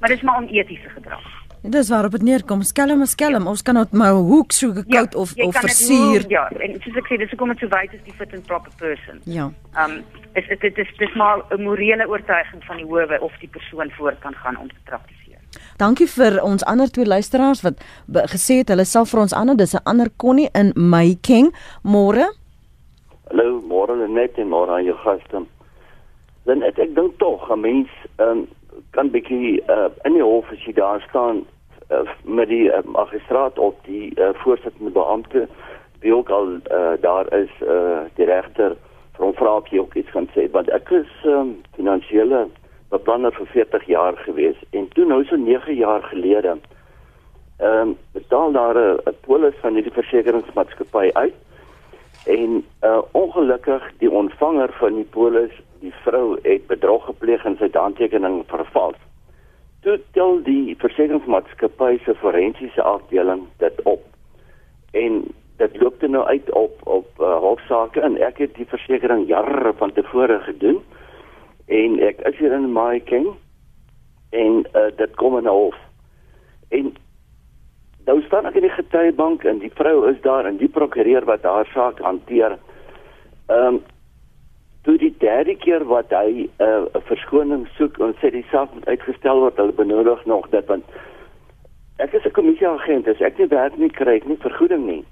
Maar 0.00 0.08
dis 0.08 0.22
maar 0.22 0.36
onetiese 0.36 0.88
gedrag. 0.88 1.44
Dis 1.60 1.88
waarop 1.88 2.10
dit 2.10 2.22
neerkom. 2.22 2.62
Skelm 2.62 3.02
is 3.02 3.10
skelm. 3.10 3.46
Ons 3.46 3.62
kan 3.62 3.74
net 3.74 3.92
maar 3.92 4.12
hoek 4.12 4.52
so 4.52 4.72
gekout 4.72 5.12
ja, 5.12 5.18
of 5.18 5.32
of 5.36 5.56
versier. 5.56 6.24
Ja, 6.28 6.48
en 6.48 6.76
soos 6.84 6.96
ek 7.00 7.08
sê, 7.10 7.18
dis 7.18 7.32
hoekom 7.32 7.48
dit 7.48 7.64
so 7.64 7.68
wyd 7.72 7.92
is 7.96 8.02
die 8.04 8.14
fit 8.14 8.34
and 8.34 8.46
proper 8.46 8.72
person. 8.78 9.20
Ja. 9.24 9.50
Ehm 9.74 9.90
um, 9.90 10.04
is 10.38 10.46
dit 10.46 10.60
dit 10.60 10.78
is 10.78 10.92
dis 10.98 11.14
maar 11.14 11.42
'n 11.50 11.62
morele 11.62 12.08
oortuiging 12.08 12.64
van 12.64 12.76
die 12.76 12.86
howe 12.86 13.20
of 13.20 13.32
die 13.40 13.48
persoon 13.48 13.90
voort 13.90 14.18
kan 14.18 14.34
gaan 14.34 14.58
om 14.58 14.68
te 14.68 14.82
praktiseer. 14.84 15.25
Dankie 15.76 16.06
vir 16.08 16.38
ons 16.40 16.64
ander 16.64 16.88
twee 16.88 17.04
luisteraars 17.04 17.60
wat 17.66 17.82
gesê 18.32 18.62
het 18.62 18.70
hulle 18.72 18.86
sal 18.88 19.04
vir 19.04 19.20
ons 19.20 19.34
ander 19.36 19.56
dis 19.56 19.74
'n 19.74 19.84
ander 19.84 20.08
konnie 20.16 20.48
in 20.54 20.72
Mayking 20.74 21.52
môre. 21.84 22.32
Hallo, 23.28 23.60
môre 23.60 24.08
net 24.08 24.38
en 24.38 24.48
môre 24.48 24.72
aan 24.72 24.84
jou 24.84 24.96
gaste. 25.04 25.44
Dan 26.46 26.62
ek, 26.62 26.78
ek 26.78 26.94
dink 26.94 27.18
tog 27.18 27.50
'n 27.50 27.60
mens 27.60 27.88
um, 28.18 28.48
kan 28.92 29.10
bietjie 29.10 29.60
uh, 29.68 29.88
in 30.04 30.12
die 30.14 30.22
hof 30.22 30.50
as 30.50 30.64
jy 30.64 30.72
daar 30.72 31.04
staan 31.08 31.44
uh, 31.90 32.08
met 32.24 32.48
die 32.48 32.72
uh, 32.72 32.82
magistraat 32.84 33.58
of 33.58 33.74
die 33.84 34.12
uh, 34.16 34.32
voorsittende 34.34 34.90
beampte 34.90 35.48
wie 36.00 36.14
ook 36.14 36.30
al 36.30 36.48
uh, 36.70 36.96
daar 37.00 37.26
is 37.34 37.50
uh, 37.60 38.08
die 38.16 38.24
regter 38.24 38.76
Van 39.16 39.32
vra 39.32 39.56
of 39.56 39.68
jy 39.72 39.78
ook 39.78 39.94
iets 39.94 40.10
kan 40.12 40.28
sê, 40.34 40.44
want 40.52 40.68
ek 40.68 40.90
is 40.92 41.12
um, 41.24 41.54
finansiële 41.76 42.48
beplanner 42.88 43.32
vir 43.32 43.46
40 43.46 43.86
jaar 43.86 44.16
gewees 44.16 44.56
en 44.70 44.88
toe 44.94 45.06
nou 45.06 45.24
so 45.24 45.36
9 45.36 45.74
jaar 45.74 46.02
gelede 46.02 46.56
ehm 47.56 47.88
um, 47.88 47.96
betaal 48.12 48.52
daar 48.52 48.76
'n 48.76 49.16
polis 49.26 49.54
van 49.60 49.74
hierdie 49.74 49.92
versekeringsmaatskappy 49.92 51.10
uit 51.12 51.34
en 52.26 52.64
uh, 52.82 52.98
ongelukkig 53.12 53.92
die 53.98 54.10
ontvanger 54.10 54.72
van 54.78 54.94
die 54.94 55.08
polis 55.10 55.52
die 55.80 55.94
vrou 56.04 56.38
het 56.42 56.66
bedrog 56.66 57.04
gepleeg 57.04 57.44
en 57.44 57.56
sy 57.60 57.68
handtekening 57.72 58.42
vervals. 58.50 58.98
Toe 59.80 60.00
tel 60.16 60.42
die 60.42 60.74
versekeringsmaatskappy 60.82 61.98
se 62.04 62.14
forensiese 62.14 62.82
afdeling 62.82 63.46
dit 63.62 63.82
op. 63.82 64.02
En 64.90 65.22
dit 65.56 65.76
loop 65.80 65.98
toe 65.98 66.08
nou 66.08 66.24
uit 66.26 66.50
op 66.50 66.80
op 66.84 67.08
uh, 67.20 67.36
hofsaake 67.44 68.00
en 68.00 68.18
ek 68.20 68.38
het 68.38 68.54
die 68.54 68.68
versekering 68.68 69.26
jare 69.28 69.72
van 69.78 69.92
tevore 69.92 70.40
gedoen 70.48 70.82
en 71.66 71.98
ek 72.00 72.20
is 72.30 72.38
hier 72.38 72.52
in 72.52 72.72
Maiking 72.72 73.32
en 74.30 74.62
uh, 74.74 74.88
dit 74.96 75.14
kom 75.14 75.38
in 75.38 75.46
hof. 75.46 75.76
En 76.68 76.92
nou 78.06 78.20
staan 78.26 78.46
ek 78.46 78.58
in 78.60 78.66
die 78.68 78.76
getuiebank 78.76 79.44
en 79.44 79.58
die 79.58 79.72
vrou 79.74 80.06
is 80.10 80.20
daar 80.22 80.46
en 80.46 80.60
die 80.62 80.70
prokureur 80.70 81.26
wat 81.26 81.46
haar 81.46 81.68
saak 81.74 82.02
hanteer. 82.04 82.58
Ehm 83.50 83.78
um, 83.78 83.84
toe 84.86 84.94
die 85.02 85.14
derde 85.18 85.56
keer 85.58 85.82
wat 85.90 86.12
hy 86.14 86.46
eh, 86.46 86.66
'n 86.66 86.86
uh, 86.94 87.00
verskoning 87.08 87.64
soek 87.74 87.98
en 87.98 88.14
sê 88.20 88.30
die 88.30 88.46
saak 88.52 88.70
moet 88.74 88.86
uitgestel 88.86 89.40
word, 89.42 89.56
hulle 89.58 89.74
benodig 89.74 90.22
nog 90.30 90.46
dit 90.52 90.66
want 90.70 90.84
ek 91.98 92.14
is 92.14 92.24
'n 92.24 92.36
kommissieagent, 92.38 93.08
as 93.08 93.20
ek 93.20 93.38
nie 93.38 93.50
werk 93.50 93.78
nie 93.78 93.90
kry 93.90 94.14
ek 94.20 94.28
nie 94.30 94.38
vergoeding 94.38 94.86
nie. 94.86 95.04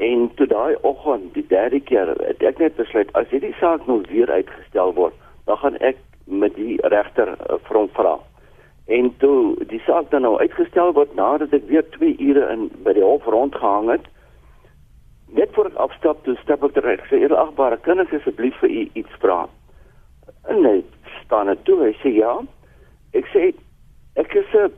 En 0.00 0.28
toe 0.34 0.46
daai 0.46 0.76
oggend, 0.82 1.32
die 1.34 1.46
derde 1.48 1.80
keer, 1.80 2.12
het 2.28 2.42
ek 2.42 2.58
net 2.58 2.76
besluit 2.76 3.08
as 3.12 3.28
hierdie 3.32 3.54
saak 3.60 3.86
nou 3.86 4.02
weer 4.08 4.30
uitgestel 4.30 4.94
word, 4.94 5.16
dan 5.50 5.58
gaan 5.58 5.78
ek 5.78 5.96
met 6.24 6.54
die 6.54 6.78
regter 6.94 7.28
uh, 7.34 7.58
vir 7.66 7.76
hom 7.76 7.88
vra. 7.98 8.14
En 8.86 9.08
toe 9.18 9.64
die 9.70 9.80
saak 9.82 10.10
dan 10.14 10.22
nou 10.22 10.36
uitgestel 10.38 10.92
word 10.94 11.14
nadat 11.18 11.54
ek 11.58 11.66
weer 11.70 11.86
2 11.96 12.14
ure 12.22 12.44
in 12.54 12.68
by 12.86 12.94
die 12.94 13.06
hof 13.06 13.26
rondgehang 13.26 13.90
het, 13.90 14.06
net 15.34 15.50
voor 15.56 15.72
ek 15.72 15.80
afstap 15.86 16.22
toe 16.26 16.36
stap 16.42 16.62
ek 16.68 16.78
reg 16.86 17.02
sê 17.10 17.22
eeragbare 17.24 17.80
kan 17.82 18.02
ek 18.02 18.14
asseblief 18.20 18.62
vir 18.62 18.76
u 18.76 18.86
iets 19.02 19.18
vra? 19.24 19.40
En 20.54 20.62
hy 20.66 20.76
staan 21.24 21.50
net 21.50 21.66
toe 21.66 21.80
hy 21.82 21.90
sê 21.98 22.14
ja. 22.14 22.36
Ek 23.18 23.26
sê 23.34 23.50
ek 24.22 24.38
is 24.38 24.54
'n 24.54 24.70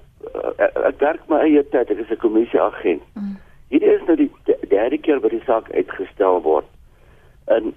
ek 0.89 1.01
werk 1.05 1.29
my 1.29 1.45
eie 1.45 1.63
tyd 1.69 1.93
ek 1.93 2.05
is 2.07 2.17
'n 2.17 2.25
kommissieagent. 2.25 3.05
Mm. 3.17 3.37
hierdie 3.69 3.93
is 3.93 4.05
nou 4.09 4.17
die 4.17 4.31
derde 4.69 4.99
keer 4.99 5.21
wat 5.21 5.33
die 5.33 5.45
saak 5.45 5.69
uitgestel 5.73 6.43
word. 6.43 6.69
En 7.49 7.75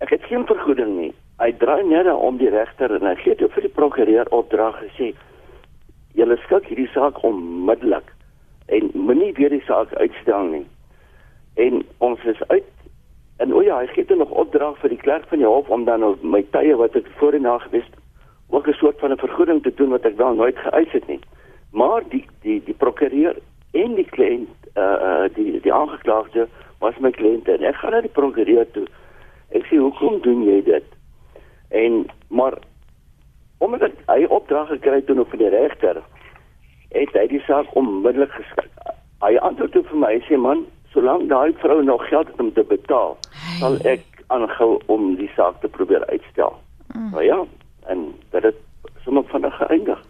ek 0.00 0.10
het 0.10 0.30
geen 0.30 0.46
vergoeding 0.46 0.98
nie 0.98 1.14
hy 1.42 1.52
draai 1.58 1.82
net 1.84 2.06
om 2.12 2.38
die 2.38 2.50
regter 2.50 2.94
en 2.96 3.06
hy 3.06 3.14
gee 3.24 3.34
toe 3.34 3.50
vir 3.54 3.66
die 3.66 3.76
prokureur 3.78 4.30
opdrag 4.30 4.78
gesê 4.84 5.12
julle 6.18 6.36
skik 6.44 6.68
hierdie 6.70 6.90
saak 6.94 7.18
onmiddellik 7.26 8.12
en 8.68 8.92
moenie 8.94 9.32
weer 9.38 9.50
die 9.50 9.64
saak 9.66 9.92
uitstel 9.98 10.54
nie 10.54 10.66
en 11.66 11.82
ons 11.98 12.22
is 12.24 12.42
uit 12.48 12.70
en 13.42 13.52
o 13.52 13.62
ja, 13.62 13.80
hy 13.80 13.86
gee 13.90 14.16
nog 14.16 14.30
opdrag 14.30 14.78
vir 14.78 14.92
die 14.94 15.00
klerk 15.02 15.26
van 15.30 15.42
die 15.42 15.48
hof 15.48 15.70
om 15.72 15.84
dan 15.84 16.04
op 16.06 16.22
my 16.22 16.44
tye 16.54 16.76
wat 16.78 16.94
ek 16.98 17.08
voor 17.18 17.34
en 17.34 17.42
na 17.48 17.58
gewees 17.64 17.88
ook 18.52 18.68
'n 18.68 18.78
soort 18.78 18.98
van 19.00 19.12
'n 19.12 19.24
vergoeding 19.24 19.62
te 19.62 19.74
doen 19.74 19.88
wat 19.88 20.04
ek 20.04 20.16
wel 20.16 20.34
nooit 20.34 20.58
geëis 20.58 20.92
het 20.92 21.06
nie. 21.06 21.20
Maar 21.72 22.02
die 22.08 22.24
die 22.42 22.62
die 22.64 22.74
prokureur 22.74 23.36
en 23.72 23.94
die 23.94 24.10
kliënt 24.14 24.54
uh 24.76 24.96
uh 25.08 25.28
die 25.34 25.60
die 25.60 25.72
aangeklaagde 25.72 26.48
was 26.78 26.98
my 26.98 27.10
kliënt 27.10 27.48
en 27.48 27.62
ek 27.62 27.74
gaan 27.74 27.90
na 27.90 28.00
die 28.00 28.16
prokureur 28.18 28.70
toe. 28.70 28.86
Ek 29.50 29.64
sê 29.66 29.76
hoekom 29.76 30.20
doen 30.20 30.44
jy 30.44 30.62
dit? 30.62 30.84
En 31.72 32.06
maar 32.28 32.58
omdat 33.62 33.94
hy 34.10 34.24
opdrag 34.28 34.68
gekry 34.68 35.00
het 35.00 35.06
toe 35.06 35.24
van 35.24 35.38
die 35.38 35.48
regter 35.48 36.02
het 36.92 37.14
hy 37.16 37.26
die 37.30 37.40
saak 37.46 37.68
onmiddellik 37.78 38.32
geskik. 38.36 38.70
Hy 39.22 39.36
antwoord 39.46 39.72
toe 39.72 39.84
vir 39.88 40.00
my 40.02 40.16
sê 40.26 40.36
man, 40.36 40.64
solank 40.92 41.28
daai 41.30 41.54
vrou 41.62 41.80
nog 41.84 42.02
geld 42.08 42.28
het 42.28 42.40
om 42.42 42.50
te 42.52 42.64
betaal, 42.68 43.16
hey. 43.30 43.58
sal 43.60 43.78
ek 43.88 44.04
aangehou 44.34 44.80
om 44.92 45.14
die 45.16 45.30
saak 45.36 45.60
te 45.62 45.70
probeer 45.72 46.04
uitstel. 46.10 46.56
Mm. 46.92 47.10
Maar 47.14 47.24
ja, 47.24 47.38
en 47.92 48.04
dit 48.34 48.48
het 48.48 48.58
sommer 49.04 49.24
vinnig 49.30 49.56
geëindig. 49.56 50.02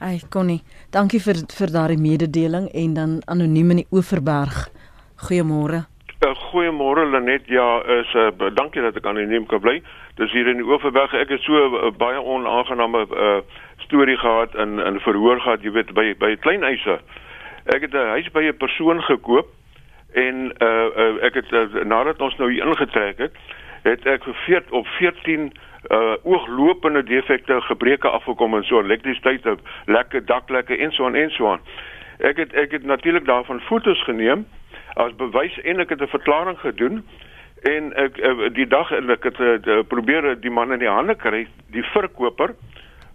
Ai, 0.00 0.16
Connie, 0.32 0.62
dankie 0.90 1.20
vir 1.20 1.42
vir 1.52 1.72
daardie 1.74 2.00
mededeling 2.00 2.70
en 2.72 2.94
dan 2.96 3.16
anoniem 3.28 3.74
in 3.76 3.82
die 3.82 3.88
Oeverberg. 3.92 4.70
Goeiemôre. 5.28 5.84
Uh, 6.24 6.32
Goeiemôre 6.48 7.04
Lenet. 7.10 7.46
Ja, 7.52 7.66
is 8.00 8.14
uh, 8.16 8.30
dankie 8.56 8.80
dat 8.80 8.96
ek 8.96 9.06
anoniem 9.06 9.46
kan 9.50 9.60
bly. 9.60 9.76
Dis 10.20 10.32
hier 10.32 10.46
in 10.46 10.58
die 10.60 10.64
Oeverberg. 10.68 11.14
Ek 11.16 11.30
het 11.32 11.40
so 11.48 11.56
uh, 11.56 11.88
baie 11.96 12.20
onaangename 12.20 13.06
uh, 13.08 13.28
storie 13.86 14.18
gehad 14.20 14.54
in 14.54 14.76
in 14.78 14.98
verhoor 15.00 15.40
gehad, 15.40 15.62
jy 15.64 15.70
weet, 15.72 15.94
by 15.96 16.10
by 16.20 16.34
klein 16.44 16.66
eise. 16.68 16.98
Ek 17.72 17.86
het 17.86 17.96
'n 17.96 18.12
huis 18.16 18.28
by 18.34 18.42
'n 18.44 18.56
persoon 18.56 19.00
gekoop 19.02 19.48
en 20.12 20.52
uh, 20.60 20.68
uh 21.04 21.24
ek 21.24 21.40
het 21.40 21.52
uh, 21.52 21.84
nadat 21.88 22.20
ons 22.20 22.36
nou 22.36 22.50
hier 22.52 22.66
ingetrek 22.66 23.18
het, 23.18 23.32
het 23.82 24.06
ek 24.06 24.28
14 24.44 24.76
op 24.76 24.86
14 24.98 25.52
uh 25.88 26.14
ooglopende 26.22 27.02
defekte 27.02 27.60
gebreke 27.60 28.08
afgekom 28.08 28.54
en 28.54 28.64
so 28.64 28.82
elektrisiteit, 28.82 29.48
lekke 29.86 30.24
daklekke 30.24 30.76
en 30.76 30.92
so 30.92 31.08
en 31.08 31.30
so. 31.30 31.56
Ek 32.18 32.36
het 32.36 32.52
ek 32.52 32.70
het 32.70 32.84
natuurlik 32.84 33.24
daarvan 33.24 33.60
fotos 33.60 34.04
geneem 34.04 34.44
as 35.00 35.16
bewys 35.16 35.60
en 35.64 35.80
ek 35.80 35.88
het 35.88 36.02
'n 36.02 36.12
verklaring 36.12 36.60
gedoen 36.60 37.04
en 37.62 37.92
ek 37.96 38.16
die 38.54 38.66
dag 38.66 38.90
en 38.90 39.10
ek 39.10 39.24
het 39.28 39.40
uh, 39.40 39.80
probeer 39.88 40.34
die 40.40 40.50
man 40.50 40.72
in 40.72 40.78
die 40.78 40.88
hande 40.88 41.14
kry, 41.14 41.46
die 41.74 41.84
verkoper 41.92 42.54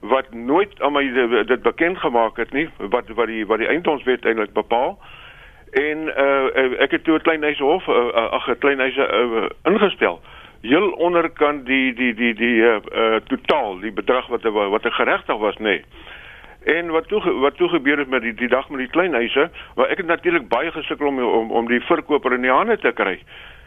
wat 0.06 0.34
nooit 0.34 0.82
aan 0.82 0.94
my 0.94 1.04
dit 1.50 1.62
bekend 1.62 1.98
gemaak 1.98 2.38
het 2.38 2.54
nie 2.54 2.68
wat 2.78 3.10
wat 3.18 3.28
die 3.28 3.46
wat 3.46 3.64
die 3.64 3.68
eiendomswet 3.68 4.26
eintlik 4.26 4.54
bepaal 4.54 5.00
en 5.72 6.08
uh, 6.14 6.82
ek 6.86 6.92
het 6.92 7.04
toe 7.04 7.18
'n 7.18 7.26
klein 7.26 7.44
huishof 7.44 7.88
uh, 7.88 8.30
ag 8.38 8.48
'n 8.48 8.60
klein 8.60 8.80
huis 8.80 8.98
uh, 8.98 9.50
ingestel 9.64 10.22
heel 10.62 10.92
onderkant 10.92 11.66
die 11.66 11.94
die 11.94 12.14
die 12.14 12.34
die 12.34 12.58
uh, 12.62 12.78
uh, 12.94 13.16
totaal 13.28 13.80
die 13.80 13.92
bedrag 13.92 14.28
wat 14.28 14.44
wat 14.44 14.86
er 14.86 14.92
geregtig 14.92 15.38
was 15.38 15.58
nê 15.58 15.64
nee. 15.64 15.84
En 16.66 16.90
wat 16.90 17.08
toe 17.08 17.22
wat 17.40 17.58
toe 17.58 17.70
gebeur 17.70 17.98
het 17.98 18.10
met 18.10 18.22
die 18.22 18.34
die 18.34 18.48
dag 18.48 18.70
met 18.70 18.80
die 18.80 18.90
klein 18.90 19.14
huise, 19.14 19.50
waar 19.76 19.90
ek 19.94 19.98
het 19.98 20.08
natuurlik 20.10 20.48
baie 20.50 20.72
gesukkel 20.72 21.08
om 21.08 21.20
om 21.20 21.52
om 21.52 21.68
die 21.68 21.82
verkoper 21.82 22.34
in 22.34 22.42
die 22.42 22.52
hande 22.52 22.78
te 22.78 22.92
kry. 22.92 23.20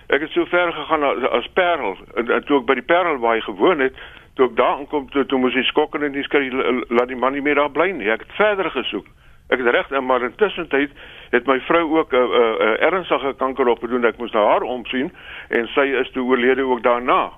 Ek 0.09 0.21
het 0.25 0.31
so 0.33 0.45
ver 0.49 0.73
gegaan 0.73 1.05
as, 1.29 1.49
Parel 1.53 1.97
en, 2.15 2.31
en 2.31 2.45
toe 2.45 2.61
ek 2.63 2.67
by 2.67 2.79
die 2.79 2.87
Parel 2.89 3.19
waar 3.21 3.37
hy 3.37 3.43
gewoon 3.45 3.83
het, 3.85 3.97
toe 4.39 4.47
ek 4.49 4.57
daar 4.57 4.79
aankom 4.81 5.11
toe, 5.13 5.27
toe 5.29 5.39
moes 5.39 5.57
hy 5.57 5.65
skok 5.69 5.99
en 5.99 6.07
hy 6.07 6.23
sê 6.25 6.41
laat 6.89 7.11
die 7.11 7.19
man 7.19 7.37
nie 7.37 7.45
meer 7.45 7.59
daar 7.61 7.73
bly 7.75 7.91
nie. 7.93 8.09
Ek 8.09 8.25
het 8.25 8.37
verder 8.39 8.71
gesoek. 8.73 9.09
Ek 9.53 9.61
het 9.61 9.69
reg, 9.73 9.91
maar 10.05 10.25
intussen 10.25 10.69
tyd 10.69 10.93
het 11.33 11.47
my 11.49 11.59
vrou 11.67 11.99
ook 11.99 12.13
'n 12.13 12.17
uh, 12.17 12.41
uh, 12.41 12.55
uh, 12.61 12.83
ernstige 12.89 13.35
kanker 13.37 13.69
opgedoen. 13.69 14.05
Ek 14.05 14.17
moes 14.17 14.33
na 14.33 14.45
haar 14.45 14.63
omsien 14.63 15.13
en 15.49 15.69
sy 15.75 15.87
is 16.01 16.11
toe 16.11 16.25
oorlede 16.25 16.65
ook 16.65 16.83
daarna. 16.83 17.33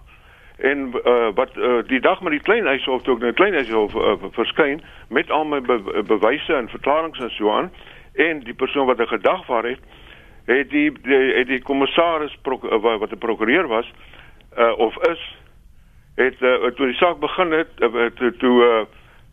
En 0.58 0.92
uh, 1.04 1.28
wat 1.34 1.56
uh, 1.56 1.82
die 1.86 2.00
dag 2.00 2.20
met 2.20 2.32
die 2.32 2.42
klein 2.42 2.66
huis 2.66 2.88
of 2.88 3.02
toe 3.02 3.16
ek 3.16 3.22
net 3.22 3.34
klein 3.34 3.54
huis 3.54 3.72
of 3.72 3.94
uh, 3.94 4.14
verskyn 4.30 4.82
met 5.08 5.30
al 5.30 5.44
my 5.44 5.60
be 5.60 6.02
bewyse 6.06 6.54
en 6.54 6.68
verklaringe 6.68 7.22
en 7.22 7.30
so 7.30 7.50
aan 7.50 7.72
en 8.14 8.40
die 8.40 8.54
persoon 8.54 8.86
wat 8.86 9.00
'n 9.00 9.06
gedagvaar 9.06 9.64
het, 9.64 9.80
het 10.46 10.70
die 10.70 10.92
het 11.02 11.46
die 11.46 11.62
kommissaris 11.62 12.36
wat 12.42 13.12
'n 13.12 13.18
prokureur 13.18 13.66
was 13.68 13.92
uh, 14.58 14.78
of 14.78 14.96
is 15.08 15.36
het 16.14 16.40
uh, 16.42 16.66
toe 16.76 16.86
die 16.86 16.96
saak 16.96 17.18
begin 17.18 17.50
het 17.50 17.68
uh, 17.78 18.06
toe, 18.14 18.32
toe 18.36 18.56
uh, 18.64 18.86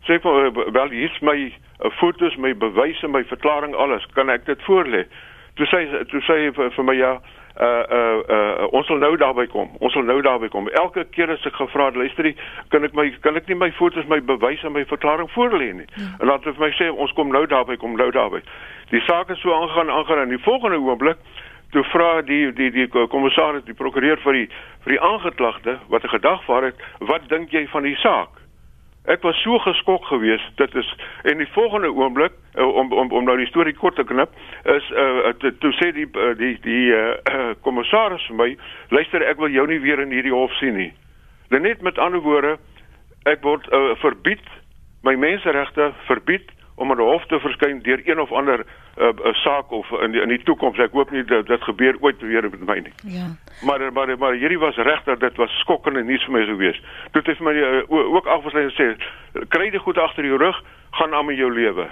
sê 0.06 0.20
vir 0.20 0.46
uh, 0.46 0.72
wel 0.72 0.88
hier 0.88 1.10
is 1.10 1.20
my 1.20 1.52
uh, 1.84 1.90
fotos, 1.90 2.36
my 2.36 2.54
bewyse, 2.56 3.08
my 3.08 3.24
verklaring 3.24 3.74
alles, 3.74 4.06
kan 4.14 4.28
ek 4.28 4.46
dit 4.46 4.62
voorlê? 4.62 5.04
Toe 5.54 5.66
sê 5.66 6.04
toe 6.08 6.20
sê 6.20 6.52
vir, 6.54 6.70
vir 6.70 6.84
my 6.84 6.94
ja, 6.94 7.12
uh 7.12 7.37
uh 7.66 8.18
uh 8.28 8.68
ons 8.72 8.86
sal 8.86 8.98
nou 9.02 9.16
daarby 9.16 9.46
kom. 9.46 9.70
Ons 9.78 9.92
sal 9.92 10.02
nou 10.02 10.20
daarby 10.22 10.48
kom. 10.48 10.68
Elke 10.68 11.04
keer 11.14 11.30
as 11.30 11.46
ek 11.46 11.58
gevra 11.58 11.90
het, 11.90 11.96
luister, 11.96 12.32
kan 12.70 12.84
ek 12.84 12.94
my 12.94 13.10
kan 13.24 13.36
ek 13.36 13.48
nie 13.48 13.58
my 13.58 13.70
fotos, 13.78 14.06
my 14.06 14.20
bewyse 14.20 14.66
en 14.66 14.72
my 14.72 14.84
verklaring 14.86 15.30
voorlê 15.34 15.72
nie. 15.80 15.88
Ja. 15.96 16.08
En 16.20 16.30
laat 16.30 16.46
vir 16.46 16.58
my 16.58 16.70
sê 16.78 16.90
ons 16.90 17.12
kom 17.18 17.32
nou 17.34 17.46
daarby, 17.46 17.76
kom 17.76 17.96
nou 17.96 18.10
daarby. 18.14 18.42
Die 18.90 19.02
saak 19.06 19.30
is 19.30 19.40
so 19.42 19.54
aangaan 19.54 19.90
aangaan 19.90 20.26
en 20.26 20.34
die 20.36 20.44
volgende 20.44 20.78
oomblik 20.78 21.18
toe 21.70 21.84
vra 21.92 22.22
die 22.22 22.52
die 22.56 22.70
die 22.72 22.88
kommissaris 22.88 23.64
die 23.66 23.76
prokureur 23.76 24.20
vir 24.24 24.32
die 24.32 24.46
vir 24.84 24.94
die 24.94 25.00
aangeklagte 25.10 25.78
wat 25.88 26.04
'n 26.04 26.14
gedagvaar 26.16 26.70
het 26.70 26.76
wat 27.00 27.28
dink 27.28 27.50
jy 27.52 27.66
van 27.66 27.82
die 27.82 27.96
saak 27.96 28.30
ek 29.08 29.24
was 29.24 29.38
so 29.42 29.58
geskok 29.64 30.04
geweest 30.10 30.56
dit 30.60 30.74
is 30.74 30.88
en 31.30 31.40
die 31.40 31.48
volgende 31.54 31.90
oomblik 31.92 32.32
uh, 32.54 32.66
om 32.66 32.92
om 32.92 33.12
om 33.12 33.24
nou 33.24 33.36
die 33.40 33.48
storie 33.48 33.74
kort 33.74 33.96
te 33.96 34.04
knip 34.04 34.34
is 34.76 34.90
uh, 34.92 35.32
toe 35.40 35.52
to 35.64 35.72
sê 35.80 35.90
die 35.96 36.08
uh, 36.12 36.34
die 36.38 36.54
die 36.64 36.92
uh, 36.96 37.54
kommissaris 37.64 38.26
vir 38.28 38.40
my 38.42 38.50
luister 38.94 39.24
ek 39.24 39.40
wil 39.40 39.52
jou 39.52 39.66
nie 39.70 39.80
weer 39.84 40.02
in 40.04 40.12
hierdie 40.12 40.34
hof 40.34 40.52
sien 40.60 40.76
nie. 40.76 40.92
Net 41.48 41.82
met 41.82 41.98
ander 41.98 42.20
woorde 42.20 42.58
ek 43.28 43.42
word 43.42 43.64
uh, 43.72 43.94
verbied 44.02 44.44
my 45.06 45.14
menseregte 45.16 45.92
verbied 46.06 46.52
om 46.76 46.90
aan 46.92 47.00
die 47.00 47.08
hof 47.08 47.24
te 47.30 47.40
verskyn 47.42 47.82
deur 47.86 48.02
een 48.04 48.20
of 48.20 48.32
ander 48.32 48.64
'n 48.98 49.04
uh, 49.04 49.26
uh, 49.26 49.34
saak 49.34 49.70
of 49.70 49.90
in 49.90 50.10
die, 50.10 50.20
in 50.20 50.28
die 50.28 50.42
toekoms. 50.42 50.78
Ek 50.78 50.92
hoop 50.92 51.10
nie 51.10 51.24
dat 51.24 51.46
dit 51.46 51.62
gebeur 51.62 51.96
ooit 52.00 52.20
weer 52.20 52.42
met 52.50 52.66
my 52.66 52.78
nie. 52.78 52.92
Ja. 53.14 53.26
Maar 53.62 53.92
maar 53.92 54.18
maar 54.18 54.34
hierdie 54.34 54.58
was 54.58 54.76
regter 54.76 55.18
dit 55.18 55.36
was 55.36 55.58
skokkende 55.58 56.02
nuus 56.04 56.24
vir 56.24 56.32
my 56.32 56.44
sou 56.44 56.56
wees. 56.56 56.82
Dit 57.12 57.26
het 57.26 57.40
my 57.40 57.54
uh, 57.54 57.90
ook 57.90 58.26
afgesluit 58.26 58.64
en 58.64 58.74
sê 58.74 59.46
kry 59.48 59.70
dit 59.70 59.80
goed 59.80 59.98
agter 59.98 60.24
jou 60.24 60.38
rug, 60.38 60.62
gaan 60.90 61.14
aan 61.14 61.26
met 61.26 61.36
jou 61.36 61.52
lewe. 61.52 61.86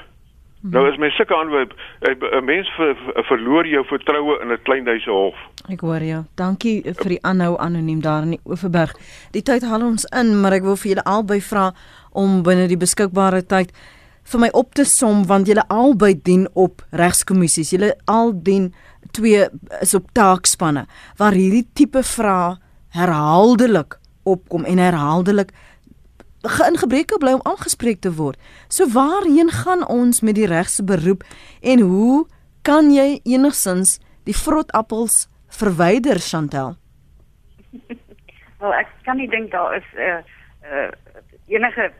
Hmm. 0.60 0.70
Nou 0.70 0.88
is 0.90 0.98
my 0.98 1.10
sulke 1.10 1.36
aanwyp 1.36 1.74
'n 2.00 2.44
mens 2.44 2.68
ver, 2.76 2.96
ver, 2.96 3.24
verloor 3.24 3.66
jou 3.66 3.84
vertroue 3.84 4.40
in 4.42 4.52
'n 4.52 4.62
kleinhuise 4.62 5.10
hof. 5.10 5.36
Ek 5.70 5.80
hoor 5.80 6.02
jou. 6.02 6.24
Dankie 6.34 6.82
vir 6.82 7.08
die 7.08 7.22
aanhou 7.22 7.58
anoniem 7.58 8.00
daar 8.00 8.22
in 8.22 8.30
die 8.30 8.40
Oeverberg. 8.44 8.94
Die 9.30 9.42
tyd 9.42 9.62
haal 9.62 9.82
ons 9.82 10.04
in, 10.04 10.40
maar 10.40 10.52
ek 10.52 10.62
wil 10.62 10.76
vir 10.76 10.88
julle 10.88 11.04
albei 11.04 11.40
vra 11.40 11.72
om 12.12 12.42
binne 12.42 12.66
die 12.68 12.76
beskikbare 12.76 13.46
tyd 13.46 13.72
vir 14.26 14.42
my 14.42 14.48
op 14.58 14.74
te 14.74 14.84
som 14.84 15.24
want 15.28 15.46
julle 15.46 15.64
albei 15.72 16.14
dien 16.14 16.46
op 16.54 16.82
regskommissies. 16.90 17.70
Julle 17.74 17.94
al 18.10 18.32
dien 18.34 18.72
twee 19.16 19.46
is 19.80 19.94
op 19.94 20.10
taakspanne 20.16 20.86
waar 21.20 21.36
hierdie 21.36 21.66
tipe 21.74 22.02
vrae 22.02 22.56
herhaaldelik 22.96 23.98
opkom 24.26 24.64
en 24.64 24.78
herhaaldelik 24.82 25.52
geingebreke 26.46 27.18
bly 27.18 27.36
om 27.36 27.44
aangespreek 27.44 28.00
te 28.00 28.12
word. 28.14 28.38
So 28.68 28.86
waarheen 28.94 29.50
gaan 29.50 29.86
ons 29.90 30.20
met 30.20 30.38
die 30.38 30.46
regse 30.50 30.84
beroep 30.84 31.24
en 31.62 31.80
hoe 31.80 32.26
kan 32.66 32.90
jy 32.94 33.20
enigsins 33.24 33.98
die 34.26 34.34
vrotappels 34.36 35.26
verwyder 35.58 36.20
Chantel? 36.22 36.76
Wel 38.60 38.74
ek 38.74 38.90
kan 39.06 39.18
nie 39.20 39.28
dink 39.30 39.50
daar 39.52 39.76
is 39.76 39.86
'n 39.94 40.00
uh, 40.00 40.20
uh, 40.66 40.90
enige 41.46 41.92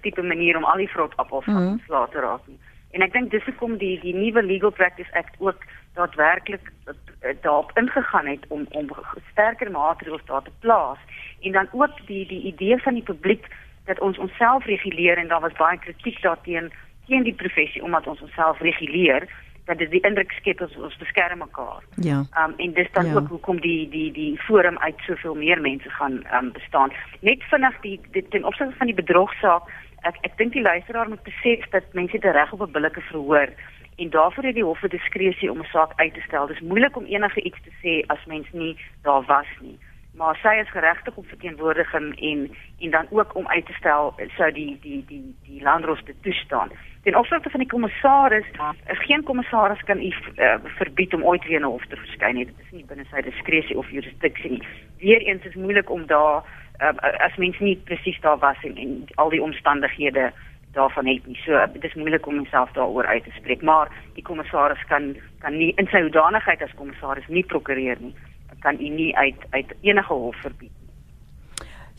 tipe 0.00 0.22
manier 0.22 0.56
om 0.56 0.64
al 0.64 0.76
die 0.76 0.90
vrotappels 0.90 1.44
van 1.44 1.62
mm. 1.62 1.80
slaat 1.86 2.10
te 2.10 2.20
raak 2.20 2.46
nie. 2.46 2.58
En 2.92 3.02
ek 3.02 3.12
dink 3.12 3.30
dis 3.30 3.44
hoekom 3.48 3.78
die 3.80 3.96
die 4.00 4.14
nuwe 4.14 4.42
Legal 4.42 4.70
Practice 4.70 5.12
Act 5.16 5.34
ook 5.38 5.64
daadwerklik 5.94 6.72
eh, 6.84 7.34
daarop 7.40 7.70
ingegaan 7.74 8.26
het 8.26 8.44
om 8.48 8.66
om 8.70 8.90
sterker 9.30 9.70
maatreëls 9.70 10.24
daar 10.24 10.42
te 10.42 10.50
plaas 10.58 10.98
en 11.40 11.52
dan 11.52 11.68
ook 11.72 12.06
die 12.06 12.26
die 12.26 12.42
idee 12.52 12.78
van 12.78 12.94
die 12.94 13.02
publiek 13.02 13.46
dat 13.84 14.00
ons 14.00 14.18
onsself 14.18 14.64
reguleer 14.64 15.18
en 15.18 15.28
daar 15.28 15.40
was 15.40 15.52
baie 15.52 15.78
kritiek 15.78 16.22
daarteen 16.22 16.72
teen 17.06 17.22
die 17.22 17.34
professie 17.34 17.82
omdat 17.82 18.06
ons 18.06 18.20
onsself 18.20 18.60
reguleer 18.60 19.28
dat 19.64 19.78
dit 19.78 19.90
die 19.90 20.00
indruk 20.00 20.32
skep 20.32 20.60
ons 20.60 20.76
ons 20.76 20.96
beskerm 20.96 21.38
mekaar. 21.38 21.82
Ja. 21.96 22.24
Um 22.44 22.54
en 22.56 22.72
dis 22.72 22.92
dan 22.92 23.06
ja. 23.06 23.14
ook 23.14 23.28
hoekom 23.28 23.60
die 23.60 23.88
die 23.88 24.12
die 24.12 24.40
forum 24.40 24.78
uit 24.78 24.98
soveel 25.06 25.34
meer 25.34 25.60
mense 25.60 25.90
gaan 25.90 26.22
um 26.38 26.52
bestaan. 26.52 26.92
Net 27.20 27.42
vinnig 27.42 27.80
die, 27.80 28.00
die 28.10 28.26
ten 28.28 28.44
opsigte 28.44 28.76
van 28.76 28.86
die 28.86 28.98
bedrogsaak, 29.02 29.70
ek 30.02 30.18
ek 30.22 30.36
dink 30.36 30.52
die 30.52 30.66
luisteraar 30.66 31.08
moet 31.08 31.22
besef 31.22 31.68
dat 31.70 31.92
mense 31.92 32.18
dit 32.18 32.34
reg 32.38 32.52
op 32.52 32.66
'n 32.66 32.72
billike 32.72 33.00
verhoor 33.00 33.48
en 33.96 34.10
daarvoor 34.10 34.44
het 34.44 34.54
die 34.54 34.64
hof 34.64 34.82
'n 34.82 34.88
diskresie 34.88 35.50
om 35.50 35.60
'n 35.60 35.72
saak 35.72 35.92
uit 35.96 36.14
te 36.14 36.20
stel. 36.20 36.46
Dis 36.46 36.60
moeilik 36.60 36.96
om 36.96 37.04
enige 37.04 37.40
iets 37.42 37.62
te 37.62 37.72
sê 37.82 38.06
as 38.06 38.24
mens 38.26 38.46
nie 38.52 38.76
daar 39.02 39.22
was 39.26 39.50
nie 39.60 39.78
maar 40.14 40.36
sy 40.36 40.60
is 40.60 40.70
geregtig 40.70 41.16
op 41.16 41.26
verteenwoordiging 41.26 42.20
en 42.20 42.50
en 42.80 42.90
dan 42.90 43.06
ook 43.10 43.34
om 43.34 43.48
uit 43.48 43.66
te 43.66 43.72
stel 43.72 44.14
sou 44.36 44.52
die 44.52 44.78
die 44.80 45.04
die 45.08 45.34
die 45.46 45.62
landros 45.62 46.02
te 46.04 46.14
toestaan. 46.20 46.70
Ten 47.02 47.16
opsigte 47.16 47.50
van 47.50 47.60
die 47.60 47.68
kommissaris, 47.68 48.46
eh, 48.56 48.68
geen 48.84 49.22
kommissaris 49.22 49.82
kan 49.82 49.98
u 49.98 50.12
uh, 50.36 50.54
verbied 50.64 51.14
om 51.14 51.24
ooit 51.24 51.44
weer 51.44 51.60
na 51.60 51.66
hof 51.66 51.86
te 51.86 51.96
verskyn 51.96 52.34
nie. 52.34 52.44
Dit 52.44 52.54
is 52.58 52.70
nie 52.70 52.84
binne 52.84 53.04
sy 53.10 53.22
diskresie 53.22 53.78
of 53.78 53.90
jurisdiksie 53.90 54.50
nie. 54.50 54.62
Weereens 54.98 55.44
is 55.44 55.54
moeilik 55.54 55.90
om 55.90 56.06
daar 56.06 56.44
uh, 56.80 56.94
as 57.26 57.36
mens 57.36 57.58
nie 57.58 57.76
presies 57.84 58.20
daar 58.20 58.38
was 58.38 58.62
en, 58.62 58.76
en 58.76 59.06
al 59.14 59.28
die 59.28 59.42
omstandighede 59.42 60.32
daarvan 60.72 61.06
het 61.06 61.26
nie. 61.26 61.40
So 61.44 61.66
dit 61.72 61.84
is 61.84 61.94
moeilik 61.94 62.26
om 62.26 62.36
homself 62.36 62.72
daaroor 62.72 63.06
uit 63.06 63.24
te 63.24 63.30
spreek, 63.30 63.62
maar 63.62 63.90
die 64.14 64.22
kommissaris 64.22 64.84
kan 64.84 65.16
kan 65.38 65.56
nie 65.56 65.72
in 65.76 65.88
sy 65.90 66.00
hoedanigheid 66.00 66.62
as 66.62 66.74
kommissaris 66.78 67.26
nie 67.28 67.44
prokureer 67.44 67.96
nie 68.00 68.14
kan 68.62 68.80
u 68.80 68.88
nie 68.88 69.16
uit 69.16 69.46
uit 69.50 69.74
enige 69.80 70.12
hof 70.12 70.36
verbied 70.40 70.70
nie. 70.80 70.82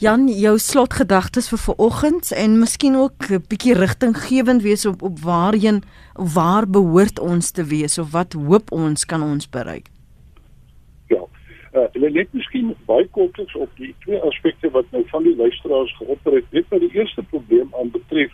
Jan, 0.02 0.26
jou 0.28 0.58
slotgedagtes 0.58 1.52
vir 1.52 1.60
vanoggend 1.62 2.32
en 2.34 2.58
miskien 2.60 2.96
ook 2.98 3.30
'n 3.30 3.46
bietjie 3.48 3.76
rigtinggewend 3.78 4.62
wees 4.62 4.86
op 4.86 5.02
op 5.02 5.20
waarheen 5.20 5.84
waar 6.14 6.66
behoort 6.68 7.20
ons 7.20 7.52
te 7.52 7.64
wees 7.64 7.98
of 7.98 8.12
wat 8.12 8.34
hoop 8.34 8.72
ons 8.72 9.06
kan 9.06 9.22
ons 9.22 9.50
bereik? 9.50 9.88
Ja. 11.08 11.24
Uh, 11.74 11.86
hulle 11.92 12.10
net 12.10 12.28
miskien 12.34 12.76
baie 12.86 13.08
kortliks 13.08 13.56
op 13.56 13.70
die 13.76 13.96
twee 14.00 14.20
aspekte 14.20 14.70
wat 14.70 14.86
nou 14.92 15.04
van 15.08 15.24
die 15.24 15.36
luisteraars 15.36 15.96
geopper 15.98 16.34
het. 16.34 16.46
Dit 16.50 16.66
wat 16.70 16.80
die 16.80 16.94
eerste 16.94 17.24
probleem 17.24 17.70
aan 17.80 17.92
betref, 17.92 18.32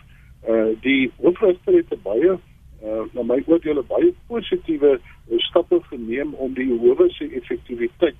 uh 0.48 0.72
die 0.80 1.12
hoofregter 1.16 1.72
het 1.74 2.02
baie 2.02 2.38
uh 2.84 3.04
na 3.12 3.22
my 3.22 3.42
oordeel 3.46 3.82
baie 3.88 4.12
positiewe 4.26 4.92
uh, 4.96 5.38
stappe 5.38 5.80
geneem 5.90 6.34
om 6.34 6.54
die 6.54 6.68
howe 6.70 7.08
se 7.12 7.28
effektiwiteit 7.40 8.16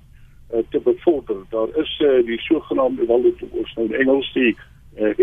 uh, 0.53 0.59
te 0.69 0.79
bevorder. 0.79 1.41
Daar 1.49 1.69
is 1.77 1.99
uh, 1.99 2.25
die 2.25 2.39
sogenaamde 2.39 3.05
wel 3.05 3.21
dit 3.21 3.41
ons 3.49 3.73
nou 3.75 3.87
in 3.87 3.95
Engels 4.03 4.33
die 4.33 4.55
uh, 4.99 5.13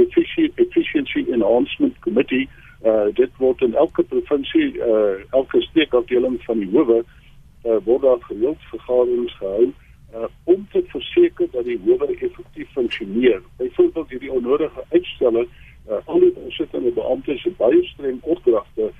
efficiency 0.54 1.26
enhancement 1.30 1.98
committee 1.98 2.48
uh 2.86 3.08
dit 3.14 3.30
word 3.42 3.62
in 3.66 3.74
elke 3.74 4.02
provinsie 4.02 4.68
uh 4.78 5.18
elke 5.30 5.60
streekafdeling 5.62 6.38
van 6.44 6.58
die 6.62 6.70
howe 6.70 6.98
uh, 7.02 7.78
word 7.84 8.02
daar 8.02 8.22
gereeld 8.26 8.62
vergaderings 8.70 9.34
gehou 9.38 9.72
uh 10.14 10.28
om 10.44 10.66
te 10.72 10.82
verseker 10.86 11.50
dat 11.50 11.64
die 11.64 11.80
howe 11.86 12.06
effektief 12.06 12.70
funksioneer. 12.72 13.42
Byvoorbeeld 13.56 14.10
hierdie 14.10 14.32
onnodige 14.32 14.84
uitstelle 14.90 15.46
uh 15.88 15.98
al 16.04 16.20
die 16.20 16.32
sittende 16.48 16.90
beamptes 16.90 17.42
se 17.42 17.50
baie 17.58 17.82
streng 17.84 18.22
opdragte 18.22 18.82
uh, 18.82 18.94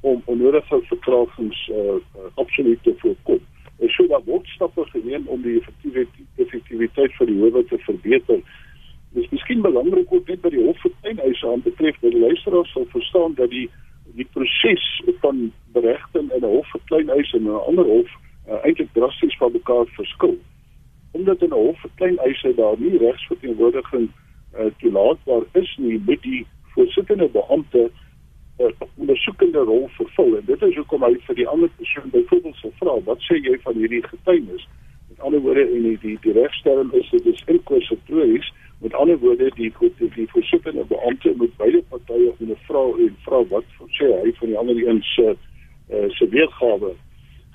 om 0.00 0.22
onnodige 0.24 0.80
vertragings 0.82 1.68
uh, 1.68 1.76
uh, 1.76 2.00
absoluut 2.34 2.82
te 2.82 2.94
voorkom. 2.96 3.40
En 3.78 3.88
so 3.88 4.06
daar 4.06 4.24
word 4.24 4.46
stappe 4.46 4.84
geneem 4.84 5.26
om 5.26 5.42
die 5.42 5.62
effektiwiteit 6.36 7.16
van 7.16 7.26
die 7.26 7.38
howe 7.40 7.64
te 7.64 7.78
verbeter. 7.78 8.40
Dit 9.12 9.24
is 9.24 9.30
miskien 9.30 9.60
belangrik 9.60 10.12
ook 10.12 10.28
net 10.28 10.40
by 10.40 10.52
die 10.54 10.64
hofverteenhuise 10.64 11.48
aan 11.48 11.62
betref 11.64 11.98
dat 12.00 12.10
die 12.10 12.20
luisteraars 12.20 12.72
sal 12.72 12.86
verstaan 12.94 13.34
dat 13.34 13.50
die 13.50 13.68
die 14.16 14.28
proses 14.32 15.02
van 15.20 15.52
beregting 15.74 16.32
in 16.32 16.40
'n 16.44 16.52
hof 16.54 16.70
vir 16.70 16.80
kleinhuis 16.84 17.32
en 17.32 17.42
'n 17.42 17.64
ander 17.68 17.84
hof 17.84 18.10
uh, 18.48 18.64
eintlik 18.64 18.92
drasties 18.92 19.36
van 19.36 19.52
mekaar 19.52 19.86
verskil. 19.86 20.36
Omdat 21.10 21.42
in 21.42 21.52
'n 21.52 21.62
hof 21.66 21.80
vir 21.80 21.90
kleinhuise 21.94 22.54
daar 22.54 22.78
nie 22.78 22.98
regsverteenwoordiging 22.98 24.08
uh, 24.08 24.66
toelaatbaar 24.78 25.42
is 25.52 25.76
nie, 25.76 26.00
moet 26.06 26.22
die 26.22 26.46
voorsittende 26.74 27.28
beampte 27.28 27.90
'n 28.58 28.72
ondersoekende 28.96 29.58
rol 29.58 29.88
vervul. 29.88 30.36
En 30.36 30.44
dit 30.46 30.62
is 30.62 30.76
hoekom 30.76 31.02
hy 31.02 31.14
vir 31.26 31.34
die 31.34 31.48
ander 31.48 31.70
persoon 31.76 32.10
byvoorbeeld 32.10 32.56
sou 32.56 32.72
vra 32.80 32.94
wat 33.04 33.20
sê 33.28 33.36
jy 33.36 33.58
van 33.62 33.74
hierdie 33.74 34.02
getuienis? 34.02 34.68
Met 35.08 35.20
ander 35.20 35.40
woorde 35.40 35.66
en 35.66 35.82
die 35.82 35.98
die, 36.00 36.18
die 36.20 36.32
regstelling 36.32 36.92
is 36.92 37.10
dit 37.10 37.26
is 37.26 37.42
inquisitories 37.46 38.52
met 38.80 38.94
ander 38.94 39.18
woorde 39.18 39.50
die 39.54 39.72
die, 39.78 40.10
die 40.14 40.28
voorsittende 40.28 40.84
beampte 40.84 41.34
moet 41.36 41.56
beide 41.56 41.82
partye 41.88 42.32
ondervra 42.38 42.82
en 43.04 43.16
vra 43.24 43.42
wat 43.52 43.64
sê 43.98 44.08
hy 44.22 44.32
van 44.40 44.48
die 44.48 44.58
ander 44.58 44.88
een 44.88 45.02
se 45.02 45.36
uh, 45.90 46.08
se 46.08 46.28
weergawe. 46.28 46.94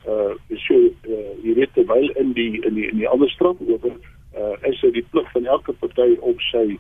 Uh 0.08 0.34
so 0.66 0.78
uh, 0.78 1.34
jy 1.44 1.54
weet 1.54 1.74
terwyl 1.74 2.10
in 2.10 2.34
die 2.34 2.62
in 2.62 2.74
die 2.74 2.88
in 2.90 2.98
die 2.98 3.10
ander 3.10 3.30
straf 3.30 3.58
oor 3.68 3.90
uh, 3.90 4.56
is 4.70 4.80
dit 4.82 4.94
die 4.94 5.06
plig 5.12 5.32
van 5.32 5.46
elke 5.46 5.74
party 5.74 6.16
op 6.20 6.42
sy 6.50 6.78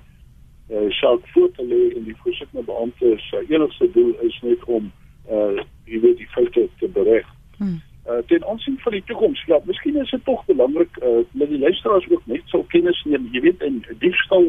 saak 0.90 1.20
voor 1.28 1.52
te 1.52 1.66
lê 1.66 1.96
en 1.96 2.04
die 2.04 2.16
voorsittende 2.24 2.66
beampte 2.66 3.14
se 3.18 3.46
enigste 3.48 3.92
doel 3.92 4.16
is 4.20 4.40
net 4.42 4.64
om 4.64 4.92
uh 5.30 5.64
jy 5.86 6.00
weet 6.00 6.18
die 6.18 6.30
feite 6.32 6.68
te 6.80 6.88
bereg. 6.88 7.26
Hmm. 7.58 7.82
Uh 8.08 8.22
ten 8.28 8.46
aansien 8.46 8.80
van 8.80 8.92
die 8.92 9.04
toekoms, 9.06 9.44
ja, 9.46 9.60
miskien 9.66 9.96
is 9.96 10.10
dit 10.10 10.24
tog 10.26 10.46
belangrik 10.46 10.98
uh 10.98 11.24
dat 11.32 11.50
die 11.50 11.60
luisteraars 11.60 12.10
ook 12.10 12.26
net 12.26 12.42
sou 12.46 12.64
kennis 12.68 13.04
neem, 13.04 13.28
jy 13.32 13.42
weet 13.42 13.62
in 13.62 13.84
diefstal 14.00 14.48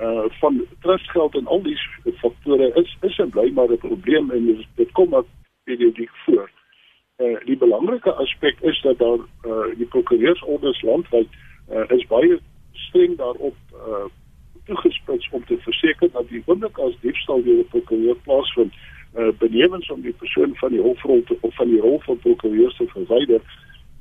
uh 0.00 0.26
van 0.40 0.60
trustgeld 0.80 1.34
en 1.34 1.46
al 1.46 1.62
die 1.62 1.78
faktore 2.20 2.70
is 2.74 2.96
is 3.00 3.18
en 3.18 3.30
bly 3.30 3.50
maar 3.54 3.72
'n 3.72 3.78
probleem 3.78 4.30
en 4.30 4.66
dit 4.74 4.92
kom 4.92 5.08
maar 5.08 5.24
periodiek 5.64 6.12
voor. 6.24 6.50
Uh 7.18 7.40
die 7.44 7.56
belangrike 7.56 8.12
aspek 8.12 8.60
is 8.60 8.80
dat 8.82 8.98
daar 8.98 9.24
uh 9.46 9.72
die 9.76 9.86
prokureursorders 9.86 10.82
landwyd 10.82 11.28
uh 11.70 11.88
is 11.88 12.06
baie 12.06 12.38
streng 12.72 13.16
daarop 13.16 13.56
uh 13.72 14.04
toegespits 14.66 15.28
om 15.30 15.44
te 15.46 15.58
verseker 15.64 16.10
dat 16.12 16.28
die 16.28 16.42
oomblik 16.46 16.78
as 16.78 16.98
diefstal 17.00 17.42
weer 17.42 17.62
op 17.64 17.72
prokureur 17.74 18.16
plaasvind, 18.28 18.74
uh, 19.16 19.30
benewens 19.38 19.90
om 19.90 20.02
die 20.02 20.14
persoon 20.22 20.56
van 20.62 20.74
die 20.74 20.82
hofrol 20.82 21.22
te 21.26 21.38
of 21.40 21.54
van 21.54 21.70
die 21.70 21.80
rol 21.80 22.00
van 22.04 22.18
prokureur 22.18 22.74
te 22.76 22.86
verwyder 22.94 23.40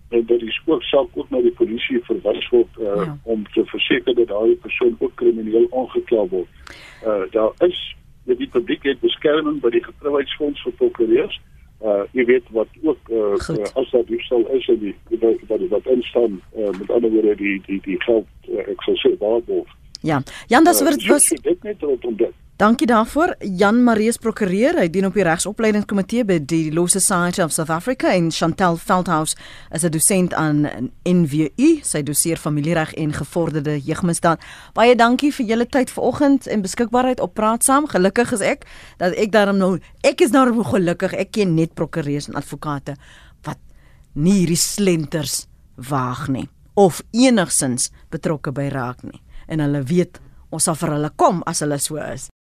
en 0.09 0.25
dat 0.25 0.39
die 0.39 0.51
spooksaak 0.51 1.07
ook 1.13 1.29
na 1.29 1.41
die 1.41 1.53
polisie 1.57 1.99
verwys 2.05 2.49
word 2.49 2.79
uh, 2.79 2.85
ja. 3.05 3.17
om 3.23 3.45
te 3.53 3.65
verseker 3.65 4.15
dat 4.15 4.27
daai 4.27 4.55
persoon 4.61 4.95
ook 4.99 5.15
krimineel 5.15 5.67
aangekla 5.71 6.27
word. 6.33 6.75
Uh, 7.05 7.23
daar 7.31 7.51
is 7.67 7.79
met 8.25 8.37
die 8.37 8.49
publiek 8.49 8.83
het 8.83 8.99
beskerming 8.99 9.59
by 9.61 9.69
die 9.73 9.83
getrouheidsfonds 9.83 10.61
vir 10.65 10.77
prokureurs. 10.81 11.39
Uh 11.85 12.03
jy 12.17 12.23
weet 12.25 12.45
wat 12.55 12.77
ook 12.81 13.09
uh, 13.11 13.33
uh 13.35 13.71
as 13.81 13.89
daar 13.91 14.05
diefstal 14.07 14.45
is 14.57 14.67
en 14.71 14.79
die 14.79 14.93
wat 15.19 15.41
wat, 15.49 15.65
wat 15.73 15.89
instaan 15.91 16.39
uh, 16.57 16.69
met 16.79 16.89
ander 16.89 17.11
woorde 17.11 17.35
die 17.41 17.57
die 17.65 17.81
die 17.83 17.97
geld 18.05 18.27
uh, 18.49 18.63
ek 18.63 18.85
sou 18.87 18.95
sê 19.01 19.11
waarborg. 19.19 19.73
Ja. 20.05 20.21
Jan, 20.47 20.63
das 20.63 20.81
uh, 20.81 20.89
word 20.89 21.05
was 21.09 21.31
dit 21.33 21.63
net 21.63 21.81
rondom 21.81 22.17
dit. 22.19 22.33
Dankie 22.55 22.87
daarvoor. 22.87 23.33
Jan 23.39 23.81
Marius 23.83 24.15
prokureur, 24.23 24.77
hy 24.79 24.85
dien 24.87 25.03
op 25.09 25.17
die 25.17 25.25
regsopleidingskomitee 25.27 26.23
by 26.23 26.37
die 26.39 26.69
Law 26.71 26.85
Society 26.87 27.41
of 27.43 27.51
South 27.51 27.73
Africa 27.73 28.13
en 28.15 28.29
Chantel 28.31 28.77
Veldhuis 28.79 29.35
is 29.75 29.83
'n 29.83 29.91
dosent 29.91 30.33
aan 30.33 30.91
NWU. 31.03 31.81
Sy 31.83 32.03
doseer 32.03 32.37
familiereg 32.37 32.93
en 32.93 33.11
gevorderde 33.13 33.75
jeugmisdaad. 33.81 34.39
Baie 34.73 34.95
dankie 34.95 35.33
vir 35.33 35.45
julle 35.45 35.67
tyd 35.67 35.91
vanoggend 35.91 36.47
en 36.47 36.61
beskikbaarheid 36.61 37.19
op 37.19 37.33
Praat 37.33 37.63
Saam. 37.63 37.87
Gelukkig 37.87 38.31
is 38.31 38.41
ek 38.41 38.65
dat 38.97 39.13
ek 39.13 39.31
daarom 39.31 39.57
nou 39.57 39.79
ek 40.03 40.21
is 40.21 40.31
nou 40.31 40.63
gelukkig. 40.63 41.13
Ek 41.13 41.31
ken 41.31 41.55
net 41.55 41.73
prokureurs 41.73 42.27
en 42.27 42.35
advokate 42.35 42.95
wat 43.43 43.57
nie 44.13 44.31
hierdie 44.31 44.55
slenters 44.55 45.47
waag 45.75 46.27
nie 46.27 46.47
of 46.73 47.01
enigsins 47.11 47.91
betrokke 48.09 48.51
by 48.51 48.67
raak 48.67 49.03
nie. 49.03 49.24
En 49.47 49.63
hulle 49.63 49.83
weet 49.83 50.21
ons 50.51 50.63
sal 50.63 50.77
vir 50.79 50.95
hulle 50.95 51.11
kom 51.15 51.43
as 51.49 51.61
hulle 51.65 51.79
so 51.81 51.99
is. 52.01 52.29